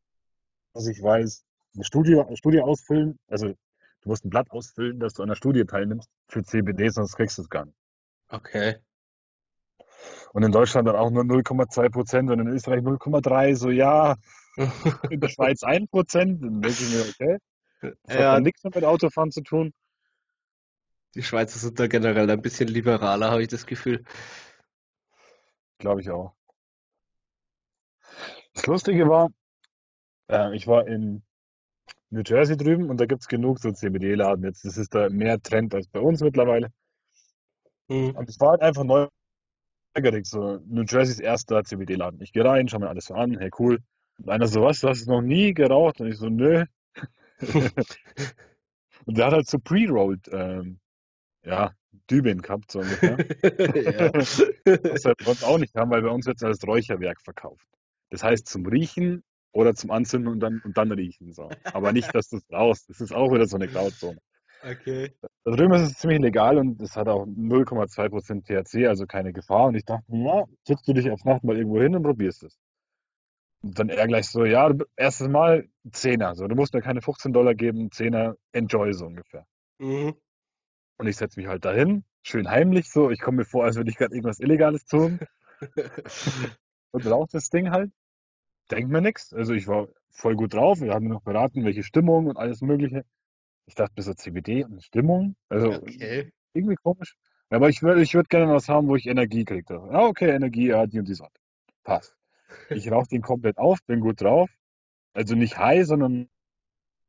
was 0.73 0.87
ich 0.87 1.03
weiß, 1.03 1.45
eine 1.75 1.85
Studie, 1.85 2.19
eine 2.19 2.39
Studie 2.39 2.63
ausfüllen. 2.63 3.19
Also 3.29 3.55
du 4.03 4.09
musst 4.09 4.25
ein 4.25 4.31
Blatt 4.31 4.51
ausfüllen, 4.51 5.01
dass 5.01 5.15
du 5.15 5.23
an 5.23 5.29
der 5.29 5.37
Studie 5.37 5.65
teilnimmst 5.65 6.09
für 6.29 6.43
CBD, 6.43 6.89
sonst 6.91 7.17
kriegst 7.17 7.39
du 7.39 7.43
es 7.43 7.49
gar 7.51 7.67
nicht. 7.67 7.77
Okay. 8.29 8.77
Und 10.33 10.43
in 10.45 10.53
Deutschland 10.53 10.87
dann 10.89 10.97
auch 10.97 11.11
nur 11.11 11.25
0,2 11.25 11.91
Prozent 11.91 12.31
und 12.31 12.41
in 12.41 12.49
Österreich 12.49 12.81
0,3. 12.83 13.57
So, 13.57 13.71
ja, 13.71 14.17
in 15.11 15.21
der 15.21 15.29
Schweiz 15.29 15.63
1 15.63 15.91
Prozent. 15.91 16.43
Dann 16.43 16.63
denke 16.63 16.83
ich 16.85 16.91
mir, 16.91 17.01
okay, 17.03 17.39
das 18.05 18.19
hat 18.19 18.21
Ja, 18.21 18.33
dann 18.33 18.43
nichts 18.43 18.63
mehr 18.63 18.73
mit 18.75 18.85
Autofahren 18.85 19.31
zu 19.31 19.43
tun. 19.43 19.73
die 21.15 21.23
Schweizer 21.23 21.59
sind 21.59 21.79
da 21.81 21.87
generell 21.87 22.31
ein 22.31 22.43
bisschen 22.43 22.69
liberaler, 22.69 23.31
habe 23.31 23.43
ich 23.43 23.49
das 23.49 23.67
Gefühl. 23.67 24.05
Glaube 25.79 26.01
ich 26.01 26.11
auch. 26.11 26.35
Das 28.55 28.67
Lustige 28.67 29.09
war, 29.09 29.31
äh, 30.31 30.55
ich 30.55 30.67
war 30.67 30.87
in 30.87 31.23
New 32.11 32.23
Jersey 32.25 32.57
drüben 32.57 32.91
und 32.91 33.01
da 33.01 33.07
gibt's 33.07 33.29
genug 33.29 33.61
so 33.61 33.71
CBD-Laden 33.71 34.45
jetzt. 34.45 34.65
Das 34.65 34.77
ist 34.77 34.95
da 34.95 35.09
mehr 35.09 35.41
Trend 35.41 35.75
als 35.75 35.87
bei 35.87 36.01
uns 36.01 36.21
mittlerweile. 36.21 36.73
Mhm. 37.89 38.11
Und 38.17 38.29
es 38.29 38.39
war 38.41 38.51
halt 38.51 38.63
einfach 38.63 38.85
neugierig, 38.85 40.27
so 40.27 40.61
New 40.67 40.83
Jerseys 40.83 41.21
erster 41.21 41.63
CBD-Laden. 41.63 42.21
Ich 42.21 42.33
gehe 42.33 42.45
rein, 42.45 42.69
schau 42.69 42.81
mir 42.81 42.89
alles 42.89 43.07
so 43.07 43.15
an, 43.15 43.39
hey 43.39 43.51
cool. 43.59 43.79
Und 44.19 44.29
einer 44.29 44.49
so, 44.49 44.63
was, 44.63 44.81
du 44.81 44.89
hast 44.89 45.01
es 45.01 45.07
noch 45.07 45.23
nie 45.23 45.55
geraucht? 45.55 46.01
Und 46.01 46.09
ich 46.09 46.19
so, 46.19 46.29
nö. 46.29 46.65
Und 49.07 49.17
der 49.17 49.27
hat 49.27 49.33
halt 49.33 49.49
so 49.49 49.59
pre-rolled, 49.59 50.29
ähm, 50.31 50.79
ja, 51.45 51.73
Dübeln 52.11 52.43
gehabt, 52.43 52.71
so 52.71 52.81
ungefähr. 52.81 53.17
Ja. 53.91 54.13
Was 54.15 55.05
wir 55.05 55.15
bei 55.15 55.31
uns 55.31 55.43
auch 55.43 55.59
nicht 55.59 55.75
haben, 55.75 55.91
weil 55.91 56.03
bei 56.03 56.11
uns 56.11 56.27
wird 56.27 56.37
es 56.37 56.43
als 56.43 56.67
Räucherwerk 56.67 57.21
verkauft. 57.23 57.67
Das 58.11 58.23
heißt 58.23 58.47
zum 58.47 58.67
Riechen 58.67 59.23
oder 59.53 59.75
zum 59.75 59.91
Anzünden 59.91 60.31
und 60.33 60.41
dann, 60.41 60.61
und 60.65 60.77
dann 60.77 60.93
riechen. 60.93 61.33
So. 61.33 61.49
Aber 61.65 61.93
nicht, 61.93 62.15
dass 62.15 62.29
du 62.29 62.37
es 62.37 62.51
rauchst. 62.53 62.89
Das 62.89 63.01
ist 63.01 63.13
auch 63.13 63.33
wieder 63.33 63.47
so 63.47 63.57
eine 63.57 63.69
Grauzone. 63.69 64.19
Okay. 64.63 65.13
Da 65.45 65.53
drüben 65.53 65.73
ist 65.75 65.93
es 65.93 65.99
ziemlich 65.99 66.21
legal 66.21 66.59
und 66.59 66.81
es 66.83 66.95
hat 66.95 67.09
auch 67.09 67.25
0,2% 67.27 68.45
THC, 68.45 68.87
also 68.87 69.07
keine 69.07 69.33
Gefahr. 69.33 69.67
Und 69.67 69.75
ich 69.75 69.85
dachte, 69.85 70.05
ja, 70.09 70.45
setzt 70.67 70.87
du 70.87 70.93
dich 70.93 71.11
auf 71.11 71.25
Nacht 71.25 71.45
mal 71.45 71.57
irgendwo 71.57 71.81
hin 71.81 71.97
und 71.97 72.03
probierst 72.03 72.43
es. 72.45 72.59
Und 73.63 73.79
dann 73.79 73.89
er 73.89 74.07
gleich 74.07 74.29
so, 74.29 74.45
ja, 74.45 74.71
erstes 74.97 75.29
Mal 75.29 75.69
Zehner. 75.93 76.35
So, 76.35 76.47
du 76.47 76.55
musst 76.55 76.75
mir 76.75 76.83
keine 76.83 77.03
15 77.03 77.33
Dollar 77.33 77.55
geben, 77.55 77.91
Zehner, 77.91 78.37
enjoy 78.53 78.93
so 78.93 79.07
ungefähr. 79.07 79.47
Mhm. 79.79 80.15
Und 80.99 81.07
ich 81.07 81.17
setze 81.17 81.41
mich 81.41 81.49
halt 81.49 81.65
dahin, 81.65 82.05
schön 82.23 82.51
heimlich 82.51 82.91
so. 82.91 83.11
Ich 83.11 83.21
komme 83.21 83.39
mir 83.39 83.45
vor, 83.45 83.65
als 83.65 83.77
würde 83.77 83.91
ich 83.91 83.97
gerade 83.97 84.15
irgendwas 84.15 84.41
Illegales 84.41 84.85
tun. 84.85 85.21
und 86.93 87.07
rauche 87.07 87.29
das 87.33 87.49
Ding 87.49 87.71
halt. 87.71 87.91
Denk 88.71 88.89
mir 88.89 89.01
nichts. 89.01 89.33
Also 89.33 89.53
ich 89.53 89.67
war 89.67 89.89
voll 90.11 90.37
gut 90.37 90.55
drauf. 90.55 90.81
Wir 90.81 90.93
haben 90.93 91.09
noch 91.09 91.23
beraten, 91.23 91.65
welche 91.65 91.83
Stimmung 91.83 92.27
und 92.27 92.37
alles 92.37 92.61
Mögliche. 92.61 93.05
Ich 93.67 93.75
dachte, 93.75 93.95
bis 93.95 94.07
CBD 94.17 94.65
und 94.65 94.83
Stimmung. 94.83 95.37
Also 95.49 95.73
Okay. 95.73 96.33
irgendwie 96.53 96.77
komisch. 96.77 97.17
Aber 97.51 97.69
ich 97.69 97.83
würde 97.83 98.03
ich 98.03 98.15
würd 98.15 98.29
gerne 98.29 98.53
was 98.53 98.69
haben, 98.69 98.89
wo 98.89 98.97
ich 98.97 99.07
Energie 99.07 99.45
kriege. 99.45 99.75
Ja, 99.75 100.07
okay, 100.07 100.31
Energie, 100.31 100.69
ja, 100.69 100.87
die 100.87 101.01
und 101.01 101.09
die 101.09 101.15
Sorte. 101.15 101.41
Passt. 101.83 102.17
Ich 102.69 102.91
rauche 102.91 103.09
den 103.09 103.23
komplett 103.23 103.59
auf, 103.59 103.79
bin 103.87 104.01
gut 104.01 104.21
drauf. 104.21 104.51
Also 105.13 105.35
nicht 105.35 105.59
high, 105.59 105.85
sondern 105.87 106.29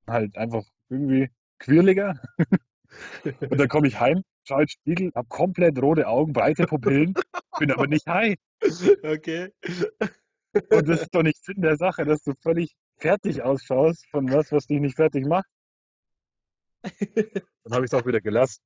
halt 0.08 0.38
einfach 0.38 0.64
irgendwie 0.90 1.30
quirliger. 1.60 2.20
Und 3.50 3.58
dann 3.58 3.70
komme 3.70 3.88
ich 3.88 4.00
heim, 4.00 4.24
schaue 4.44 4.64
in 4.64 4.66
den 4.66 4.70
Spiegel, 4.70 5.12
hab 5.16 5.30
komplett 5.30 5.82
rote 5.82 6.08
Augen, 6.08 6.34
breite 6.34 6.66
Pupillen, 6.66 7.14
bin 7.58 7.72
aber 7.72 7.88
nicht 7.88 8.06
high. 8.08 8.36
Okay. 9.04 9.50
Und 10.54 10.88
das 10.88 11.02
ist 11.02 11.16
doch 11.16 11.24
nicht 11.24 11.44
Sinn 11.44 11.62
der 11.62 11.78
Sache, 11.78 12.06
dass 12.06 12.24
du 12.24 12.34
völlig 12.42 12.76
fertig 12.98 13.42
ausschaust 13.42 14.06
von 14.10 14.32
was, 14.32 14.52
was 14.52 14.68
dich 14.68 14.80
nicht 14.80 14.96
fertig 14.96 15.26
macht. 15.26 15.50
Dann 17.64 17.74
habe 17.74 17.86
ich 17.86 17.92
es 17.92 17.94
auch 17.94 18.06
wieder 18.06 18.22
gelassen. 18.22 18.62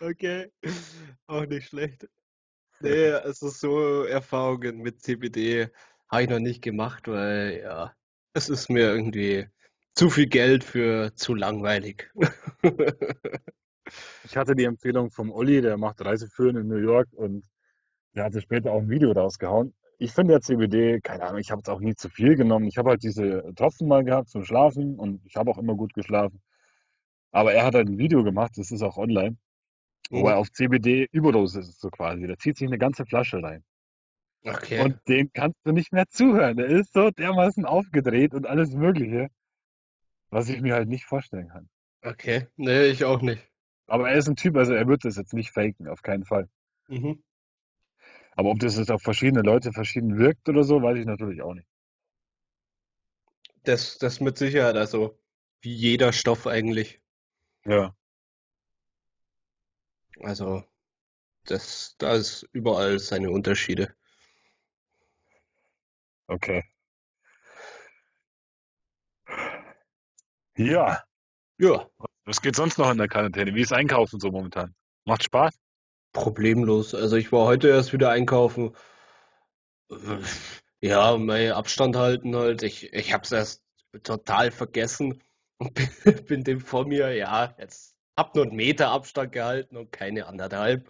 Okay. 0.00 0.50
Auch 1.26 1.46
nicht 1.46 1.68
schlecht. 1.68 2.08
Nee, 2.80 3.10
also 3.10 3.48
so 3.48 4.02
Erfahrungen 4.02 4.82
mit 4.82 5.00
CBD 5.00 5.70
habe 6.10 6.24
ich 6.24 6.28
noch 6.28 6.40
nicht 6.40 6.60
gemacht, 6.60 7.08
weil 7.08 7.62
ja, 7.62 7.94
es 8.34 8.50
ist 8.50 8.68
mir 8.68 8.92
irgendwie 8.92 9.48
zu 9.94 10.10
viel 10.10 10.26
Geld 10.26 10.62
für 10.62 11.14
zu 11.14 11.34
langweilig. 11.34 12.10
Ich 14.24 14.36
hatte 14.36 14.56
die 14.56 14.64
Empfehlung 14.64 15.10
vom 15.10 15.30
Olli, 15.30 15.60
der 15.60 15.76
macht 15.76 16.04
Reiseführen 16.04 16.56
in 16.56 16.66
New 16.66 16.76
York 16.76 17.08
und 17.12 17.46
der 18.16 18.24
hatte 18.24 18.40
später 18.40 18.72
auch 18.72 18.80
ein 18.80 18.90
Video 18.90 19.12
rausgehauen. 19.12 19.74
Ich 19.98 20.12
finde 20.12 20.34
ja 20.34 20.40
CBD, 20.40 21.00
keine 21.00 21.24
Ahnung, 21.24 21.40
ich 21.40 21.50
habe 21.50 21.62
es 21.62 21.68
auch 21.68 21.80
nie 21.80 21.94
zu 21.94 22.10
viel 22.10 22.36
genommen. 22.36 22.66
Ich 22.66 22.76
habe 22.76 22.90
halt 22.90 23.02
diese 23.02 23.52
Tropfen 23.54 23.88
mal 23.88 24.04
gehabt 24.04 24.28
zum 24.28 24.44
Schlafen 24.44 24.98
und 24.98 25.24
ich 25.24 25.36
habe 25.36 25.50
auch 25.50 25.58
immer 25.58 25.74
gut 25.74 25.94
geschlafen. 25.94 26.42
Aber 27.30 27.52
er 27.52 27.64
hat 27.64 27.74
halt 27.74 27.88
ein 27.88 27.98
Video 27.98 28.22
gemacht, 28.22 28.52
das 28.56 28.70
ist 28.70 28.82
auch 28.82 28.98
online, 28.98 29.36
wo 30.10 30.28
er 30.28 30.34
Mhm. 30.34 30.40
auf 30.40 30.52
CBD 30.52 31.08
Überdosis 31.12 31.68
ist 31.68 31.80
so 31.80 31.90
quasi. 31.90 32.26
Der 32.26 32.38
zieht 32.38 32.58
sich 32.58 32.66
eine 32.66 32.78
ganze 32.78 33.06
Flasche 33.06 33.42
rein. 33.42 33.64
Okay. 34.44 34.80
Und 34.84 34.96
dem 35.08 35.30
kannst 35.32 35.58
du 35.64 35.72
nicht 35.72 35.92
mehr 35.92 36.06
zuhören. 36.08 36.56
Der 36.56 36.66
ist 36.66 36.92
so 36.92 37.10
dermaßen 37.10 37.64
aufgedreht 37.64 38.32
und 38.34 38.46
alles 38.46 38.74
Mögliche, 38.74 39.28
was 40.30 40.48
ich 40.48 40.60
mir 40.60 40.74
halt 40.74 40.88
nicht 40.88 41.04
vorstellen 41.04 41.48
kann. 41.48 41.68
Okay. 42.02 42.46
Nee, 42.56 42.86
ich 42.86 43.04
auch 43.04 43.22
nicht. 43.22 43.42
Aber 43.88 44.10
er 44.10 44.16
ist 44.18 44.28
ein 44.28 44.36
Typ, 44.36 44.56
also 44.56 44.72
er 44.74 44.86
wird 44.86 45.04
das 45.04 45.16
jetzt 45.16 45.32
nicht 45.32 45.50
faken, 45.50 45.88
auf 45.88 46.02
keinen 46.02 46.24
Fall. 46.24 46.48
Mhm. 46.88 47.22
Aber 48.36 48.50
ob 48.50 48.60
das 48.60 48.76
jetzt 48.76 48.90
auf 48.90 49.02
verschiedene 49.02 49.42
Leute 49.42 49.72
verschieden 49.72 50.18
wirkt 50.18 50.48
oder 50.48 50.62
so, 50.62 50.82
weiß 50.82 50.98
ich 50.98 51.06
natürlich 51.06 51.42
auch 51.42 51.54
nicht. 51.54 51.66
Das, 53.64 53.98
das 53.98 54.20
mit 54.20 54.38
Sicherheit, 54.38 54.76
also 54.76 55.18
wie 55.62 55.74
jeder 55.74 56.12
Stoff 56.12 56.46
eigentlich. 56.46 57.00
Ja. 57.64 57.96
Also, 60.20 60.64
das, 61.44 61.96
da 61.98 62.14
ist 62.14 62.48
überall 62.52 62.98
seine 62.98 63.30
Unterschiede. 63.30 63.94
Okay. 66.28 66.62
Ja. 70.56 71.02
Ja, 71.58 71.88
Was 72.26 72.42
geht 72.42 72.56
sonst 72.56 72.78
noch 72.78 72.90
in 72.90 72.98
der 72.98 73.08
Quarantäne? 73.08 73.54
Wie 73.54 73.62
ist 73.62 73.72
Einkaufen 73.72 74.20
so 74.20 74.30
momentan? 74.30 74.74
Macht 75.06 75.24
Spaß? 75.24 75.54
Problemlos. 76.16 76.94
Also 76.94 77.16
ich 77.16 77.30
war 77.30 77.46
heute 77.46 77.68
erst 77.68 77.92
wieder 77.92 78.10
einkaufen. 78.10 78.74
Ja, 80.80 81.16
mein 81.16 81.52
Abstand 81.52 81.96
halten 81.96 82.34
halt. 82.34 82.62
Ich, 82.62 82.92
ich 82.92 83.12
hab's 83.12 83.32
erst 83.32 83.62
total 84.02 84.50
vergessen 84.50 85.22
und 85.58 85.74
bin, 86.04 86.24
bin 86.24 86.44
dem 86.44 86.60
vor 86.60 86.86
mir, 86.86 87.14
ja, 87.14 87.54
jetzt 87.58 87.94
hab 88.16 88.34
nur 88.34 88.46
einen 88.46 88.56
Meter 88.56 88.90
Abstand 88.90 89.32
gehalten 89.32 89.76
und 89.76 89.92
keine 89.92 90.26
anderthalb. 90.26 90.88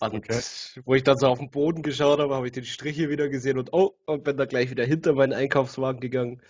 Und 0.00 0.14
Okay. 0.14 0.40
wo 0.84 0.94
ich 0.94 1.02
dann 1.02 1.18
so 1.18 1.26
auf 1.26 1.38
den 1.38 1.50
Boden 1.50 1.82
geschaut 1.82 2.20
habe, 2.20 2.34
habe 2.34 2.46
ich 2.46 2.52
den 2.52 2.64
Strich 2.64 2.96
hier 2.96 3.10
wieder 3.10 3.28
gesehen 3.28 3.58
und 3.58 3.72
oh, 3.72 3.98
und 4.06 4.24
bin 4.24 4.36
da 4.36 4.46
gleich 4.46 4.70
wieder 4.70 4.84
hinter 4.84 5.12
meinen 5.12 5.34
Einkaufswagen 5.34 6.00
gegangen. 6.00 6.42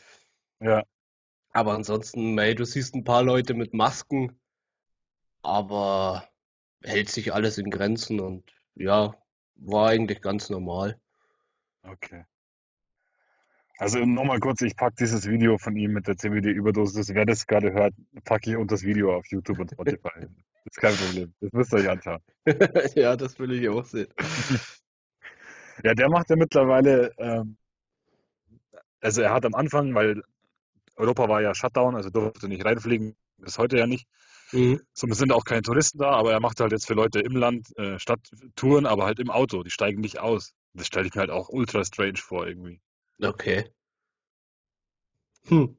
Ja. 0.60 0.84
Aber 1.52 1.74
ansonsten, 1.74 2.34
mei, 2.34 2.54
du 2.54 2.64
siehst 2.64 2.94
ein 2.94 3.02
paar 3.04 3.24
Leute 3.24 3.54
mit 3.54 3.74
Masken, 3.74 4.40
aber 5.42 6.29
hält 6.82 7.08
sich 7.08 7.32
alles 7.32 7.58
in 7.58 7.70
Grenzen 7.70 8.20
und 8.20 8.44
ja, 8.74 9.14
war 9.56 9.88
eigentlich 9.88 10.20
ganz 10.22 10.50
normal. 10.50 10.98
Okay. 11.82 12.24
Also 13.80 14.04
nochmal 14.04 14.40
kurz, 14.40 14.60
ich 14.60 14.76
packe 14.76 14.96
dieses 15.00 15.26
Video 15.26 15.56
von 15.56 15.74
ihm 15.74 15.92
mit 15.92 16.06
der 16.06 16.16
CBD-Überdosis. 16.16 17.14
Wer 17.14 17.24
das 17.24 17.46
gerade 17.46 17.72
hört, 17.72 17.94
packe 18.24 18.50
ich 18.50 18.56
unter 18.56 18.74
das 18.74 18.82
Video 18.82 19.16
auf 19.16 19.26
YouTube 19.28 19.58
und 19.58 19.70
Spotify. 19.70 20.10
das 20.20 20.28
ist 20.66 20.76
kein 20.76 20.94
Problem. 20.94 21.32
Das 21.40 21.52
müsst 21.52 21.72
ihr 21.72 21.78
euch 21.78 21.88
anschauen. 21.88 22.20
ja, 22.94 23.16
das 23.16 23.38
will 23.38 23.52
ich 23.52 23.66
auch 23.70 23.86
sehen. 23.86 24.12
ja, 25.82 25.94
der 25.94 26.10
macht 26.10 26.28
ja 26.28 26.36
mittlerweile, 26.36 27.10
ähm, 27.16 27.56
also 29.00 29.22
er 29.22 29.32
hat 29.32 29.46
am 29.46 29.54
Anfang, 29.54 29.94
weil 29.94 30.22
Europa 30.96 31.30
war 31.30 31.40
ja 31.40 31.54
Shutdown, 31.54 31.96
also 31.96 32.10
durfte 32.10 32.48
nicht 32.48 32.66
reinfliegen, 32.66 33.16
bis 33.38 33.56
heute 33.56 33.78
ja 33.78 33.86
nicht. 33.86 34.06
Mhm. 34.52 34.80
Somit 34.92 35.16
sind 35.16 35.32
auch 35.32 35.44
keine 35.44 35.62
Touristen 35.62 35.98
da, 35.98 36.10
aber 36.10 36.32
er 36.32 36.40
macht 36.40 36.60
halt 36.60 36.72
jetzt 36.72 36.86
für 36.86 36.94
Leute 36.94 37.20
im 37.20 37.36
Land 37.36 37.76
äh, 37.78 37.98
Stadttouren, 37.98 38.86
aber 38.86 39.04
halt 39.04 39.20
im 39.20 39.30
Auto. 39.30 39.62
Die 39.62 39.70
steigen 39.70 40.00
nicht 40.00 40.18
aus. 40.20 40.52
Das 40.74 40.86
stelle 40.86 41.06
ich 41.06 41.14
mir 41.14 41.20
halt 41.20 41.30
auch 41.30 41.48
ultra 41.48 41.84
strange 41.84 42.18
vor 42.18 42.46
irgendwie. 42.46 42.80
Okay. 43.22 43.64
Hm. 45.48 45.74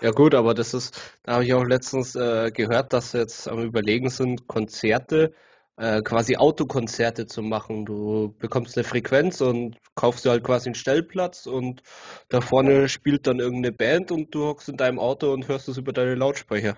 Ja 0.00 0.10
gut, 0.12 0.34
aber 0.34 0.54
das 0.54 0.74
ist, 0.74 1.00
da 1.24 1.34
habe 1.34 1.44
ich 1.44 1.52
auch 1.54 1.64
letztens 1.64 2.14
äh, 2.14 2.50
gehört, 2.52 2.92
dass 2.92 3.10
sie 3.12 3.18
jetzt 3.18 3.48
am 3.48 3.60
Überlegen 3.62 4.10
sind, 4.10 4.46
Konzerte, 4.46 5.34
äh, 5.78 6.02
quasi 6.02 6.36
Autokonzerte 6.36 7.26
zu 7.26 7.42
machen. 7.42 7.86
Du 7.86 8.34
bekommst 8.38 8.76
eine 8.76 8.84
Frequenz 8.84 9.40
und 9.40 9.78
kaufst 9.94 10.24
dir 10.24 10.30
halt 10.30 10.44
quasi 10.44 10.68
einen 10.68 10.74
Stellplatz 10.74 11.46
und 11.46 11.82
da 12.28 12.40
vorne 12.40 12.88
spielt 12.88 13.26
dann 13.26 13.38
irgendeine 13.38 13.72
Band 13.72 14.10
und 14.10 14.34
du 14.34 14.44
hockst 14.46 14.68
in 14.68 14.76
deinem 14.76 14.98
Auto 14.98 15.32
und 15.32 15.48
hörst 15.48 15.68
es 15.68 15.76
über 15.76 15.92
deine 15.92 16.14
Lautsprecher. 16.14 16.76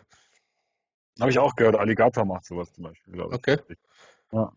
Habe 1.18 1.30
ich 1.30 1.38
auch 1.38 1.56
gehört, 1.56 1.76
Alligator 1.76 2.24
macht 2.24 2.44
sowas 2.44 2.72
zum 2.72 2.84
Beispiel. 2.84 3.20
Okay. 3.20 3.58
Ja. 4.32 4.52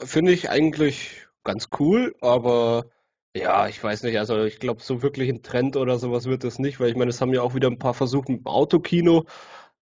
Finde 0.00 0.32
ich 0.32 0.48
eigentlich 0.48 1.26
ganz 1.44 1.68
cool, 1.78 2.14
aber 2.20 2.86
ja, 3.34 3.68
ich 3.68 3.82
weiß 3.82 4.04
nicht, 4.04 4.18
also 4.18 4.44
ich 4.44 4.58
glaube, 4.58 4.82
so 4.82 5.02
wirklich 5.02 5.28
ein 5.28 5.42
Trend 5.42 5.76
oder 5.76 5.98
sowas 5.98 6.26
wird 6.26 6.44
das 6.44 6.58
nicht, 6.58 6.80
weil 6.80 6.90
ich 6.90 6.96
meine, 6.96 7.10
es 7.10 7.20
haben 7.20 7.34
ja 7.34 7.42
auch 7.42 7.54
wieder 7.54 7.68
ein 7.68 7.78
paar 7.78 7.94
versucht 7.94 8.28
mit 8.28 8.40
dem 8.40 8.46
Autokino, 8.46 9.26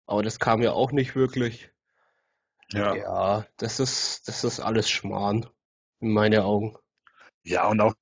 aber 0.07 0.23
das 0.23 0.39
kam 0.39 0.63
ja 0.63 0.73
auch 0.73 0.93
nicht 0.93 1.17
wirklich. 1.17 1.71
Ja. 2.73 2.95
Ja, 2.95 3.47
das 3.57 3.81
ist, 3.81 4.27
das 4.29 4.45
ist 4.45 4.61
alles 4.61 4.91
Schmarrn, 4.91 5.47
in 6.01 6.13
meinen 6.13 6.41
Augen. 6.41 6.77
Ja, 7.43 7.69
und 7.69 7.81
auch 7.81 7.95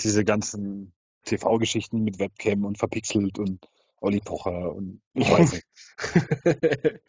diese 0.00 0.24
ganzen 0.24 0.92
TV-Geschichten 1.24 2.02
mit 2.02 2.18
Webcam 2.18 2.64
und 2.64 2.78
verpixelt 2.78 3.38
und 3.38 3.68
Olli 4.00 4.20
Pocher 4.20 4.74
und 4.74 5.02
ich 5.14 5.30
weiß 5.30 5.52
nicht. 5.52 5.66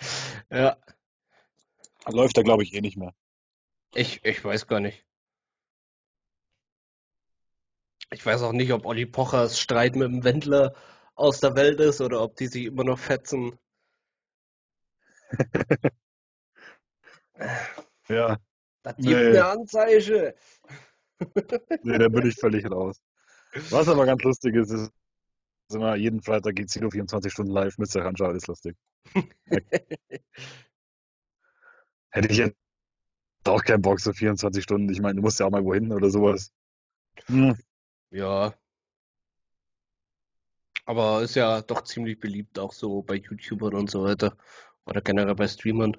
ja. 0.51 0.78
Läuft 2.07 2.38
da, 2.38 2.41
glaube 2.41 2.64
ich, 2.64 2.74
eh 2.74 2.82
nicht 2.82 2.97
mehr. 2.97 3.14
Ich, 3.93 4.24
ich 4.26 4.43
weiß 4.43 4.68
gar 4.68 4.80
nicht. 4.80 5.05
Ich 8.12 8.26
weiß 8.26 8.41
auch 8.41 8.51
nicht, 8.51 8.74
ob 8.74 8.86
Olli 8.86 9.05
Pochers 9.05 9.59
Streit 9.59 9.95
mit 9.95 10.09
dem 10.09 10.24
Wendler 10.24 10.76
aus 11.16 11.39
der 11.39 11.55
Welt 11.55 11.80
ist 11.80 12.01
oder 12.01 12.22
ob 12.22 12.36
die 12.36 12.47
sich 12.47 12.66
immer 12.66 12.84
noch 12.84 12.99
fetzen. 12.99 13.57
ja. 18.10 18.38
Das 18.84 18.96
gibt 18.96 19.10
nee. 19.10 19.28
eine 19.28 19.46
Anzeige. 19.46 20.36
nee, 21.84 21.98
da 21.98 22.10
bin 22.10 22.26
ich 22.26 22.36
völlig 22.36 22.70
raus. 22.70 23.00
Was 23.70 23.88
aber 23.88 24.06
ganz 24.06 24.24
lustig 24.24 24.56
ist, 24.56 24.72
ist 24.72 24.92
immer 25.74 25.96
jeden 25.96 26.22
Freitag 26.22 26.56
geht 26.56 26.70
Zilo 26.70 26.89
24 26.89 27.32
Stunden 27.32 27.52
live 27.52 27.78
mit 27.78 27.94
der 27.94 28.06
anschauen, 28.06 28.36
ist 28.36 28.48
lustig. 28.48 28.76
Hätte 32.10 32.28
ich 32.30 32.38
jetzt 32.38 32.58
auch 33.46 33.64
keinen 33.64 33.82
Bock, 33.82 34.00
so 34.00 34.14
24 34.14 34.64
Stunden. 34.64 34.89
Ich 34.92 35.02
meine, 35.02 35.16
du 35.16 35.22
musst 35.22 35.39
ja 35.39 35.46
auch 35.46 35.52
mal 35.52 35.64
wohin 35.64 35.92
oder 35.92 36.10
sowas. 36.10 36.52
Hm. 37.28 37.58
Ja. 38.10 38.54
Aber 40.86 41.22
ist 41.22 41.36
ja 41.36 41.62
doch 41.62 41.84
ziemlich 41.84 42.20
beliebt, 42.20 42.60
auch 42.60 42.74
so 42.74 43.02
bei 43.02 43.16
YouTubern 43.16 43.76
und 43.76 43.89
so 43.89 44.04
weiter. 44.04 44.38
Oder 44.86 45.02
generell 45.02 45.36
bei 45.36 45.48
Streamern. 45.48 45.96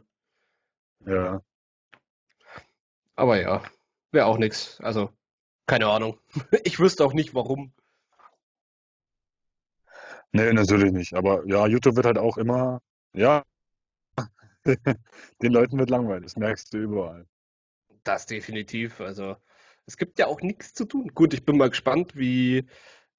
Ja. 1.06 1.42
Aber 3.14 3.40
ja, 3.40 3.62
wäre 4.10 4.26
auch 4.26 4.38
nichts. 4.38 4.80
Also, 4.80 5.10
keine 5.66 5.88
Ahnung. 5.88 6.18
Ich 6.64 6.78
wüsste 6.78 7.04
auch 7.04 7.12
nicht 7.12 7.34
warum. 7.34 7.72
Nee, 10.32 10.52
natürlich 10.52 10.92
nicht. 10.92 11.14
Aber 11.14 11.46
ja, 11.46 11.66
YouTube 11.66 11.96
wird 11.96 12.06
halt 12.06 12.18
auch 12.18 12.38
immer, 12.38 12.80
ja, 13.12 13.44
den 14.64 15.52
Leuten 15.52 15.78
wird 15.78 15.90
langweilig. 15.90 16.24
Das 16.24 16.36
merkst 16.36 16.72
du 16.72 16.78
überall. 16.78 17.26
Das 18.04 18.26
definitiv. 18.26 19.00
Also, 19.00 19.36
es 19.86 19.96
gibt 19.96 20.18
ja 20.18 20.26
auch 20.26 20.40
nichts 20.40 20.72
zu 20.74 20.84
tun. 20.84 21.08
Gut, 21.14 21.34
ich 21.34 21.44
bin 21.44 21.58
mal 21.58 21.70
gespannt, 21.70 22.16
wie 22.16 22.66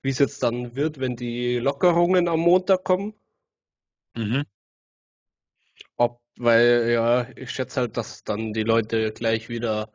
wie 0.03 0.09
es 0.09 0.19
jetzt 0.19 0.43
dann 0.43 0.75
wird, 0.75 0.99
wenn 0.99 1.15
die 1.15 1.57
Lockerungen 1.57 2.27
am 2.27 2.41
Montag 2.41 2.83
kommen. 2.83 3.13
Mhm. 4.15 4.43
Weil, 6.37 6.89
ja, 6.91 7.27
ich 7.35 7.51
schätze 7.51 7.81
halt, 7.81 7.97
dass 7.97 8.23
dann 8.23 8.53
die 8.53 8.63
Leute 8.63 9.11
gleich 9.11 9.49
wieder 9.49 9.91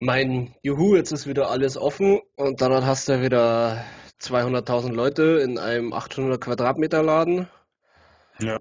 meinen, 0.00 0.54
juhu, 0.62 0.96
jetzt 0.96 1.12
ist 1.12 1.26
wieder 1.26 1.50
alles 1.50 1.76
offen 1.76 2.20
und 2.36 2.60
dann 2.60 2.86
hast 2.86 3.08
du 3.08 3.22
wieder 3.22 3.84
200.000 4.20 4.92
Leute 4.92 5.40
in 5.44 5.58
einem 5.58 5.92
800 5.92 6.40
Quadratmeter 6.40 7.02
Laden. 7.02 7.48
Ja. 8.40 8.58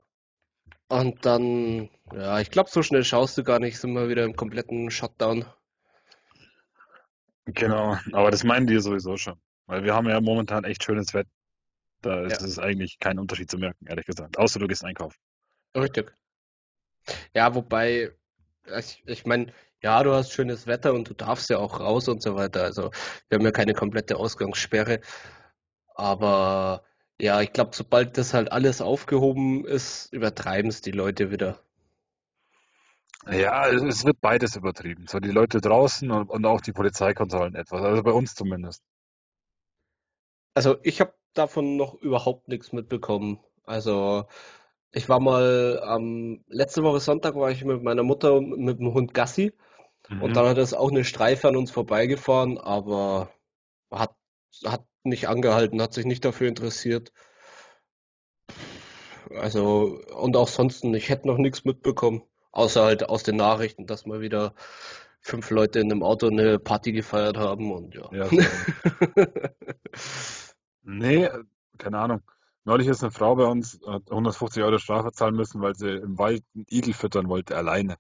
Und 0.88 1.26
dann, 1.26 1.90
ja, 2.14 2.40
ich 2.40 2.52
glaube, 2.52 2.70
so 2.70 2.84
schnell 2.84 3.04
schaust 3.04 3.38
du 3.38 3.44
gar 3.44 3.60
nicht, 3.60 3.80
sind 3.80 3.94
wir 3.94 4.10
wieder 4.10 4.24
im 4.24 4.36
kompletten 4.36 4.92
Shutdown. 4.92 5.46
Genau, 7.46 7.98
aber 8.12 8.32
das 8.32 8.44
meinen 8.44 8.68
die 8.68 8.80
sowieso 8.80 9.18
schon. 9.18 9.40
Weil 9.66 9.84
wir 9.84 9.94
haben 9.96 10.08
ja 10.10 10.20
momentan 10.20 10.64
echt 10.64 10.84
schönes 10.84 11.14
Wetter. 11.14 11.30
Da 12.02 12.24
ist 12.26 12.42
Ja. 12.42 12.48
es 12.48 12.60
eigentlich 12.60 12.98
kein 13.00 13.20
Unterschied 13.20 13.50
zu 13.50 13.58
merken, 13.58 13.86
ehrlich 13.88 14.06
gesagt. 14.06 14.38
Außer 14.38 14.60
du 14.60 14.68
gehst 14.68 14.84
einkaufen. 14.84 15.18
Richtig. 15.76 16.12
Ja, 17.34 17.56
wobei, 17.56 18.12
ich, 18.78 19.04
ich 19.06 19.26
meine, 19.26 19.54
ja, 19.82 20.04
du 20.04 20.14
hast 20.14 20.32
schönes 20.32 20.68
Wetter 20.68 20.94
und 20.94 21.10
du 21.10 21.14
darfst 21.14 21.50
ja 21.50 21.58
auch 21.58 21.80
raus 21.80 22.08
und 22.08 22.22
so 22.22 22.36
weiter. 22.36 22.64
Also 22.64 22.92
wir 23.30 23.38
haben 23.38 23.46
ja 23.46 23.52
keine 23.52 23.74
komplette 23.74 24.18
Ausgangssperre. 24.18 25.02
Aber 25.96 26.84
ja, 27.20 27.42
ich 27.42 27.54
glaube, 27.54 27.72
sobald 27.74 28.18
das 28.18 28.34
halt 28.34 28.52
alles 28.52 28.82
aufgehoben 28.82 29.66
ist, 29.66 30.12
übertreiben 30.14 30.70
es 30.70 30.82
die 30.82 30.92
Leute 30.92 31.32
wieder. 31.32 31.60
Ja, 33.30 33.68
es, 33.68 33.82
es 33.84 34.06
wird 34.06 34.20
beides 34.22 34.56
übertrieben. 34.56 35.08
So 35.08 35.20
die 35.20 35.32
Leute 35.32 35.62
draußen 35.62 36.10
und, 36.10 36.30
und 36.30 36.46
auch 36.46 36.62
die 36.62 36.74
Polizeikontrollen 36.74 37.56
etwas. 37.56 37.82
Also 37.82 38.04
bei 38.04 38.12
uns 38.12 38.34
zumindest. 38.34 38.84
Also 40.54 40.78
ich 40.84 41.00
habe 41.00 41.14
davon 41.34 41.78
noch 41.78 41.96
überhaupt 41.96 42.48
nichts 42.48 42.74
mitbekommen. 42.74 43.40
Also 43.64 44.26
ich 44.94 45.10
war 45.10 45.20
mal 45.20 45.82
ähm, 45.88 46.44
letzte 46.48 46.84
Woche 46.84 47.00
Sonntag 47.00 47.36
war 47.36 47.52
ich 47.52 47.64
mit 47.64 47.84
meiner 47.84 48.04
Mutter 48.04 48.42
mit 48.42 48.80
dem 48.80 48.94
Hund 48.94 49.14
Gassi 49.14 49.54
und 50.20 50.36
Mhm. 50.36 50.36
dann 50.36 50.48
hat 50.48 50.58
es 50.58 50.74
auch 50.74 50.92
eine 50.92 51.06
Streife 51.06 51.48
an 51.48 51.56
uns 51.56 51.72
vorbeigefahren, 51.72 52.58
aber 52.58 53.32
hat 53.92 54.16
hat 54.66 54.86
nicht 55.04 55.28
angehalten, 55.30 55.82
hat 55.82 55.94
sich 55.94 56.06
nicht 56.06 56.26
dafür 56.26 56.48
interessiert. 56.50 57.14
Also 59.40 60.00
und 60.16 60.36
auch 60.36 60.48
sonst, 60.48 60.84
ich 60.84 61.10
hätte 61.10 61.28
noch 61.28 61.38
nichts 61.38 61.64
mitbekommen, 61.64 62.24
außer 62.52 62.84
halt 62.84 63.08
aus 63.10 63.24
den 63.24 63.38
Nachrichten, 63.38 63.86
dass 63.88 64.06
mal 64.06 64.22
wieder 64.22 64.54
fünf 65.22 65.50
Leute 65.52 65.80
in 65.80 65.92
einem 65.92 66.04
Auto 66.04 66.28
eine 66.28 66.60
Party 66.60 66.92
gefeiert 66.92 67.38
haben 67.38 67.72
und 67.72 67.96
ja. 67.96 68.10
Ja, 68.12 68.28
Nee, 70.84 71.26
äh, 71.26 71.44
keine 71.78 72.00
Ahnung. 72.00 72.22
Neulich 72.64 72.88
ist 72.88 73.02
eine 73.04 73.12
Frau 73.12 73.36
bei 73.36 73.46
uns, 73.46 73.80
hat 73.88 74.10
150 74.12 74.62
Euro 74.64 74.78
Strafe 74.78 75.12
zahlen 75.12 75.36
müssen, 75.36 75.62
weil 75.62 75.76
sie 75.76 75.90
im 75.90 76.18
Wald 76.20 76.44
einen 76.56 76.66
Igel 76.70 76.94
füttern 76.94 77.28
wollte, 77.28 77.56
alleine. 77.58 77.98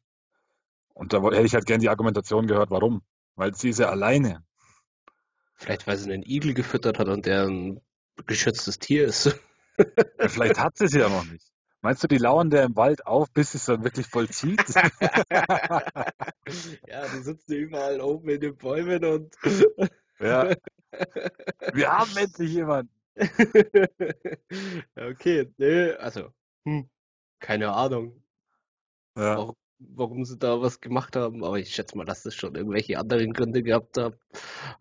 Und 0.93 1.13
da 1.13 1.21
woll- 1.21 1.33
hätte 1.35 1.45
ich 1.45 1.53
halt 1.55 1.65
gern 1.65 1.81
die 1.81 1.89
Argumentation 1.89 2.45
gehört, 2.47 2.69
warum? 2.69 3.01
Weil 3.35 3.55
sie 3.55 3.69
ist 3.69 3.79
ja 3.79 3.89
alleine. 3.89 4.43
Vielleicht, 5.55 5.87
weil 5.87 5.97
sie 5.97 6.11
einen 6.11 6.23
Igel 6.23 6.53
gefüttert 6.53 6.99
hat 6.99 7.07
und 7.07 7.25
der 7.25 7.47
ein 7.47 7.81
geschütztes 8.27 8.77
Tier 8.79 9.05
ist. 9.05 9.35
Ja, 9.77 10.27
vielleicht 10.27 10.59
hat 10.59 10.77
sie 10.77 10.85
es 10.85 10.93
ja 10.93 11.09
noch 11.09 11.25
nicht. 11.25 11.45
Meinst 11.81 12.03
du, 12.03 12.07
die 12.07 12.17
lauern 12.19 12.51
der 12.51 12.63
im 12.63 12.75
Wald 12.75 13.07
auf, 13.07 13.31
bis 13.31 13.55
es 13.55 13.65
dann 13.65 13.83
wirklich 13.83 14.05
vollzieht? 14.07 14.61
Ja, 16.87 17.07
die 17.07 17.21
sitzen 17.21 17.53
überall 17.53 18.01
oben 18.01 18.29
in 18.29 18.41
den 18.41 18.57
Bäumen 18.57 19.03
und. 19.05 19.35
Ja. 20.19 20.53
Wir 21.73 21.91
haben 21.97 22.11
endlich 22.17 22.51
jemanden. 22.51 22.91
Okay, 24.97 25.51
nee, 25.57 25.91
also, 25.93 26.33
hm, 26.65 26.89
keine 27.39 27.71
Ahnung, 27.73 28.23
Ja. 29.17 29.37
warum, 29.37 29.55
warum 29.79 30.25
sie 30.25 30.37
da 30.37 30.61
was 30.61 30.79
gemacht 30.81 31.15
haben, 31.15 31.43
aber 31.43 31.59
ich 31.59 31.73
schätze 31.73 31.97
mal, 31.97 32.05
dass 32.05 32.23
das 32.23 32.35
schon 32.35 32.55
irgendwelche 32.55 32.97
anderen 32.99 33.33
Gründe 33.33 33.63
gehabt 33.63 33.97
hab, 33.97 34.17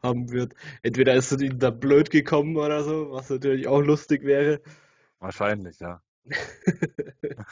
haben 0.02 0.30
wird. 0.30 0.54
Entweder 0.82 1.14
ist 1.14 1.32
es 1.32 1.42
ihnen 1.42 1.58
da 1.58 1.70
blöd 1.70 2.10
gekommen 2.10 2.56
oder 2.56 2.84
so, 2.84 3.12
was 3.12 3.30
natürlich 3.30 3.66
auch 3.68 3.80
lustig 3.82 4.24
wäre. 4.24 4.60
Wahrscheinlich, 5.20 5.80
ja. 5.80 6.02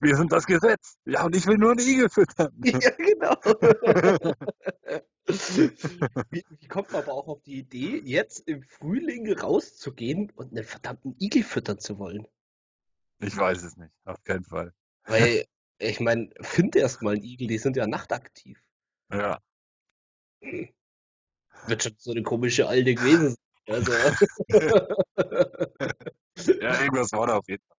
Wir 0.00 0.16
sind 0.16 0.32
das 0.32 0.46
Gesetz. 0.46 0.96
Ja, 1.04 1.24
und 1.24 1.36
ich 1.36 1.46
will 1.46 1.56
nur 1.56 1.72
einen 1.72 1.80
Igel 1.80 2.08
füttern. 2.10 2.52
Ja, 2.64 2.90
genau. 2.96 3.36
Wie, 5.28 6.42
wie 6.48 6.68
kommt 6.68 6.92
man 6.92 7.02
aber 7.02 7.12
auch 7.12 7.28
auf 7.28 7.42
die 7.42 7.58
Idee, 7.58 8.00
jetzt 8.02 8.48
im 8.48 8.62
Frühling 8.62 9.30
rauszugehen 9.30 10.30
und 10.30 10.52
einen 10.52 10.64
verdammten 10.64 11.14
Igel 11.20 11.42
füttern 11.42 11.78
zu 11.78 11.98
wollen? 11.98 12.26
Ich 13.20 13.36
weiß 13.36 13.62
es 13.62 13.76
nicht, 13.76 13.92
auf 14.04 14.22
keinen 14.24 14.44
Fall. 14.44 14.72
Weil, 15.04 15.44
ich 15.78 16.00
meine, 16.00 16.30
find 16.40 16.76
erst 16.76 17.02
mal 17.02 17.14
einen 17.14 17.24
Igel, 17.24 17.48
die 17.48 17.58
sind 17.58 17.76
ja 17.76 17.86
nachtaktiv. 17.86 18.58
Ja, 19.12 19.38
Wird 21.66 21.82
schon 21.82 21.94
so 21.98 22.12
eine 22.12 22.22
komische 22.22 22.68
alte 22.68 22.94
gewesen 22.94 23.30
sein. 23.30 23.36
Also, 23.70 23.92
ja, 26.60 26.80
irgendwas 26.80 27.12
war 27.12 27.26
da 27.26 27.36
auf 27.36 27.46
jeden 27.48 27.62
Fall. 27.66 27.76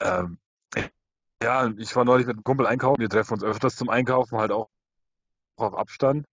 Ähm, 0.00 0.38
ja, 1.42 1.72
ich 1.76 1.94
war 1.94 2.04
neulich 2.04 2.26
mit 2.26 2.34
einem 2.36 2.44
Kumpel 2.44 2.66
einkaufen. 2.66 3.00
Wir 3.00 3.08
treffen 3.08 3.34
uns 3.34 3.44
öfters 3.44 3.76
zum 3.76 3.88
Einkaufen, 3.88 4.36
halt 4.38 4.50
auch 4.50 4.68
auf 5.56 5.74
Abstand. 5.74 6.26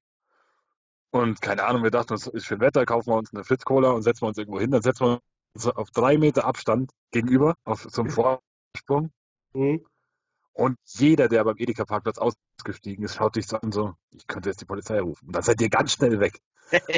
Und 1.11 1.41
keine 1.41 1.63
Ahnung, 1.63 1.83
wir 1.83 1.91
dachten, 1.91 2.13
es 2.13 2.27
ist 2.27 2.45
schön 2.45 2.59
Wetter, 2.59 2.85
kaufen 2.85 3.11
wir 3.11 3.17
uns 3.17 3.33
eine 3.33 3.43
Fritz-Cola 3.43 3.91
und 3.91 4.03
setzen 4.03 4.21
wir 4.21 4.27
uns 4.27 4.37
irgendwo 4.37 4.59
hin. 4.59 4.71
Dann 4.71 4.83
setzen 4.83 5.05
wir 5.05 5.19
uns 5.55 5.67
auf 5.67 5.89
drei 5.91 6.17
Meter 6.17 6.45
Abstand 6.45 6.91
gegenüber, 7.11 7.55
auf 7.63 7.87
so 7.89 8.01
einem 8.01 8.11
Vorsprung. 8.11 9.11
hm. 9.53 9.85
Und 10.53 10.77
jeder, 10.87 11.29
der 11.29 11.45
beim 11.45 11.55
Edeka-Parkplatz 11.57 12.17
ausgestiegen 12.17 13.05
ist, 13.05 13.15
schaut 13.15 13.37
dich 13.37 13.47
so 13.47 13.57
an, 13.57 13.71
so, 13.71 13.93
ich 14.11 14.27
könnte 14.27 14.49
jetzt 14.49 14.59
die 14.59 14.65
Polizei 14.65 14.99
rufen. 14.99 15.27
Und 15.27 15.35
dann 15.35 15.43
seid 15.43 15.61
ihr 15.61 15.69
ganz 15.69 15.93
schnell 15.93 16.19
weg. 16.19 16.41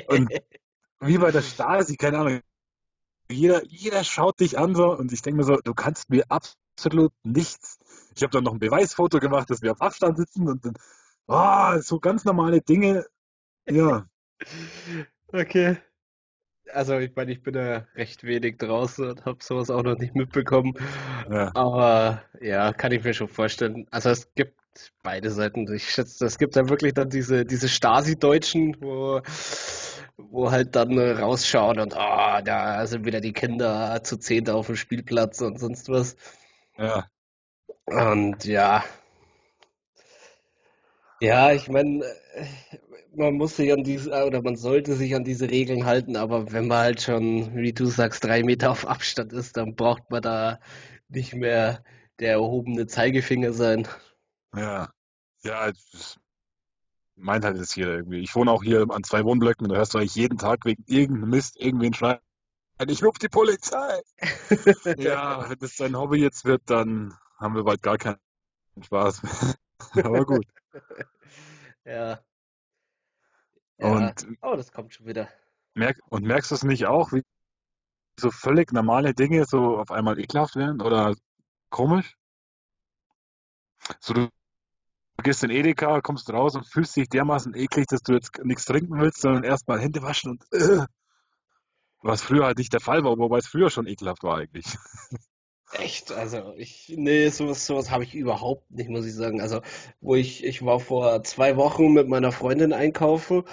Und 0.08 0.32
wie 1.00 1.20
bei 1.20 1.32
der 1.32 1.44
Stasi, 1.44 1.96
keine 1.96 2.18
Ahnung, 2.18 2.42
jeder, 3.30 3.64
jeder 3.66 4.04
schaut 4.04 4.40
dich 4.40 4.58
an 4.58 4.76
so 4.76 4.98
und 4.98 5.14
ich 5.14 5.22
denke 5.22 5.38
mir 5.38 5.44
so, 5.44 5.58
du 5.58 5.74
kannst 5.74 6.10
mir 6.10 6.26
absolut 6.30 7.14
nichts. 7.24 7.78
Ich 8.16 8.24
habe 8.24 8.32
dann 8.32 8.44
noch 8.44 8.54
ein 8.54 8.60
Beweisfoto 8.60 9.20
gemacht, 9.20 9.50
dass 9.50 9.62
wir 9.62 9.72
auf 9.72 9.82
Abstand 9.82 10.18
sitzen 10.18 10.50
und 10.50 10.66
dann, 10.66 10.74
oh, 11.32 11.80
so 11.82 12.00
ganz 12.00 12.26
normale 12.26 12.62
Dinge. 12.62 13.06
Ja, 13.68 14.08
Okay. 15.34 15.78
Also, 16.74 16.98
ich 17.00 17.16
meine, 17.16 17.32
ich 17.34 17.44
bin 17.44 17.56
ja 17.56 17.88
recht 17.96 18.24
wenig 18.24 18.58
draußen 18.58 19.10
und 19.10 19.26
habe 19.26 19.44
sowas 19.44 19.70
auch 19.70 19.84
noch 19.84 19.98
nicht 19.98 20.16
mitbekommen. 20.16 20.74
ja, 21.30 21.56
Aber 21.56 22.24
ja, 22.42 22.74
kann 22.74 22.92
ich 22.94 23.04
mir 23.04 23.14
schon 23.14 23.28
vorstellen. 23.30 23.88
Also 23.92 24.10
es 24.10 24.34
gibt 24.36 24.60
beide 25.04 25.32
Seiten. 25.32 25.72
Ich 25.74 25.90
schätze, 25.92 26.26
es 26.26 26.38
gibt 26.38 26.56
ja 26.56 26.70
wirklich 26.70 26.94
dann 26.94 27.10
diese, 27.10 27.46
diese 27.46 27.70
Stasi-Deutschen, 27.70 28.78
wo, 28.82 29.22
wo 30.18 30.52
halt 30.52 30.76
dann 30.76 30.98
rausschauen 31.00 31.80
und 31.80 31.96
ah, 31.98 32.42
da 32.42 32.86
sind 32.88 33.06
wieder 33.06 33.22
die 33.22 33.34
Kinder 33.34 34.02
zu 34.04 34.18
zehnt 34.18 34.50
auf 34.50 34.68
dem 34.68 34.76
Spielplatz 34.78 35.42
und 35.42 35.60
sonst 35.60 35.90
was. 35.90 36.16
ja, 36.78 37.10
Und 37.86 38.46
ja, 38.46 38.84
ja, 41.22 41.52
ich 41.52 41.70
meine, 41.70 42.04
man 43.16 43.36
muss 43.36 43.56
sich 43.56 43.72
an 43.72 43.84
diese, 43.84 44.10
oder 44.26 44.42
man 44.42 44.56
sollte 44.56 44.96
sich 44.96 45.16
an 45.16 45.24
diese 45.24 45.50
Regeln 45.50 45.86
halten, 45.86 46.16
aber 46.16 46.52
wenn 46.52 46.68
man 46.68 46.80
halt 46.80 47.02
schon, 47.02 47.56
wie 47.56 47.74
du 47.74 47.86
sagst, 47.86 48.24
drei 48.24 48.44
Meter 48.44 48.72
auf 48.72 48.88
Abstand 48.88 49.34
ist, 49.34 49.58
dann 49.58 49.76
braucht 49.76 50.10
man 50.10 50.22
da 50.22 50.60
nicht 51.10 51.36
mehr 51.36 51.84
der 52.20 52.34
erhobene 52.34 52.88
Zeigefinger 52.88 53.54
sein. 53.54 53.88
ja. 54.56 54.90
Ja, 55.44 55.72
meint 57.16 57.46
halt 57.46 57.58
jetzt 57.58 57.76
jeder 57.76 57.96
irgendwie. 57.96 58.20
Ich 58.20 58.36
wohne 58.36 58.52
auch 58.52 58.64
hier 58.64 58.86
an 58.90 59.04
zwei 59.04 59.24
Wohnblöcken 59.24 59.66
und 59.66 59.72
da 59.72 59.78
hörst 59.78 59.94
du 59.94 59.98
eigentlich 59.98 60.16
jeden 60.16 60.38
Tag 60.38 60.66
wegen 60.66 60.84
irgendeinem 60.88 61.30
Mist 61.30 61.60
irgendwen 61.60 61.94
schreien, 61.94 62.20
ich 62.88 63.04
ruf 63.04 63.18
die 63.20 63.30
Polizei. 63.30 64.02
Ja, 64.98 65.50
wenn 65.50 65.60
das 65.60 65.76
dein 65.76 65.96
Hobby 65.96 66.20
jetzt 66.20 66.46
wird, 66.46 66.64
dann 66.66 67.14
haben 67.38 67.56
wir 67.56 67.64
bald 67.64 67.82
gar 67.82 67.98
keinen 67.98 68.18
Spaß 68.82 69.24
mehr. 69.24 69.56
Aber 70.06 70.26
gut. 70.26 70.46
Ja, 71.86 72.20
ja. 73.80 73.88
Und, 73.92 74.28
Oh, 74.42 74.56
das 74.56 74.72
kommt 74.72 74.94
schon 74.94 75.08
wieder. 75.08 75.30
merk, 75.74 75.98
und 76.10 76.24
merkst 76.26 76.52
du 76.52 76.56
es 76.56 76.64
nicht 76.64 76.86
auch, 76.86 77.12
wie 77.12 77.24
so 78.20 78.30
völlig 78.30 78.72
normale 78.72 79.14
Dinge 79.16 79.46
so 79.46 79.78
auf 79.80 79.90
einmal 79.92 80.20
ekelhaft 80.20 80.56
werden 80.56 80.82
oder 80.82 81.16
komisch? 81.72 82.16
So, 84.00 84.14
du 84.14 84.30
gehst 85.24 85.44
in 85.44 85.50
Edeka, 85.50 86.02
kommst 86.02 86.32
raus 86.32 86.56
und 86.56 86.68
fühlst 86.68 86.96
dich 86.96 87.10
dermaßen 87.10 87.56
eklig, 87.56 87.88
dass 87.88 88.02
du 88.04 88.14
jetzt 88.14 88.38
nichts 88.44 88.66
trinken 88.66 89.00
willst, 89.00 89.22
sondern 89.22 89.44
erstmal 89.44 89.80
Hände 89.80 90.02
waschen 90.04 90.32
und 90.32 90.44
äh, 90.54 90.86
was 92.04 92.22
früher 92.22 92.46
halt 92.46 92.58
nicht 92.58 92.74
der 92.74 92.80
Fall 92.80 93.04
war, 93.04 93.18
wobei 93.18 93.40
es 93.40 93.48
früher 93.48 93.70
schon 93.70 93.88
ekelhaft 93.88 94.24
war 94.24 94.38
eigentlich. 94.38 94.66
Echt, 95.74 96.12
also 96.12 96.54
ich, 96.58 96.94
nee, 96.96 97.30
sowas, 97.30 97.66
sowas 97.66 97.92
habe 97.92 98.04
ich 98.04 98.14
überhaupt 98.16 98.70
nicht, 98.72 98.90
muss 98.90 99.06
ich 99.06 99.14
sagen. 99.14 99.42
Also, 99.42 99.62
wo 100.02 100.16
ich, 100.16 100.44
ich 100.44 100.64
war 100.66 100.80
vor 100.80 101.24
zwei 101.24 101.56
Wochen 101.56 101.94
mit 101.94 102.08
meiner 102.08 102.32
Freundin 102.32 102.74
einkaufen 102.74 103.44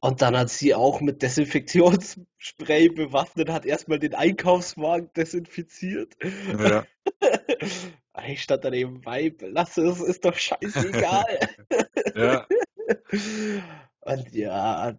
und 0.00 0.22
dann 0.22 0.36
hat 0.36 0.50
sie 0.50 0.74
auch 0.74 1.00
mit 1.00 1.22
Desinfektionsspray 1.22 2.88
bewaffnet, 2.94 3.50
hat 3.50 3.66
erstmal 3.66 3.98
den 3.98 4.14
Einkaufswagen 4.14 5.10
desinfiziert. 5.16 6.16
Ja, 6.58 6.86
Ich 8.26 8.42
stand 8.42 8.64
daneben, 8.64 9.04
Weib, 9.04 9.42
lass 9.42 9.76
es, 9.76 10.00
ist 10.00 10.24
doch 10.24 10.36
scheißegal. 10.36 11.38
ja, 12.14 12.46
Und 14.00 14.34
ja, 14.34 14.98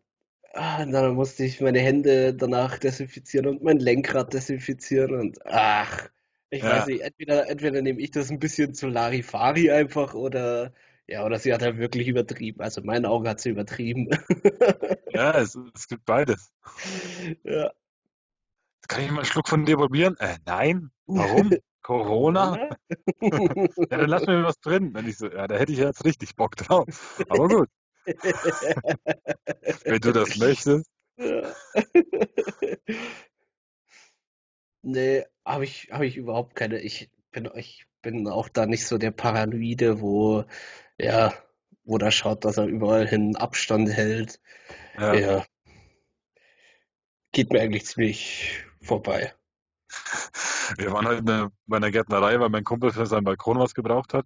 ah, 0.54 0.84
und 0.84 0.92
dann 0.92 1.16
musste 1.16 1.44
ich 1.44 1.62
meine 1.62 1.80
Hände 1.80 2.34
danach 2.34 2.78
desinfizieren 2.78 3.48
und 3.48 3.64
mein 3.64 3.80
Lenkrad 3.80 4.34
desinfizieren 4.34 5.16
und 5.16 5.40
ach, 5.46 6.10
ich 6.50 6.64
weiß 6.64 6.80
ja, 6.80 6.86
nicht, 6.86 7.02
entweder, 7.02 7.48
entweder 7.50 7.82
nehme 7.82 8.02
ich 8.02 8.12
das 8.12 8.30
ein 8.32 8.40
bisschen 8.40 8.74
zu 8.74 8.88
Larifari 8.88 9.72
einfach 9.72 10.14
oder 10.14 10.74
ja, 11.10 11.26
oder 11.26 11.40
sie 11.40 11.52
hat 11.54 11.64
halt 11.64 11.78
wirklich 11.80 12.08
übertrieben. 12.08 12.62
Also 12.62 12.82
in 12.82 12.88
meinen 12.88 13.06
Augen 13.08 13.28
hat 13.28 13.40
sie 13.40 13.50
übertrieben. 13.50 14.10
ja, 15.12 15.32
es, 15.40 15.58
es 15.74 15.88
gibt 15.88 16.06
beides. 16.06 16.52
Ja. 17.44 17.72
Kann 18.88 19.04
ich 19.04 19.10
mal 19.10 19.18
einen 19.18 19.26
Schluck 19.26 19.48
von 19.48 19.66
dir 19.66 19.78
probieren? 19.78 20.16
Äh, 20.20 20.38
nein. 20.46 20.92
Warum? 21.08 21.50
Corona? 21.82 22.52
Corona? 22.52 22.70
Ja, 23.90 23.98
dann 23.98 24.10
lass 24.10 24.28
mir 24.28 24.44
was 24.44 24.60
drin. 24.60 24.94
Wenn 24.94 25.08
ich 25.08 25.18
so, 25.18 25.28
ja, 25.28 25.48
da 25.48 25.58
hätte 25.58 25.72
ich 25.72 25.80
jetzt 25.80 26.06
richtig 26.06 26.36
Bock 26.36 26.56
drauf. 26.56 27.24
Aber 27.28 27.48
gut, 27.48 27.70
wenn 29.84 30.00
du 30.00 30.12
das 30.12 30.38
möchtest. 30.38 30.90
Ja. 31.18 31.42
Nee, 34.92 35.24
habe 35.46 35.66
ich, 35.66 35.90
habe 35.92 36.08
ich 36.08 36.18
überhaupt 36.18 36.56
keine. 36.56 36.80
Ich 36.80 37.12
bin, 37.32 37.50
ich 37.56 37.86
bin 38.02 38.28
auch 38.28 38.50
da 38.50 38.66
nicht 38.66 38.88
so 38.88 38.98
der 38.98 39.12
Paranoide, 39.12 40.02
wo, 40.02 40.46
ja, 40.98 41.34
wo 41.84 41.98
da 41.98 42.10
schaut, 42.12 42.44
dass 42.44 42.58
er 42.58 42.66
überall 42.66 43.08
hin 43.08 43.36
Abstand 43.36 43.90
hält. 43.90 44.40
Ja. 44.98 45.14
Ja, 45.14 45.46
geht 47.32 47.52
mir 47.52 47.62
eigentlich 47.62 47.86
ziemlich 47.86 48.64
vorbei. 48.82 49.34
Wir 50.78 50.92
waren 50.92 51.08
halt 51.08 51.24
ne, 51.24 51.52
bei 51.68 51.78
einer 51.78 51.92
Gärtnerei, 51.92 52.40
weil 52.40 52.50
mein 52.50 52.64
Kumpel 52.64 52.92
für 52.92 53.06
seinen 53.06 53.24
Balkon 53.24 53.60
was 53.60 53.74
gebraucht 53.74 54.14
hat. 54.14 54.26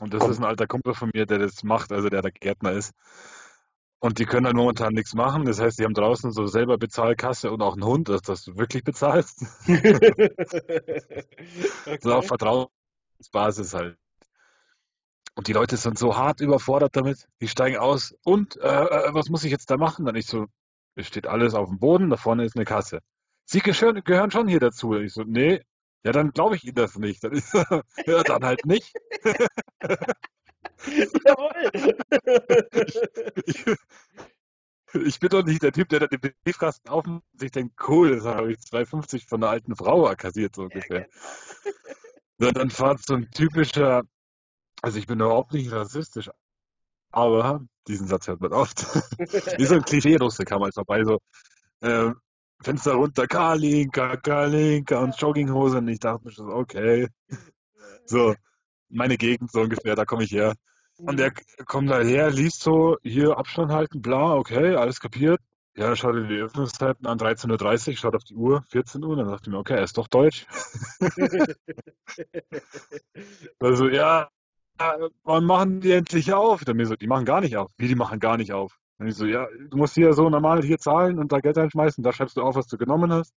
Und 0.00 0.14
das 0.14 0.24
ist 0.24 0.36
Komm. 0.36 0.44
ein 0.44 0.50
alter 0.50 0.66
Kumpel 0.66 0.94
von 0.94 1.10
mir, 1.12 1.26
der 1.26 1.38
das 1.38 1.62
macht, 1.64 1.92
also 1.92 2.08
der 2.08 2.22
der 2.22 2.32
Gärtner 2.32 2.72
ist. 2.72 2.92
Und 4.02 4.18
die 4.18 4.26
können 4.26 4.46
halt 4.46 4.56
momentan 4.56 4.94
nichts 4.94 5.14
machen. 5.14 5.44
Das 5.44 5.60
heißt, 5.60 5.78
die 5.78 5.84
haben 5.84 5.94
draußen 5.94 6.32
so 6.32 6.46
selber 6.48 6.76
Bezahlkasse 6.76 7.52
und 7.52 7.62
auch 7.62 7.74
einen 7.74 7.84
Hund, 7.84 8.08
dass 8.08 8.22
das 8.22 8.44
du 8.44 8.56
wirklich 8.56 8.82
bezahlst. 8.84 9.44
So 12.00 12.12
auf 12.12 12.24
Okay. 12.24 12.28
Vertrauensbasis 12.28 13.74
halt. 13.74 13.96
Und 15.34 15.48
die 15.48 15.52
Leute 15.52 15.76
sind 15.76 15.98
so 15.98 16.16
hart 16.16 16.40
überfordert 16.40 16.96
damit. 16.96 17.26
Die 17.40 17.48
steigen 17.48 17.76
aus. 17.76 18.14
Und 18.24 18.56
äh, 18.56 18.68
äh, 18.68 19.14
was 19.14 19.28
muss 19.30 19.44
ich 19.44 19.50
jetzt 19.50 19.70
da 19.70 19.76
machen? 19.76 20.04
Dann 20.04 20.16
ich 20.16 20.26
so, 20.26 20.46
es 20.94 21.06
steht 21.06 21.26
alles 21.26 21.54
auf 21.54 21.68
dem 21.68 21.78
Boden, 21.78 22.10
da 22.10 22.16
vorne 22.16 22.44
ist 22.44 22.56
eine 22.56 22.64
Kasse. 22.64 23.00
Sie 23.44 23.60
gehören, 23.60 24.02
gehören 24.04 24.30
schon 24.30 24.48
hier 24.48 24.60
dazu. 24.60 24.94
Ich 24.94 25.14
so, 25.14 25.22
nee, 25.24 25.62
ja, 26.04 26.12
dann 26.12 26.32
glaube 26.32 26.56
ich 26.56 26.64
Ihnen 26.64 26.74
das 26.74 26.96
nicht. 26.96 27.24
Dann, 27.24 27.36
so, 27.36 27.58
ja, 28.06 28.22
dann 28.24 28.44
halt 28.44 28.66
nicht. 28.66 28.92
Jawohl. 30.86 31.96
Ich, 35.06 35.20
bin 35.20 35.28
doch 35.30 35.44
nicht 35.44 35.62
der 35.62 35.72
Typ, 35.72 35.88
der 35.88 36.00
dann 36.00 36.08
den 36.10 36.32
Briefkasten 36.44 36.88
aufmacht 36.88 37.22
und 37.32 37.40
sich 37.40 37.50
denkt, 37.50 37.74
cool, 37.88 38.16
das 38.16 38.24
habe 38.24 38.52
ich 38.52 38.58
2,50 38.58 39.26
von 39.28 39.42
einer 39.42 39.50
alten 39.50 39.74
Frau 39.74 40.12
kassiert, 40.14 40.54
so 40.54 40.62
Ja, 40.62 40.68
ungefähr. 40.68 41.06
genau. 42.38 42.48
Ja, 42.48 42.52
Dann 42.52 42.70
fahrt 42.70 43.04
so 43.04 43.14
ein 43.14 43.30
typischer, 43.30 44.02
also 44.82 44.98
ich 44.98 45.06
bin 45.06 45.20
überhaupt 45.20 45.54
nicht 45.54 45.72
rassistisch, 45.72 46.30
aber 47.10 47.64
diesen 47.88 48.06
Satz 48.06 48.28
hört 48.28 48.40
man 48.40 48.52
oft. 48.52 48.84
Wie 49.58 49.64
so 49.64 49.74
ein 49.76 49.82
Klischee-Russe 49.82 50.44
kam 50.44 50.62
halt 50.62 50.74
vorbei, 50.74 51.04
so 51.04 51.18
äh, 51.80 52.12
Fenster 52.62 52.94
runter, 52.94 53.26
Kalinka, 53.26 54.16
Kalinka 54.16 54.98
und 54.98 55.20
Jogginghose. 55.20 55.78
Und 55.78 55.88
ich 55.88 55.98
dachte 55.98 56.24
mir 56.24 56.32
schon, 56.32 56.46
so, 56.46 56.54
okay, 56.54 57.08
so 58.06 58.34
meine 58.88 59.16
Gegend 59.16 59.50
so 59.50 59.60
ungefähr, 59.62 59.96
da 59.96 60.04
komme 60.04 60.24
ich 60.24 60.32
her. 60.32 60.54
Und 60.98 61.18
der 61.18 61.32
kommt 61.66 61.90
da 61.90 62.00
her, 62.00 62.30
liest 62.30 62.62
so, 62.62 62.96
hier 63.02 63.36
Abstand 63.36 63.72
halten, 63.72 64.02
bla, 64.02 64.34
okay, 64.34 64.74
alles 64.76 65.00
kapiert. 65.00 65.40
Ja, 65.74 65.86
er 65.86 65.96
schaut 65.96 66.14
die 66.14 66.36
Öffnungszeiten 66.36 67.06
an, 67.06 67.18
13.30 67.18 67.90
Uhr, 67.90 67.96
schaut 67.96 68.14
auf 68.14 68.24
die 68.24 68.34
Uhr, 68.34 68.62
14 68.68 69.02
Uhr, 69.02 69.16
dann 69.16 69.28
dachte 69.28 69.44
ich 69.44 69.52
mir, 69.52 69.58
okay, 69.58 69.74
er 69.74 69.84
ist 69.84 69.96
doch 69.96 70.08
deutsch. 70.08 70.46
Also, 73.58 73.88
ja, 73.88 74.28
wann 75.24 75.44
machen 75.44 75.80
die 75.80 75.92
endlich 75.92 76.32
auf? 76.32 76.64
Dann 76.64 76.76
mir 76.76 76.86
so, 76.86 76.96
die 76.96 77.06
machen 77.06 77.24
gar 77.24 77.40
nicht 77.40 77.56
auf. 77.56 77.70
Wie, 77.76 77.88
die 77.88 77.94
machen 77.94 78.20
gar 78.20 78.36
nicht 78.36 78.52
auf? 78.52 78.76
Dann 78.98 79.08
ich 79.08 79.14
so, 79.14 79.26
ja, 79.26 79.46
du 79.70 79.76
musst 79.76 79.94
hier 79.94 80.12
so 80.12 80.28
normal 80.28 80.62
hier 80.62 80.78
zahlen 80.78 81.18
und 81.18 81.32
da 81.32 81.40
Geld 81.40 81.58
einschmeißen, 81.58 82.02
da 82.04 82.12
schreibst 82.12 82.36
du 82.36 82.42
auf, 82.42 82.54
was 82.56 82.66
du 82.66 82.76
genommen 82.76 83.12
hast. 83.12 83.32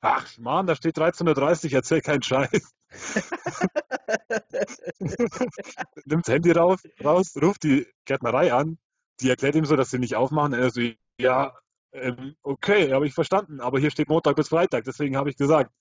Ach, 0.00 0.26
Mann, 0.38 0.66
da 0.66 0.76
steht 0.76 0.96
13.30 0.96 1.66
Uhr, 1.66 1.72
erzähl 1.72 2.00
keinen 2.00 2.22
Scheiß. 2.22 2.72
Nimmt 6.04 6.26
das 6.26 6.34
Handy 6.34 6.52
raus, 6.52 6.80
raus, 7.04 7.34
ruft 7.40 7.64
die 7.64 7.86
Gärtnerei 8.04 8.52
an, 8.52 8.78
die 9.20 9.28
erklärt 9.28 9.56
ihm 9.56 9.64
so, 9.64 9.76
dass 9.76 9.90
sie 9.90 9.98
nicht 9.98 10.14
aufmachen. 10.14 10.52
Er 10.52 10.70
so, 10.70 10.80
ja, 11.20 11.52
ähm, 11.92 12.36
okay, 12.42 12.92
habe 12.92 13.06
ich 13.06 13.14
verstanden, 13.14 13.60
aber 13.60 13.80
hier 13.80 13.90
steht 13.90 14.08
Montag 14.08 14.36
bis 14.36 14.48
Freitag, 14.48 14.84
deswegen 14.84 15.16
habe 15.16 15.30
ich 15.30 15.36
gesagt. 15.36 15.72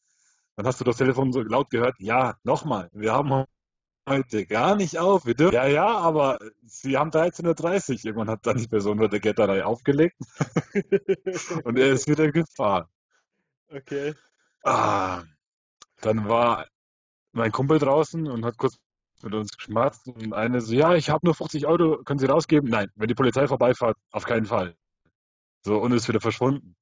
Dann 0.55 0.65
hast 0.65 0.79
du 0.79 0.83
das 0.83 0.97
Telefon 0.97 1.31
so 1.31 1.41
laut 1.41 1.69
gehört, 1.69 1.95
ja, 1.99 2.35
nochmal, 2.43 2.89
wir 2.91 3.13
haben 3.13 3.45
heute 4.09 4.47
gar 4.47 4.75
nicht 4.75 4.97
auf. 4.97 5.27
Wir 5.27 5.35
dürfen, 5.35 5.53
ja, 5.53 5.67
ja, 5.67 5.85
aber 5.85 6.39
sie 6.63 6.97
haben 6.97 7.11
13.30 7.11 7.91
Uhr. 7.91 8.05
Irgendwann 8.05 8.29
hat 8.29 8.47
dann 8.47 8.57
die 8.57 8.67
Person 8.67 8.97
bei 8.97 9.07
der 9.07 9.19
Gärtnerei 9.19 9.63
aufgelegt 9.63 10.17
und 11.63 11.77
er 11.77 11.91
ist 11.91 12.07
wieder 12.07 12.31
gefahren. 12.31 12.87
Okay. 13.69 14.13
Ah, 14.63 15.23
dann 16.01 16.27
war 16.27 16.67
mein 17.31 17.51
Kumpel 17.51 17.79
draußen 17.79 18.27
und 18.27 18.45
hat 18.45 18.57
kurz 18.57 18.77
mit 19.23 19.33
uns 19.33 19.51
geschmatzt 19.57 20.07
und 20.07 20.33
eine 20.33 20.61
so, 20.61 20.73
ja, 20.73 20.95
ich 20.95 21.09
habe 21.09 21.25
nur 21.25 21.35
50 21.35 21.65
Euro, 21.67 22.03
können 22.03 22.19
Sie 22.19 22.27
rausgeben? 22.27 22.69
Nein, 22.69 22.89
wenn 22.95 23.07
die 23.07 23.15
Polizei 23.15 23.47
vorbeifährt, 23.47 23.97
auf 24.11 24.25
keinen 24.25 24.45
Fall. 24.45 24.75
So, 25.63 25.79
und 25.79 25.91
ist 25.91 26.07
wieder 26.07 26.21
verschwunden. 26.21 26.75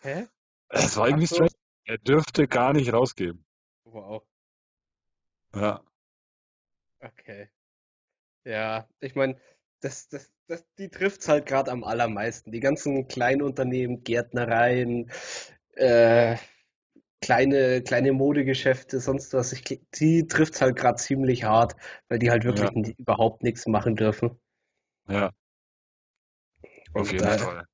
Hä? 0.00 0.26
Es 0.68 0.96
war 0.96 1.08
irgendwie 1.08 1.26
so. 1.26 1.36
strange. 1.36 1.52
Er 1.84 1.98
dürfte 1.98 2.48
gar 2.48 2.72
nicht 2.72 2.92
rausgeben. 2.92 3.44
Wow. 3.84 4.22
Ja, 5.54 5.82
Okay. 7.00 7.48
Ja, 8.44 8.88
ich 9.00 9.14
meine, 9.14 9.36
das, 9.80 10.08
das, 10.08 10.32
das, 10.46 10.64
die 10.78 10.88
trifft's 10.88 11.28
halt 11.28 11.46
gerade 11.46 11.70
am 11.70 11.84
allermeisten. 11.84 12.52
Die 12.52 12.60
ganzen 12.60 13.08
Kleinunternehmen, 13.08 14.02
Gärtnereien, 14.04 15.10
äh, 15.76 16.36
kleine, 17.20 17.82
kleine 17.82 18.12
Modegeschäfte, 18.12 19.00
sonst 19.00 19.32
was. 19.34 19.52
Ich, 19.52 19.80
die 19.94 20.26
trifft's 20.26 20.60
halt 20.60 20.76
gerade 20.76 20.96
ziemlich 20.96 21.44
hart, 21.44 21.74
weil 22.08 22.18
die 22.18 22.30
halt 22.30 22.44
wirklich 22.44 22.70
ja, 22.70 22.92
überhaupt 22.98 23.42
nichts 23.42 23.66
machen 23.66 23.96
dürfen. 23.96 24.38
ja, 25.08 25.30
auf 26.94 27.10
Und, 27.10 27.12
jeden 27.12 27.26
äh, 27.26 27.38
Fall. 27.38 27.64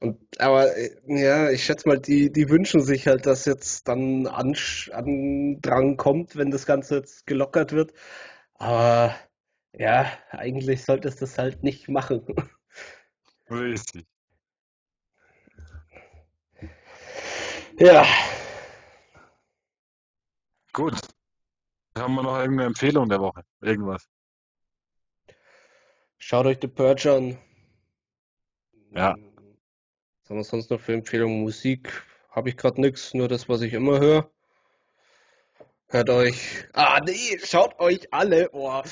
und 0.00 0.40
aber 0.40 0.76
äh, 0.76 0.90
ja, 1.06 1.50
ich 1.50 1.64
schätze 1.64 1.88
mal, 1.88 1.98
die, 2.00 2.30
die 2.32 2.48
wünschen 2.50 2.82
sich 2.82 3.06
halt, 3.06 3.26
dass 3.26 3.44
jetzt 3.46 3.88
dann 3.88 4.26
Ansch 4.26 4.90
Andrang 4.92 5.96
kommt, 5.96 6.36
wenn 6.36 6.50
das 6.50 6.66
Ganze 6.66 6.96
jetzt 6.96 7.26
gelockert 7.26 7.72
wird. 7.72 7.92
Aber 8.54 9.14
ja, 9.72 10.10
eigentlich 10.30 10.84
sollte 10.84 11.08
es 11.08 11.16
das 11.16 11.38
halt 11.38 11.62
nicht 11.62 11.88
machen. 11.88 12.26
Richtig. 13.50 14.06
Ja, 17.78 18.06
Gut. 20.76 21.00
Haben 21.96 22.16
wir 22.16 22.22
noch 22.22 22.38
irgendeine 22.38 22.66
Empfehlung 22.66 23.08
der 23.08 23.18
Woche? 23.18 23.42
Irgendwas? 23.62 24.06
schaut 26.18 26.44
euch 26.44 26.58
The 26.60 26.68
Purge 26.68 27.10
an. 27.10 27.38
Ja. 28.90 29.16
Was 29.16 30.28
haben 30.28 30.36
wir 30.36 30.44
sonst 30.44 30.70
noch 30.70 30.78
für 30.78 30.92
Empfehlungen? 30.92 31.40
Musik 31.40 32.04
habe 32.28 32.50
ich 32.50 32.58
gerade 32.58 32.78
nichts, 32.78 33.14
nur 33.14 33.26
das, 33.26 33.48
was 33.48 33.62
ich 33.62 33.72
immer 33.72 33.98
höre. 33.98 34.30
Hört 35.88 36.10
euch. 36.10 36.64
Ah, 36.72 37.00
nee, 37.04 37.38
schaut 37.44 37.78
euch 37.78 38.12
alle. 38.12 38.50
Oh. 38.52 38.82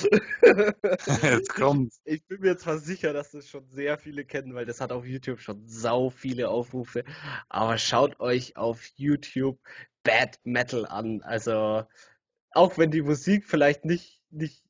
Jetzt 1.22 1.49
kommt's. 1.53 2.01
Ich 2.05 2.24
bin 2.26 2.40
mir 2.40 2.57
zwar 2.57 2.78
sicher, 2.78 3.12
dass 3.12 3.32
das 3.32 3.49
schon 3.49 3.68
sehr 3.68 3.99
viele 3.99 4.24
kennen, 4.24 4.55
weil 4.55 4.64
das 4.64 4.80
hat 4.80 4.92
auf 4.92 5.05
YouTube 5.05 5.40
schon 5.40 5.66
sau 5.66 6.11
viele 6.11 6.49
Aufrufe. 6.49 7.03
Aber 7.49 7.78
schaut 7.78 8.20
euch 8.20 8.57
auf 8.57 8.84
YouTube 8.95 9.59
Bad 10.05 10.38
Metal 10.45 10.86
an. 10.86 11.20
Also, 11.22 11.82
auch 12.53 12.78
wenn 12.78 12.92
die 12.92 13.03
Musik 13.03 13.45
vielleicht 13.45 13.84
nicht, 13.84 14.22
nicht 14.30 14.64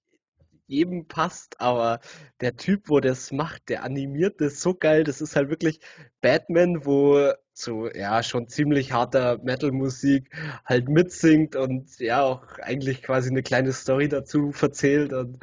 jedem 0.67 1.07
passt, 1.07 1.61
aber 1.61 2.01
der 2.41 2.57
Typ, 2.57 2.89
wo 2.89 3.01
das 3.01 3.33
macht, 3.33 3.69
der 3.69 3.85
animiert 3.85 4.41
das 4.41 4.61
so 4.61 4.75
geil. 4.75 5.05
Das 5.05 5.21
ist 5.21 5.37
halt 5.37 5.51
wirklich 5.51 5.81
Batman, 6.21 6.85
wo 6.87 7.33
so, 7.53 7.89
ja, 7.91 8.23
schon 8.23 8.49
ziemlich 8.49 8.93
harter 8.93 9.39
Metal-Musik 9.43 10.31
halt 10.65 10.89
mitsingt 10.89 11.55
und 11.57 11.99
ja, 12.01 12.23
auch 12.23 12.59
eigentlich 12.59 13.03
quasi 13.03 13.31
eine 13.31 13.43
kleine 13.43 13.73
Story 13.73 14.09
dazu 14.09 14.53
verzählt. 14.53 15.13
Und 15.13 15.39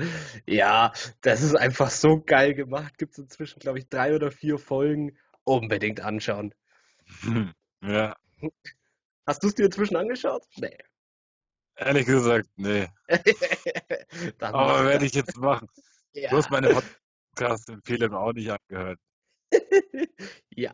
ja, 0.46 0.92
das 1.22 1.42
ist 1.42 1.56
einfach 1.56 1.90
so 1.90 2.22
geil 2.22 2.54
gemacht. 2.54 2.98
Gibt 2.98 3.14
es 3.14 3.20
inzwischen, 3.20 3.60
glaube 3.60 3.80
ich, 3.80 3.88
drei 3.90 4.16
oder 4.16 4.32
vier 4.32 4.58
Folgen. 4.58 5.18
Unbedingt 5.44 6.02
anschauen. 6.02 6.54
Ja, 7.84 8.16
Hast 9.26 9.44
du 9.44 9.48
es 9.48 9.56
dir 9.56 9.66
inzwischen 9.66 9.96
angeschaut? 9.96 10.44
Nee. 10.58 10.78
Ehrlich 11.82 12.06
gesagt, 12.06 12.48
nee. 12.56 12.88
Aber 14.40 14.86
werde 14.86 15.06
ich 15.06 15.14
jetzt 15.14 15.38
machen. 15.38 15.68
Du 16.14 16.20
Ja. 16.20 16.32
hast 16.32 16.52
meine 16.52 16.68
Podcast-Empfehlung 17.34 18.14
auch 18.14 18.34
nicht 18.34 18.52
angehört. 18.52 19.00
Ja. 20.54 20.74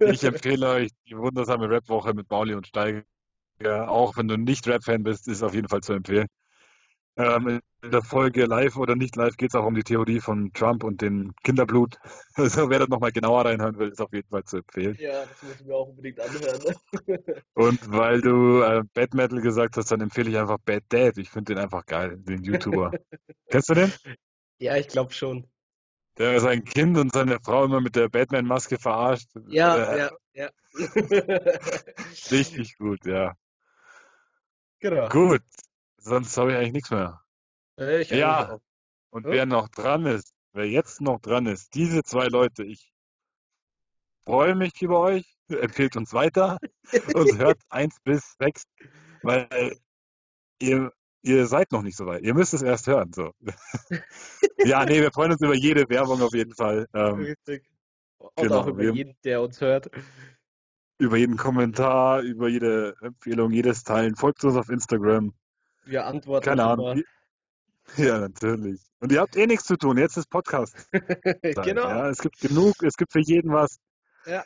Ich 0.00 0.24
empfehle 0.24 0.68
euch 0.68 0.90
die 1.08 1.16
wundersame 1.16 1.70
Rap-Woche 1.70 2.12
mit 2.14 2.26
Bauli 2.26 2.54
und 2.54 2.66
Steiger. 2.66 3.04
Auch 3.88 4.16
wenn 4.16 4.26
du 4.26 4.36
nicht 4.36 4.66
Rap-Fan 4.66 5.04
bist, 5.04 5.28
ist 5.28 5.44
auf 5.44 5.54
jeden 5.54 5.68
Fall 5.68 5.82
zu 5.82 5.92
empfehlen. 5.92 6.26
Ähm, 7.16 7.60
in 7.82 7.90
der 7.90 8.02
Folge 8.02 8.46
live 8.46 8.76
oder 8.76 8.96
nicht 8.96 9.14
live 9.14 9.36
geht 9.36 9.50
es 9.50 9.54
auch 9.54 9.66
um 9.66 9.74
die 9.74 9.84
Theorie 9.84 10.18
von 10.18 10.52
Trump 10.52 10.82
und 10.82 11.00
den 11.00 11.32
Kinderblut. 11.44 11.98
Also 12.36 12.68
wer 12.68 12.80
das 12.80 12.88
nochmal 12.88 13.12
genauer 13.12 13.44
reinhören 13.44 13.78
will, 13.78 13.90
ist 13.90 14.00
auf 14.00 14.12
jeden 14.12 14.28
Fall 14.28 14.42
zu 14.42 14.56
empfehlen. 14.56 14.96
Ja, 14.98 15.24
das 15.24 15.42
muss 15.42 15.54
ich 15.60 15.66
mir 15.66 15.74
auch 15.76 15.88
unbedingt 15.88 16.18
anhören. 16.18 16.74
Und 17.54 17.92
weil 17.92 18.20
du 18.20 18.60
äh, 18.62 18.82
Bad 18.92 19.14
Metal 19.14 19.40
gesagt 19.40 19.76
hast, 19.76 19.92
dann 19.92 20.00
empfehle 20.00 20.30
ich 20.30 20.36
einfach 20.36 20.58
Bad 20.58 20.82
Dad. 20.88 21.16
Ich 21.18 21.30
finde 21.30 21.54
den 21.54 21.62
einfach 21.62 21.86
geil, 21.86 22.16
den 22.18 22.42
YouTuber. 22.42 22.90
Kennst 23.50 23.68
du 23.68 23.74
den? 23.74 23.92
Ja, 24.58 24.76
ich 24.76 24.88
glaube 24.88 25.12
schon. 25.12 25.46
Der 26.18 26.40
sein 26.40 26.64
Kind 26.64 26.98
und 26.98 27.12
seine 27.12 27.38
Frau 27.40 27.64
immer 27.64 27.80
mit 27.80 27.94
der 27.94 28.08
Batman-Maske 28.08 28.78
verarscht. 28.78 29.28
Ja, 29.48 29.76
Äh, 29.76 29.98
ja, 29.98 30.10
ja. 30.32 30.50
richtig 32.32 32.76
gut, 32.78 33.04
ja. 33.06 33.34
Genau. 34.80 35.08
Gut, 35.08 35.42
sonst 36.04 36.36
habe 36.36 36.52
ich 36.52 36.56
eigentlich 36.58 36.72
nichts 36.72 36.90
mehr. 36.90 37.20
Äh, 37.78 38.02
Ich 38.02 38.10
Ja, 38.10 38.52
auch. 38.52 38.60
und 39.10 39.24
Hm? 39.24 39.32
wer 39.32 39.46
noch 39.46 39.68
dran 39.68 40.06
ist, 40.06 40.34
wer 40.52 40.68
jetzt 40.68 41.00
noch 41.00 41.20
dran 41.20 41.46
ist, 41.46 41.74
diese 41.74 42.02
zwei 42.02 42.26
Leute, 42.26 42.64
ich 42.64 42.92
freue 44.24 44.54
mich 44.54 44.80
über 44.82 45.00
euch, 45.00 45.24
empfehlt 45.48 45.96
uns 45.96 46.12
weiter 46.12 46.58
und 47.16 47.38
hört 47.38 47.58
eins 47.68 47.96
bis 48.04 48.34
sechs, 48.38 48.64
weil 49.22 49.76
ihr, 50.60 50.92
ihr 51.22 51.46
seid 51.46 51.72
noch 51.72 51.82
nicht 51.82 51.96
so 51.96 52.06
weit. 52.06 52.22
Ihr 52.22 52.34
müsst 52.34 52.54
es 52.54 52.62
erst 52.62 52.86
hören. 52.86 53.12
So. 53.12 53.32
Ja, 54.66 54.86
nee, 54.86 55.02
wir 55.02 55.12
freuen 55.12 55.32
uns 55.32 55.42
über 55.42 55.54
jede 55.54 55.86
Werbung 55.90 56.22
auf 56.22 56.32
jeden 56.32 56.54
Fall. 56.54 56.86
Ähm, 56.94 57.16
Richtig. 57.16 57.68
Und 58.18 58.30
auch 58.38 58.42
genau, 58.42 58.68
über 58.68 58.78
wir, 58.78 58.92
jeden, 58.92 59.14
der 59.22 59.42
uns 59.42 59.60
hört. 59.60 59.90
über 60.98 61.18
jeden 61.18 61.36
Kommentar, 61.36 62.22
über 62.22 62.48
jede 62.48 62.94
Empfehlung, 63.02 63.52
jedes 63.52 63.82
Teilen. 63.84 64.16
Folgt 64.16 64.42
uns 64.44 64.56
auf 64.56 64.70
Instagram. 64.70 65.34
Wir 65.84 66.06
antworten 66.06 66.44
Keine 66.44 66.64
Ahnung. 66.64 67.02
Ja, 67.98 68.18
natürlich. 68.18 68.80
Und 69.00 69.12
ihr 69.12 69.20
habt 69.20 69.36
eh 69.36 69.46
nichts 69.46 69.66
zu 69.66 69.76
tun. 69.76 69.98
Jetzt 69.98 70.16
ist 70.16 70.30
Podcast. 70.30 70.74
Genau. 71.42 71.82
Ja, 71.86 72.08
es 72.08 72.18
gibt 72.18 72.40
genug, 72.40 72.82
es 72.82 72.96
gibt 72.96 73.12
für 73.12 73.20
jeden 73.20 73.52
was. 73.52 73.78
Ja. 74.24 74.42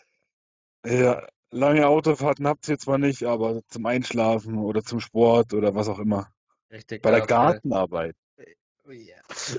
Ja, 0.84 1.24
lange 1.52 1.86
Autofahrten 1.86 2.48
habt 2.48 2.68
ihr 2.68 2.78
zwar 2.78 2.98
nicht, 2.98 3.22
aber 3.22 3.60
zum 3.68 3.86
Einschlafen 3.86 4.58
oder 4.58 4.82
zum 4.82 4.98
Sport 4.98 5.54
oder 5.54 5.74
was 5.76 5.88
auch 5.88 6.00
immer. 6.00 6.28
Richtig. 6.72 7.00
Bei 7.02 7.12
der 7.12 7.20
bei- 7.20 7.26
Gartenarbeit. 7.26 8.16
Oh 8.88 8.92
ja. 8.92 9.16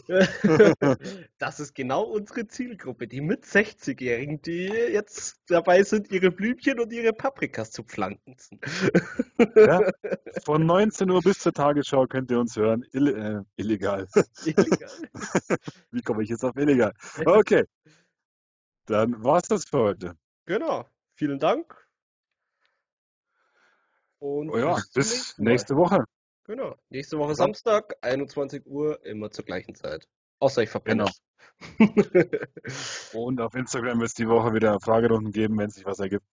Das 1.37 1.59
ist 1.59 1.75
genau 1.75 2.03
unsere 2.03 2.47
Zielgruppe, 2.47 3.07
die 3.07 3.21
mit 3.21 3.45
60-Jährigen, 3.45 4.41
die 4.41 4.65
jetzt 4.65 5.39
dabei 5.47 5.83
sind, 5.83 6.11
ihre 6.11 6.31
Blümchen 6.31 6.79
und 6.79 6.91
ihre 6.91 7.13
Paprikas 7.13 7.71
zu 7.71 7.83
pflanzen. 7.83 8.59
Ja, 9.55 9.91
von 10.43 10.65
19 10.65 11.09
Uhr 11.09 11.21
bis 11.21 11.39
zur 11.39 11.53
Tagesschau 11.53 12.07
könnt 12.07 12.29
ihr 12.31 12.39
uns 12.39 12.57
hören. 12.57 12.83
Ill 12.91 13.07
äh, 13.07 13.61
illegal. 13.61 14.07
Illegal. 14.43 14.89
Wie 15.91 16.01
komme 16.01 16.23
ich 16.23 16.29
jetzt 16.29 16.43
auf 16.43 16.57
illegal? 16.57 16.93
Okay, 17.25 17.65
dann 18.85 19.23
war's 19.23 19.47
das 19.47 19.65
für 19.65 19.79
heute. 19.79 20.15
Genau. 20.45 20.85
Vielen 21.13 21.39
Dank. 21.39 21.87
Und 24.19 24.49
Oh 24.49 24.57
ja, 24.57 24.75
bis 24.75 24.93
bis 24.93 25.37
nächste 25.37 25.75
Woche. 25.75 26.03
Genau. 26.49 26.75
Nächste 26.89 27.19
Woche 27.19 27.29
Ja. 27.29 27.35
Samstag, 27.35 27.93
21 28.01 28.65
Uhr, 28.65 29.05
immer 29.05 29.29
zur 29.29 29.45
gleichen 29.45 29.75
Zeit. 29.75 30.07
Außer 30.39 30.63
ich 30.63 30.69
verpenne 30.71 31.05
Genau. 31.05 31.89
Und 33.13 33.39
auf 33.39 33.53
Instagram 33.53 33.99
wird 33.99 34.07
es 34.07 34.15
die 34.15 34.27
Woche 34.27 34.51
wieder 34.55 34.79
Fragerunden 34.79 35.31
geben, 35.31 35.59
wenn 35.59 35.69
sich 35.69 35.85
was 35.85 35.99
ergibt. 35.99 36.25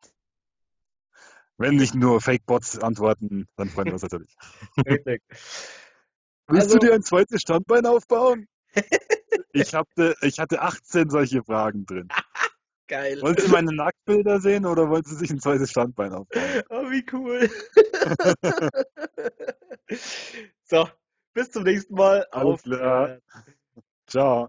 Wenn 1.59 1.77
nicht 1.77 1.95
nur 1.95 2.23
Fake-Bots 2.23 2.79
antworten, 2.79 3.47
dann 3.57 3.69
freuen 3.69 3.89
wir 3.89 3.93
uns 3.93 4.03
natürlich. 4.05 4.35
Richtig. 4.87 5.23
Willst 6.49 6.69
Also- 6.69 6.79
du 6.79 6.87
dir 6.87 6.95
ein 6.95 7.03
zweites 7.03 7.43
Standbein 7.43 7.85
aufbauen? 7.85 8.49
Ich, 9.53 9.75
hatte, 9.75 10.15
ich 10.21 10.39
hatte 10.39 10.61
18 10.61 11.09
solche 11.09 11.43
Fragen 11.43 11.87
drin. 11.87 12.09
Geil. 12.89 13.21
Wollen 13.23 13.39
Sie 13.39 13.49
meine 13.49 13.75
Nacktbilder 13.75 14.39
sehen 14.39 14.67
oder 14.67 14.89
wollen 14.91 15.03
Sie 15.05 15.15
sich 15.15 15.31
ein 15.31 15.41
zweites 15.41 15.71
Standbein 15.71 16.13
aufbauen? 16.13 16.63
Oh, 16.69 16.91
wie 16.91 17.05
cool. 17.13 17.51
So, 20.65 20.89
bis 21.35 21.51
zum 21.51 21.65
nächsten 21.65 21.95
Mal. 21.95 22.27
Alles 22.31 22.55
Auf 22.55 22.63
klar. 22.63 23.19
Ciao. 24.07 24.49